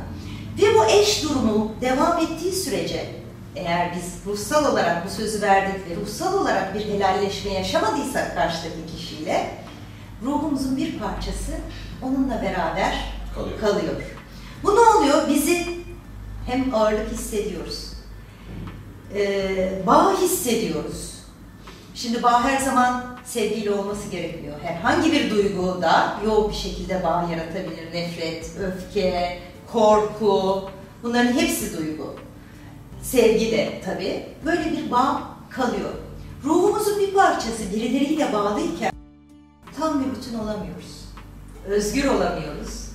Ve 0.62 0.80
bu 0.80 0.86
eş 0.86 1.24
durumu 1.24 1.72
devam 1.82 2.18
ettiği 2.18 2.52
sürece 2.52 3.06
eğer 3.56 3.96
biz 3.96 4.14
ruhsal 4.26 4.72
olarak 4.72 5.06
bu 5.06 5.10
sözü 5.10 5.42
verdik 5.42 5.90
ve 5.90 5.96
ruhsal 5.96 6.34
olarak 6.34 6.76
bir 6.76 6.86
helalleşme 6.86 7.52
yaşamadıysak 7.52 8.36
karşıdaki 8.36 8.96
kişiyle 8.98 9.50
ruhumuzun 10.24 10.78
bir 10.78 11.00
parçası 11.00 11.52
onunla 12.02 12.42
beraber 12.42 12.96
kalıyor. 13.36 13.60
kalıyor. 13.60 13.94
Bu 14.64 14.76
ne 14.76 14.80
oluyor? 14.80 15.30
Bizi 15.30 15.68
hem 16.46 16.76
ağırlık 16.76 17.12
hissediyoruz, 17.12 17.93
ee, 19.16 19.82
bağ 19.88 20.22
hissediyoruz. 20.22 21.14
Şimdi 21.96 22.24
bağ 22.24 22.44
her 22.44 22.58
zaman 22.58 23.06
sevgiyle 23.26 23.72
olması 23.72 24.10
gerekmiyor. 24.10 24.60
Herhangi 24.62 25.12
bir 25.12 25.30
duygu 25.30 25.82
da 25.82 26.18
yoğun 26.26 26.50
bir 26.52 26.56
şekilde 26.56 27.04
bağ 27.04 27.30
yaratabilir. 27.32 27.94
Nefret, 27.94 28.52
öfke, 28.60 29.40
korku, 29.72 30.70
bunların 31.04 31.34
hepsi 31.34 31.78
duygu. 31.78 32.16
Sevgi 33.02 33.52
de 33.52 33.82
tabii. 33.86 34.26
Böyle 34.46 34.72
bir 34.72 34.92
bağ 34.92 35.22
kalıyor. 35.50 35.90
Ruhumuzun 36.44 37.00
bir 37.00 37.14
parçası 37.14 37.72
birileriyle 37.76 38.34
bağlıyken 38.34 38.92
tam 39.80 40.00
bir 40.00 40.16
bütün 40.16 40.40
olamıyoruz. 40.40 41.06
Özgür 41.68 42.06
olamıyoruz. 42.06 42.90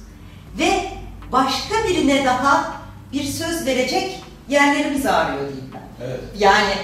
Ve 0.58 0.90
başka 1.32 1.74
birine 1.88 2.24
daha 2.24 2.72
bir 3.12 3.24
söz 3.24 3.66
verecek 3.66 4.24
yerlerimiz 4.48 5.06
ağrıyor 5.06 5.48
diyeyim. 5.48 5.68
Evet. 6.04 6.20
Yani 6.38 6.74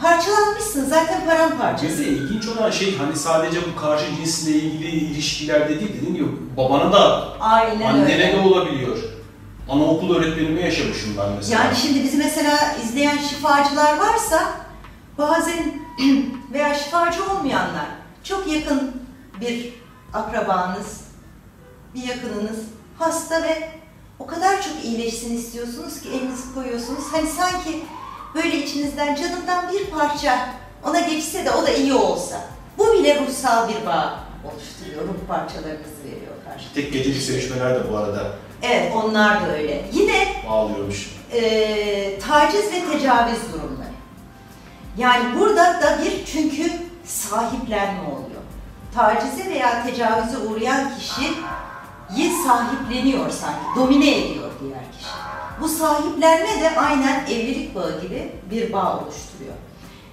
parçalanmışsın 0.00 0.84
zaten 0.84 1.26
paramparça. 1.26 1.88
Bize 1.88 2.04
ilginç 2.04 2.48
olan 2.48 2.70
şey 2.70 2.96
hani 2.98 3.16
sadece 3.16 3.58
bu 3.72 3.80
karşı 3.80 4.04
cinsle 4.16 4.50
ilgili 4.50 4.88
ilişkilerde 4.90 5.80
değil 5.80 5.92
dediğim 5.96 6.14
gibi 6.14 6.28
babana 6.56 6.92
da 6.92 7.28
Aynen 7.40 7.86
annene 7.86 8.14
öyle. 8.14 8.32
de 8.32 8.40
olabiliyor. 8.48 8.96
Anaokul 9.68 10.16
öğretmenimi 10.16 10.62
yaşamışım 10.62 11.16
ben 11.18 11.32
mesela. 11.36 11.64
Yani 11.64 11.76
şimdi 11.76 12.02
bizi 12.02 12.16
mesela 12.16 12.76
izleyen 12.84 13.18
şifacılar 13.18 13.98
varsa 13.98 14.52
bazen 15.18 15.80
veya 16.52 16.74
şifacı 16.74 17.24
olmayanlar 17.30 17.86
çok 18.24 18.52
yakın 18.52 18.92
bir 19.40 19.72
akrabanız, 20.14 21.00
bir 21.94 22.02
yakınınız 22.02 22.58
hasta 22.98 23.42
ve 23.42 23.68
o 24.18 24.26
kadar 24.26 24.62
çok 24.62 24.84
iyileşsin 24.84 25.36
istiyorsunuz 25.36 26.00
ki 26.00 26.08
elinizi 26.08 26.54
koyuyorsunuz. 26.54 27.04
Hani 27.12 27.26
sanki 27.28 27.82
böyle 28.34 28.56
içinizden 28.64 29.14
canından 29.14 29.72
bir 29.72 29.86
parça 29.90 30.48
ona 30.84 31.00
geçse 31.00 31.44
de 31.44 31.50
o 31.50 31.62
da 31.66 31.70
iyi 31.70 31.94
olsa. 31.94 32.40
Bu 32.78 32.92
bile 32.92 33.20
ruhsal 33.26 33.68
bir 33.68 33.86
bağ 33.86 34.18
oluşturuyor. 34.52 35.02
Ruh 35.08 35.28
parçalarınızı 35.28 36.04
veriyor 36.04 36.32
karşı. 36.48 36.74
Tek 36.74 36.92
gecelik 36.92 37.22
sevişmeler 37.22 37.74
de 37.74 37.92
bu 37.92 37.96
arada 37.96 38.32
Evet 38.62 38.92
onlar 39.04 39.42
da 39.46 39.52
öyle. 39.56 39.84
Yine 39.92 40.28
bağlıyormuş. 40.48 41.10
e, 41.32 42.18
taciz 42.18 42.72
ve 42.72 42.92
tecavüz 42.92 43.52
durumları. 43.52 43.90
Yani 44.98 45.38
burada 45.38 45.64
da 45.82 45.98
bir 46.04 46.24
çünkü 46.24 46.72
sahiplenme 47.04 48.00
oluyor. 48.02 48.40
Tacize 48.94 49.50
veya 49.50 49.86
tecavüze 49.86 50.38
uğrayan 50.38 50.90
kişiyi 50.98 51.30
sahipleniyor 52.46 53.30
sanki, 53.30 53.60
domine 53.76 54.18
ediyor 54.18 54.50
diğer 54.60 54.92
kişi. 54.98 55.10
Bu 55.60 55.68
sahiplenme 55.68 56.60
de 56.60 56.78
aynen 56.78 57.26
evlilik 57.26 57.74
bağı 57.74 58.00
gibi 58.00 58.32
bir 58.50 58.72
bağ 58.72 59.00
oluşturuyor. 59.00 59.54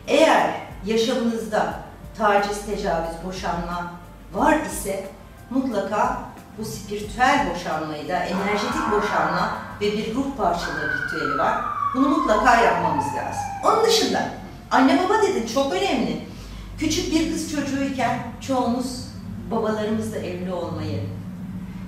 Eğer 0.08 0.52
yaşamınızda 0.86 1.80
taciz, 2.18 2.66
tecavüz, 2.66 3.16
boşanma 3.26 3.92
var 4.34 4.58
ise 4.60 5.08
mutlaka 5.50 6.20
bu 6.58 6.66
spiritüel 6.66 7.48
boşanmayı 7.54 8.08
da 8.08 8.16
enerjetik 8.18 8.92
boşanma 8.92 9.58
ve 9.82 9.92
bir 9.92 10.16
ruh 10.16 10.38
parçaları 10.38 10.94
ritüeli 10.98 11.38
var. 11.38 11.62
Bunu 11.96 12.10
mutlaka 12.10 12.62
yapmamız 12.62 13.06
lazım. 13.06 13.42
Onun 13.66 13.86
dışında 13.86 14.30
anne 14.72 15.04
baba 15.04 15.22
dedin 15.22 15.48
çok 15.54 15.74
önemli. 15.74 16.28
Küçük 16.80 17.14
bir 17.14 17.32
kız 17.32 17.52
çocuğuyken 17.52 18.20
çoğumuz 18.48 19.08
babalarımızla 19.52 20.18
evli 20.18 20.54
olmayı, 20.54 21.04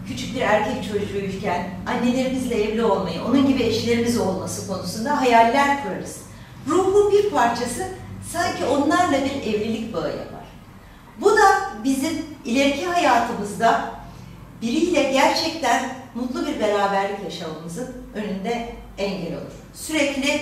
küçük 0.10 0.36
bir 0.36 0.42
erkek 0.42 0.84
çocuğuyken 0.84 1.70
annelerimizle 1.88 2.64
evli 2.64 2.84
olmayı, 2.84 3.24
onun 3.24 3.48
gibi 3.48 3.64
eşlerimiz 3.64 4.20
olması 4.20 4.68
konusunda 4.68 5.22
hayaller 5.22 5.84
kurarız. 5.84 6.22
Ruhun 6.68 7.12
bir 7.12 7.30
parçası 7.30 7.88
sanki 8.32 8.66
onlarla 8.66 9.18
bir 9.26 9.54
evlilik 9.54 9.94
bağı 9.94 10.10
yapar. 10.10 10.46
Bu 11.22 11.32
da 11.32 11.72
bizim 11.84 12.26
ileriki 12.46 12.86
hayatımızda 12.86 13.92
biriyle 14.62 15.04
gerçekten 15.04 15.96
mutlu 16.16 16.48
bir 16.48 16.60
beraberlik 16.60 17.24
yaşamamızın 17.24 17.96
önünde 18.16 18.76
engel 18.98 19.34
olur. 19.34 19.54
Sürekli 19.74 20.42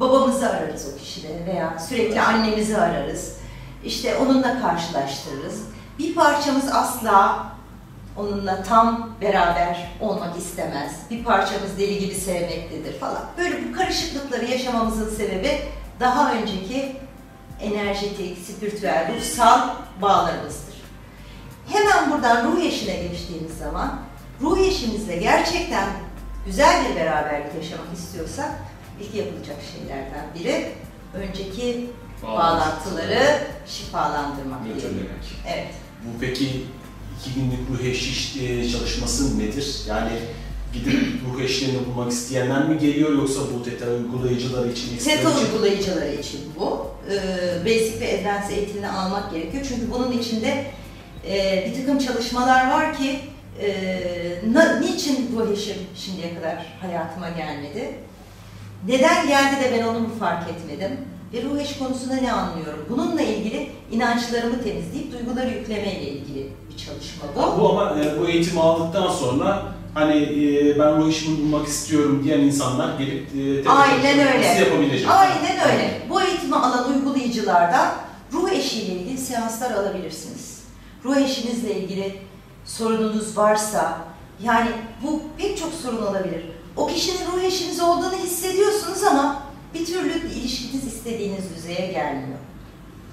babamızı 0.00 0.50
ararız 0.50 0.88
o 0.94 0.98
kişileri 0.98 1.46
veya 1.46 1.78
sürekli 1.88 2.20
annemizi 2.20 2.78
ararız. 2.78 3.36
İşte 3.84 4.16
onunla 4.16 4.60
karşılaştırırız. 4.60 5.62
Bir 5.98 6.14
parçamız 6.14 6.68
asla 6.72 7.46
onunla 8.20 8.62
tam 8.62 9.10
beraber 9.20 9.90
olmak 10.00 10.36
istemez. 10.36 10.92
Bir 11.10 11.24
parçamız 11.24 11.78
deli 11.78 11.98
gibi 11.98 12.14
sevmektedir 12.14 12.98
falan. 12.98 13.22
Böyle 13.38 13.68
bu 13.68 13.76
karışıklıkları 13.76 14.44
yaşamamızın 14.44 15.16
sebebi 15.16 15.60
daha 16.00 16.32
önceki 16.34 16.96
enerjetik, 17.60 18.38
spiritüel, 18.38 19.16
ruhsal 19.16 19.68
bağlarımızdır. 20.02 20.74
Hemen 21.68 22.10
buradan 22.10 22.52
ruh 22.52 22.60
eşine 22.60 22.96
geçtiğimiz 22.96 23.58
zaman, 23.58 24.00
ruh 24.40 24.58
eşimizle 24.58 25.16
gerçekten 25.16 25.88
güzel 26.46 26.84
bir 26.84 26.96
beraberlik 26.96 27.54
yaşamak 27.54 27.94
istiyorsak, 27.94 28.50
ilk 29.00 29.14
yapılacak 29.14 29.56
şeylerden 29.72 30.24
biri 30.38 30.72
önceki 31.14 31.90
bağlantıları 32.22 33.40
şifalandırmak. 33.66 34.64
Götürmemek. 34.64 35.42
Evet. 35.48 35.74
Bu 36.04 36.20
peki 36.20 36.66
iki 37.20 37.34
günlük 37.34 37.70
ruh 37.70 37.84
eşi 37.86 38.46
e, 38.46 38.68
çalışması 38.70 39.38
nedir? 39.38 39.76
Yani 39.88 40.10
gidip 40.72 40.94
ruh 41.34 41.40
eşlerini 41.40 41.78
bulmak 41.86 42.12
isteyenler 42.12 42.68
mi 42.68 42.78
geliyor 42.78 43.12
yoksa 43.12 43.40
bu 43.54 43.64
TETA 43.64 43.86
uygulayıcıları 43.90 44.72
için 44.72 44.96
isteyen 44.96 45.16
TETA 45.18 45.30
uygulayıcıları 45.40 46.14
için 46.14 46.40
bu. 46.60 46.90
Ee, 47.10 47.64
Basic 47.64 48.00
ve 48.00 48.20
Advanced 48.20 48.56
eğitimini 48.56 48.88
almak 48.88 49.30
gerekiyor. 49.32 49.64
Çünkü 49.68 49.90
bunun 49.90 50.12
içinde 50.12 50.64
e, 51.28 51.64
bir 51.70 51.80
takım 51.80 51.98
çalışmalar 51.98 52.70
var 52.70 52.96
ki 52.98 53.20
e, 53.60 53.70
na- 54.52 54.80
niçin 54.80 55.30
ruh 55.36 55.52
eşim 55.52 55.76
şimdiye 55.96 56.34
kadar 56.34 56.66
hayatıma 56.80 57.28
gelmedi? 57.28 57.90
Neden 58.88 59.28
geldi 59.28 59.56
de 59.64 59.72
ben 59.78 59.86
onu 59.86 59.98
mu 60.00 60.10
fark 60.18 60.48
etmedim? 60.50 60.96
Ve 61.32 61.42
ruh 61.42 61.60
eşi 61.60 61.78
konusunda 61.78 62.14
ne 62.14 62.32
anlıyorum? 62.32 62.86
Bununla 62.90 63.22
ilgili 63.22 63.70
inançlarımı 63.92 64.62
temizleyip 64.62 65.12
duyguları 65.12 65.50
yüklemeyle 65.50 66.08
ilgili 66.10 66.48
bir 66.70 66.76
çalışma 66.76 67.24
bu. 67.36 67.60
Bu 67.60 67.68
ama 67.70 67.96
e, 68.00 68.20
bu 68.20 68.28
eğitimi 68.28 68.60
aldıktan 68.60 69.10
sonra 69.10 69.62
hani 69.94 70.16
e, 70.16 70.78
ben 70.78 70.96
ruh 70.96 71.08
eşimi 71.08 71.38
bulmak 71.38 71.66
istiyorum 71.66 72.20
diyen 72.24 72.40
insanlar 72.40 72.98
gelip 72.98 73.28
e, 73.66 73.68
Aynen 73.68 74.18
öyle. 74.34 74.46
yapabilecek. 74.46 75.08
Aynen 75.10 75.72
öyle. 75.72 76.02
Bu 76.10 76.22
eğitimi 76.22 76.56
alan 76.56 76.94
uygulayıcılardan 76.94 77.92
ruh 78.32 78.50
eşiyle 78.52 78.92
ilgili 78.92 79.18
seanslar 79.18 79.70
alabilirsiniz. 79.70 80.60
Ruh 81.04 81.16
eşinizle 81.16 81.74
ilgili 81.80 82.16
sorununuz 82.64 83.36
varsa, 83.36 83.98
yani 84.44 84.70
bu 85.02 85.22
pek 85.38 85.58
çok 85.58 85.72
sorun 85.82 86.06
olabilir. 86.06 86.44
O 86.76 86.86
kişinin 86.86 87.26
ruh 87.32 87.42
eşiniz 87.42 87.80
olduğunu 87.80 88.14
hissediyorsunuz 88.24 89.02
ama 89.02 89.42
bir 89.74 89.86
türlü 89.86 90.28
ilişkiniz 90.28 90.86
istediğiniz 90.86 91.44
düzeye 91.56 91.92
gelmiyor. 91.92 92.38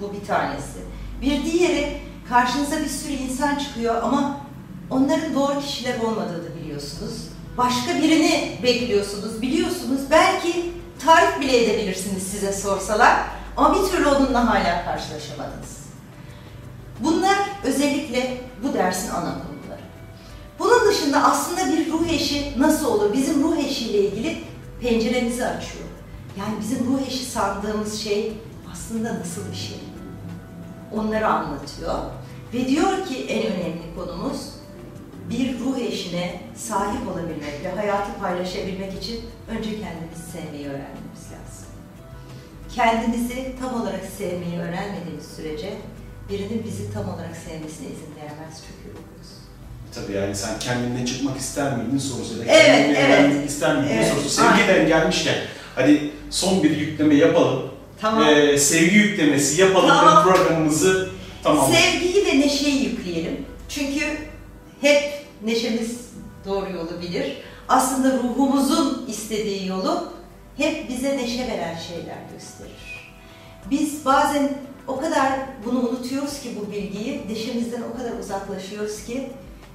Bu 0.00 0.12
bir 0.12 0.26
tanesi. 0.26 0.78
Bir 1.22 1.44
diğeri 1.44 2.00
karşınıza 2.28 2.80
bir 2.80 2.88
sürü 2.88 3.12
insan 3.12 3.56
çıkıyor 3.56 4.02
ama 4.02 4.40
onların 4.90 5.34
doğru 5.34 5.60
kişiler 5.60 6.00
olmadığını 6.00 6.56
biliyorsunuz. 6.62 7.28
Başka 7.58 7.94
birini 7.94 8.58
bekliyorsunuz, 8.62 9.42
biliyorsunuz. 9.42 10.00
Belki 10.10 10.72
tarif 11.04 11.40
bile 11.40 11.64
edebilirsiniz 11.64 12.22
size 12.22 12.52
sorsalar 12.52 13.16
ama 13.56 13.74
bir 13.74 13.90
türlü 13.90 14.06
onunla 14.08 14.54
hala 14.54 14.84
karşılaşamadınız. 14.84 15.78
Bunlar 17.00 17.38
özellikle 17.64 18.40
bu 18.62 18.74
dersin 18.74 19.08
ana 19.08 19.20
konuları. 19.32 19.80
Bunun 20.58 20.88
dışında 20.88 21.24
aslında 21.24 21.72
bir 21.72 21.92
ruh 21.92 22.08
eşi 22.08 22.52
nasıl 22.58 22.86
olur? 22.86 23.12
Bizim 23.12 23.42
ruh 23.42 23.56
eşiyle 23.56 23.98
ilgili 23.98 24.44
penceremizi 24.80 25.46
açıyor. 25.46 25.87
Yani 26.38 26.54
bizim 26.60 26.78
ruh 26.86 27.06
eşi 27.06 27.24
sandığımız 27.24 28.00
şey 28.00 28.32
aslında 28.72 29.18
nasıl 29.20 29.50
bir 29.52 29.56
şey? 29.56 29.78
Onları 30.92 31.26
anlatıyor. 31.26 31.94
Ve 32.54 32.68
diyor 32.68 33.06
ki 33.06 33.26
en 33.28 33.42
önemli 33.52 33.94
konumuz 33.96 34.40
bir 35.30 35.58
ruh 35.60 35.78
eşine 35.78 36.40
sahip 36.56 37.08
olabilmek 37.08 37.64
ve 37.64 37.70
hayatı 37.76 38.18
paylaşabilmek 38.20 39.02
için 39.02 39.20
önce 39.48 39.70
kendimizi 39.70 40.32
sevmeyi 40.32 40.66
öğrenmemiz 40.66 41.24
lazım. 41.24 41.68
Kendinizi 42.74 43.54
tam 43.60 43.82
olarak 43.82 44.04
sevmeyi 44.18 44.58
öğrenmediğimiz 44.58 45.26
sürece 45.36 45.72
birinin 46.30 46.64
bizi 46.64 46.92
tam 46.92 47.08
olarak 47.08 47.36
sevmesine 47.36 47.86
izin 47.86 48.14
vermez 48.16 48.62
çünkü. 48.66 48.98
Tabii 49.94 50.12
yani 50.12 50.34
sen 50.36 50.58
kendine 50.58 51.06
çıkmak 51.06 51.38
ister 51.38 51.76
miydin 51.76 51.98
sorusu 51.98 52.32
ya 52.32 52.38
da 52.38 52.44
Evet, 52.44 52.96
kendine 52.96 53.34
evet. 53.34 53.50
ister 53.50 53.76
miydin 53.76 53.94
Evet, 53.94 54.08
sorusu. 54.08 54.28
Sevgiden 54.28 54.86
gelmişken 54.88 55.34
hadi 55.78 56.10
son 56.30 56.62
bir 56.62 56.76
yükleme 56.76 57.14
yapalım. 57.14 57.62
Tamam. 58.00 58.28
Ee, 58.28 58.58
sevgi 58.58 58.96
yüklemesi 58.96 59.60
yapalım 59.60 59.88
Tamam. 59.88 60.28
ve 60.28 60.32
programımızı 60.32 61.10
tamam. 61.42 61.70
Sevgiyi 61.72 62.26
ve 62.26 62.40
neşeyi 62.40 62.84
yükleyelim. 62.84 63.44
Çünkü 63.68 64.04
hep 64.80 65.02
neşemiz 65.44 66.00
doğru 66.46 66.70
yolu 66.70 67.02
bilir. 67.02 67.36
Aslında 67.68 68.16
ruhumuzun 68.16 69.06
istediği 69.08 69.66
yolu 69.66 70.12
hep 70.56 70.88
bize 70.88 71.16
neşe 71.16 71.46
veren 71.46 71.78
şeyler 71.88 72.18
gösterir. 72.32 73.10
Biz 73.70 74.04
bazen 74.04 74.50
o 74.86 75.00
kadar 75.00 75.32
bunu 75.64 75.78
unutuyoruz 75.78 76.40
ki 76.40 76.48
bu 76.60 76.72
bilgiyi, 76.72 77.20
neşemizden 77.28 77.82
o 77.94 77.98
kadar 77.98 78.18
uzaklaşıyoruz 78.18 79.04
ki 79.04 79.28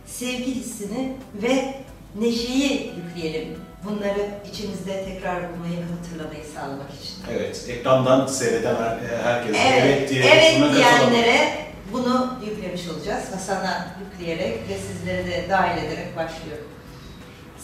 sevgi 0.06 0.56
hissini 0.56 1.14
ve 1.42 1.74
neşeyi 2.20 2.92
yükleyelim. 2.98 3.56
Bunları 3.86 4.30
içimizde 4.52 5.06
tekrar 5.06 5.36
bulmayı 5.54 5.78
hatırlamayı 5.98 6.44
sağlamak 6.56 6.90
için. 7.02 7.16
Evet, 7.32 7.66
ekrandan 7.70 8.28
seyreden 8.28 8.76
her- 8.76 9.24
herkese 9.24 9.60
Evet, 9.60 9.84
evet, 9.86 10.10
diye 10.10 10.24
evet 10.24 10.76
diyenlere 10.76 11.58
bunu 11.94 12.40
yüklemiş 12.46 12.88
olacağız. 12.90 13.24
Hasan'a 13.34 13.88
yükleyerek 14.04 14.60
ve 14.70 14.78
sizleri 14.78 15.28
de 15.28 15.46
dahil 15.50 15.84
ederek 15.84 16.18
başlıyorum. 16.18 16.68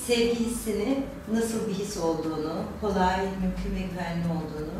Sevgi 0.08 0.40
hissini 0.40 1.04
nasıl 1.34 1.68
bir 1.70 1.74
his 1.74 1.98
olduğunu, 1.98 2.54
kolay, 2.82 3.20
mümkün 3.22 3.76
ve 3.76 3.88
güvenli 3.92 4.26
olduğunu, 4.28 4.80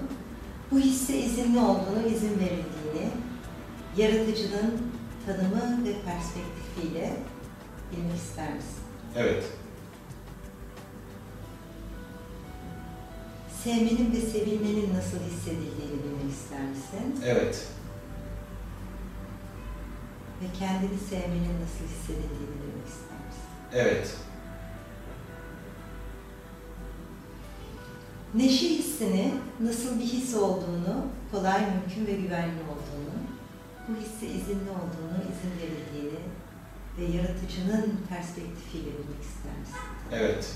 bu 0.72 0.80
hisse 0.80 1.18
izinli 1.18 1.60
olduğunu, 1.60 2.08
izin 2.16 2.40
verildiğini, 2.40 3.10
yaratıcının 3.98 4.92
tanımı 5.26 5.86
ve 5.88 5.92
perspektifiyle 6.06 7.14
bilmek 7.92 8.18
ister 8.18 8.54
misin? 8.54 8.80
Evet, 9.16 9.44
Sevmenin 13.64 14.14
ve 14.16 14.22
sevilmenin 14.22 14.94
nasıl 14.98 15.18
hissedildiğini 15.32 16.04
bilmek 16.04 16.32
ister 16.32 16.62
misin? 16.62 17.24
evet. 17.26 17.68
ve 20.42 20.46
kendini 20.60 21.00
sevmenin 21.10 21.56
nasıl 21.62 21.86
hissedildiğini 21.94 22.56
bilmek 22.62 22.88
ister 22.88 23.18
misin? 23.28 23.50
Evet. 23.74 24.16
Neşe 28.34 28.70
hissini 28.70 29.34
nasıl 29.60 30.00
bir 30.00 30.06
his 30.06 30.36
olduğunu, 30.36 31.06
kolay, 31.32 31.62
mümkün 31.62 32.08
ve 32.08 32.22
güvenli 32.22 32.62
olduğunu, 32.72 33.20
bu 33.88 34.02
hisse 34.02 34.28
izinli 34.28 34.70
olduğunu, 34.70 35.18
izin 35.32 35.54
verildiğini 35.62 36.20
ve 36.98 37.18
yaratıcının 37.18 38.00
perspektifiyle 38.10 38.86
bilmek 38.86 39.24
ister 39.24 39.60
misin? 39.60 39.76
Evet. 40.12 40.56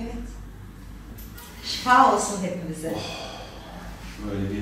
Evet. 0.00 0.12
Şifa 1.64 2.14
olsun 2.14 2.36
hepimize. 2.42 2.94
Böyle 4.30 4.50
bir 4.50 4.60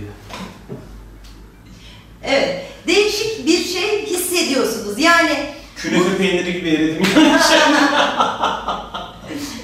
Evet. 2.23 2.65
Değişik 2.87 3.47
bir 3.47 3.65
şey 3.65 4.07
hissediyorsunuz. 4.07 4.99
Yani 4.99 5.37
künefe 5.77 6.17
peyniri 6.17 6.53
gibi 6.53 6.69
eridim. 6.69 7.03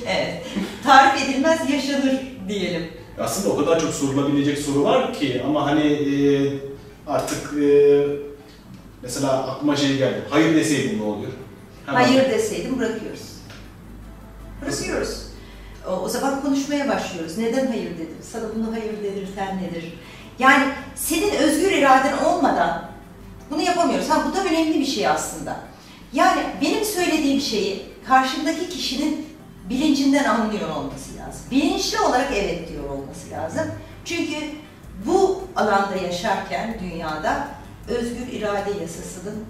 evet. 0.07 0.47
Tarif 0.85 1.23
edilmez 1.23 1.71
yaşanır 1.71 2.15
diyelim. 2.49 2.89
Aslında 3.21 3.49
o 3.55 3.57
kadar 3.57 3.81
çok 3.81 3.95
sorulabilecek 3.95 4.59
soru 4.59 4.85
var 4.85 5.13
ki 5.15 5.43
ama 5.47 5.67
hani 5.67 5.87
e, 5.93 6.53
artık 7.07 7.53
e, 7.63 8.03
mesela 9.03 9.33
aklıma 9.33 9.77
şey 9.77 9.97
geldi. 9.97 10.23
Hayır 10.31 10.55
deseydin 10.55 10.99
ne 10.99 11.03
oluyor? 11.03 11.33
Hemen- 11.87 12.05
Hayır 12.05 12.31
deseydim 12.31 12.79
bırakıyoruz. 12.79 13.21
Bırakıyoruz. 14.63 15.23
O, 15.89 16.09
zaman 16.09 16.43
konuşmaya 16.43 16.89
başlıyoruz. 16.89 17.39
Neden 17.39 17.67
hayır 17.67 17.95
dedim? 17.95 18.17
Sana 18.33 18.45
bunu 18.55 18.73
hayır 18.73 19.03
dedirten 19.03 19.59
nedir? 19.59 19.99
Yani 20.39 20.65
senin 20.95 21.31
özgür 21.31 21.71
iraden 21.71 22.19
olmadan 22.19 22.91
bunu 23.51 23.63
yapamıyoruz. 23.63 24.11
Ha, 24.11 24.25
bu 24.29 24.37
da 24.37 24.45
önemli 24.45 24.81
bir 24.81 24.87
şey 24.87 25.09
aslında. 25.09 25.57
Yani 26.13 26.43
benim 26.63 26.85
söylediğim 26.85 27.41
şeyi 27.41 27.83
karşımdaki 28.09 28.69
kişinin 28.69 29.27
bilincinden 29.71 30.25
anlıyor 30.25 30.69
olması 30.77 31.11
lazım. 31.19 31.43
Bilinçli 31.51 32.01
olarak 32.01 32.33
evet 32.35 32.69
diyor 32.69 32.91
olması 32.91 33.31
lazım. 33.31 33.73
Çünkü 34.05 34.37
bu 35.07 35.43
alanda 35.57 35.97
yaşarken 35.97 36.79
dünyada 36.81 37.49
özgür 37.89 38.33
irade 38.33 38.71
yasasının 38.83 39.45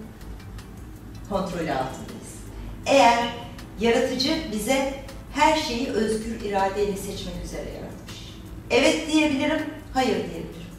kontrolü 1.30 1.72
altındayız. 1.72 2.34
Eğer 2.86 3.28
yaratıcı 3.80 4.38
bize 4.52 5.03
her 5.34 5.56
şeyi 5.56 5.88
özgür 5.88 6.40
iradeyle 6.40 6.96
seçmek 6.96 7.44
üzere 7.44 7.70
yaratmış. 7.74 8.14
Evet 8.70 9.12
diyebilirim, 9.12 9.62
hayır 9.94 10.16
diyebilirim. 10.16 10.70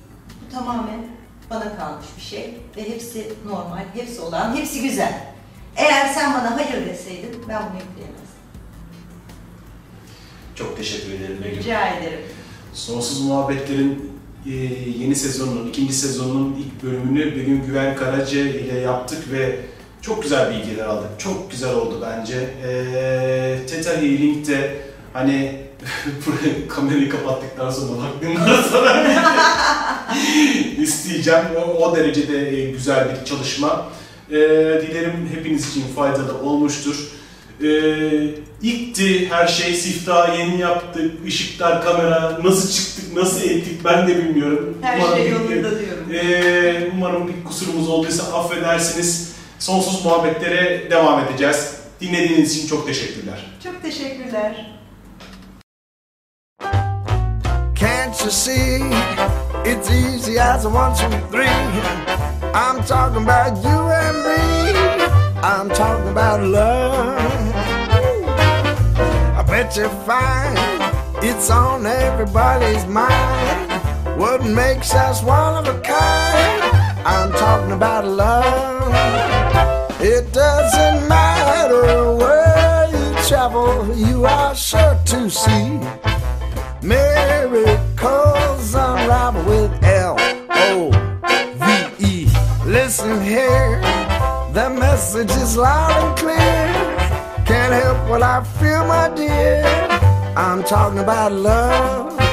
Bu 0.42 0.54
tamamen 0.54 1.08
bana 1.50 1.78
kalmış 1.78 2.06
bir 2.18 2.22
şey 2.22 2.54
ve 2.78 2.90
hepsi 2.90 3.34
normal, 3.46 3.84
hepsi 3.94 4.22
olan, 4.22 4.56
hepsi 4.56 4.82
güzel. 4.82 5.36
Eğer 5.76 6.14
sen 6.14 6.34
bana 6.34 6.56
hayır 6.56 6.86
deseydin 6.86 7.32
ben 7.50 7.62
bunu 7.70 7.82
yükleyemezdim. 7.82 8.26
Çok 10.56 10.78
teşekkür 10.78 11.14
ederim 11.14 11.38
Begüm. 11.44 11.60
Rica 11.60 11.88
ederim. 11.88 12.20
Sonsuz 12.74 13.22
Muhabbetler'in 13.22 14.12
e, 14.46 14.52
yeni 15.00 15.16
sezonunun, 15.16 15.68
ikinci 15.68 15.94
sezonunun 15.94 16.56
ilk 16.56 16.84
bölümünü 16.84 17.36
Begüm 17.36 17.66
Güven 17.66 17.96
Karaca 17.96 18.40
ile 18.40 18.80
yaptık 18.80 19.32
ve 19.32 19.60
çok 20.06 20.24
güzel 20.24 20.52
bilgiler 20.54 20.86
aldık. 20.86 21.10
Çok 21.18 21.52
güzel 21.52 21.74
oldu 21.74 22.06
bence. 22.06 22.36
E, 22.68 23.60
Theta 23.68 23.92
Healing 23.92 24.48
de 24.48 24.76
hani 25.14 25.56
buraya 26.26 26.68
kamerayı 26.68 27.10
kapattıktan 27.10 27.70
sonra 27.70 28.02
baktığımda 28.02 28.64
sonra 28.64 29.04
isteyeceğim. 30.78 31.46
O, 31.58 31.62
o 31.62 31.96
derecede 31.96 32.62
e, 32.62 32.72
güzel 32.72 33.08
bir 33.10 33.26
çalışma. 33.26 33.86
E, 34.30 34.34
dilerim 34.82 35.30
hepiniz 35.36 35.70
için 35.70 35.84
faydalı 35.96 36.38
olmuştur. 36.44 36.96
E, 37.64 37.68
ilkti 38.62 39.30
her 39.30 39.48
şey, 39.48 39.74
siftahı 39.74 40.38
yeni 40.40 40.62
yaptık, 40.62 41.12
ışıklar, 41.28 41.86
kamera, 41.86 42.40
nasıl 42.44 42.72
çıktık, 42.72 43.16
nasıl 43.18 43.42
ettik 43.42 43.86
ben 43.86 44.08
de 44.08 44.18
bilmiyorum. 44.18 44.78
Her 44.82 45.00
Umarım 45.00 45.16
şey 45.18 45.30
yolunda 45.30 45.80
diyorum. 45.80 46.14
e, 46.14 46.90
umarım 46.94 47.28
bir 47.28 47.44
kusurumuz 47.44 47.90
olduysa 47.90 48.24
affedersiniz. 48.24 49.25
Sonsuz 49.60 50.06
muhabbetlere 50.06 50.92
devam 50.92 51.20
edeceğiz. 51.20 51.76
Dinlediğiniz 52.02 52.58
için 52.58 52.68
çok 52.68 52.88
teşekkürler. 52.88 53.46
Çok 53.64 53.82
teşekkürler. 53.82 54.72
Can't 57.80 58.22
you 58.22 58.32
see? 58.32 58.82
It's 59.66 59.90
easy 59.90 60.40
as 60.40 60.66
a 60.66 60.70
one, 60.70 60.94
two, 60.96 61.10
three. 61.32 61.48
I'm 62.54 62.84
talking 62.86 63.28
about 63.30 63.64
you 63.64 63.80
and 63.92 64.18
me. 64.18 64.74
I'm 65.44 65.70
talking 65.70 66.08
about 66.18 66.42
love. 66.42 67.20
I 69.38 69.44
bet 69.48 69.78
you 69.78 69.90
find 70.06 70.58
it's 71.24 71.50
on 71.50 71.86
everybody's 71.86 72.86
mind. 72.86 73.72
What 74.18 74.46
makes 74.46 74.94
us 74.94 75.24
one 75.24 75.58
of 75.58 75.68
a 75.68 75.80
kind? 75.82 76.25
I'm 77.08 77.32
talking 77.34 77.72
about 77.72 78.04
love. 78.04 78.92
It 80.02 80.34
doesn't 80.34 81.08
matter 81.08 82.12
where 82.16 82.90
you 82.90 83.28
travel, 83.28 83.96
you 83.96 84.26
are 84.26 84.56
sure 84.56 85.00
to 85.06 85.30
see. 85.30 85.80
Miracles 86.82 88.74
unravel 88.74 89.44
with 89.44 89.84
L 89.84 90.16
O 90.50 90.90
V 91.62 91.64
E. 92.04 92.28
Listen 92.66 93.22
here, 93.22 93.80
the 94.54 94.72
message 94.72 95.30
is 95.30 95.56
loud 95.56 95.92
and 96.04 96.18
clear. 96.18 96.74
Can't 97.46 97.72
help 97.72 98.10
what 98.10 98.24
I 98.24 98.44
feel, 98.58 98.84
my 98.88 99.10
dear. 99.16 99.64
I'm 100.36 100.64
talking 100.64 100.98
about 100.98 101.32
love. 101.32 102.25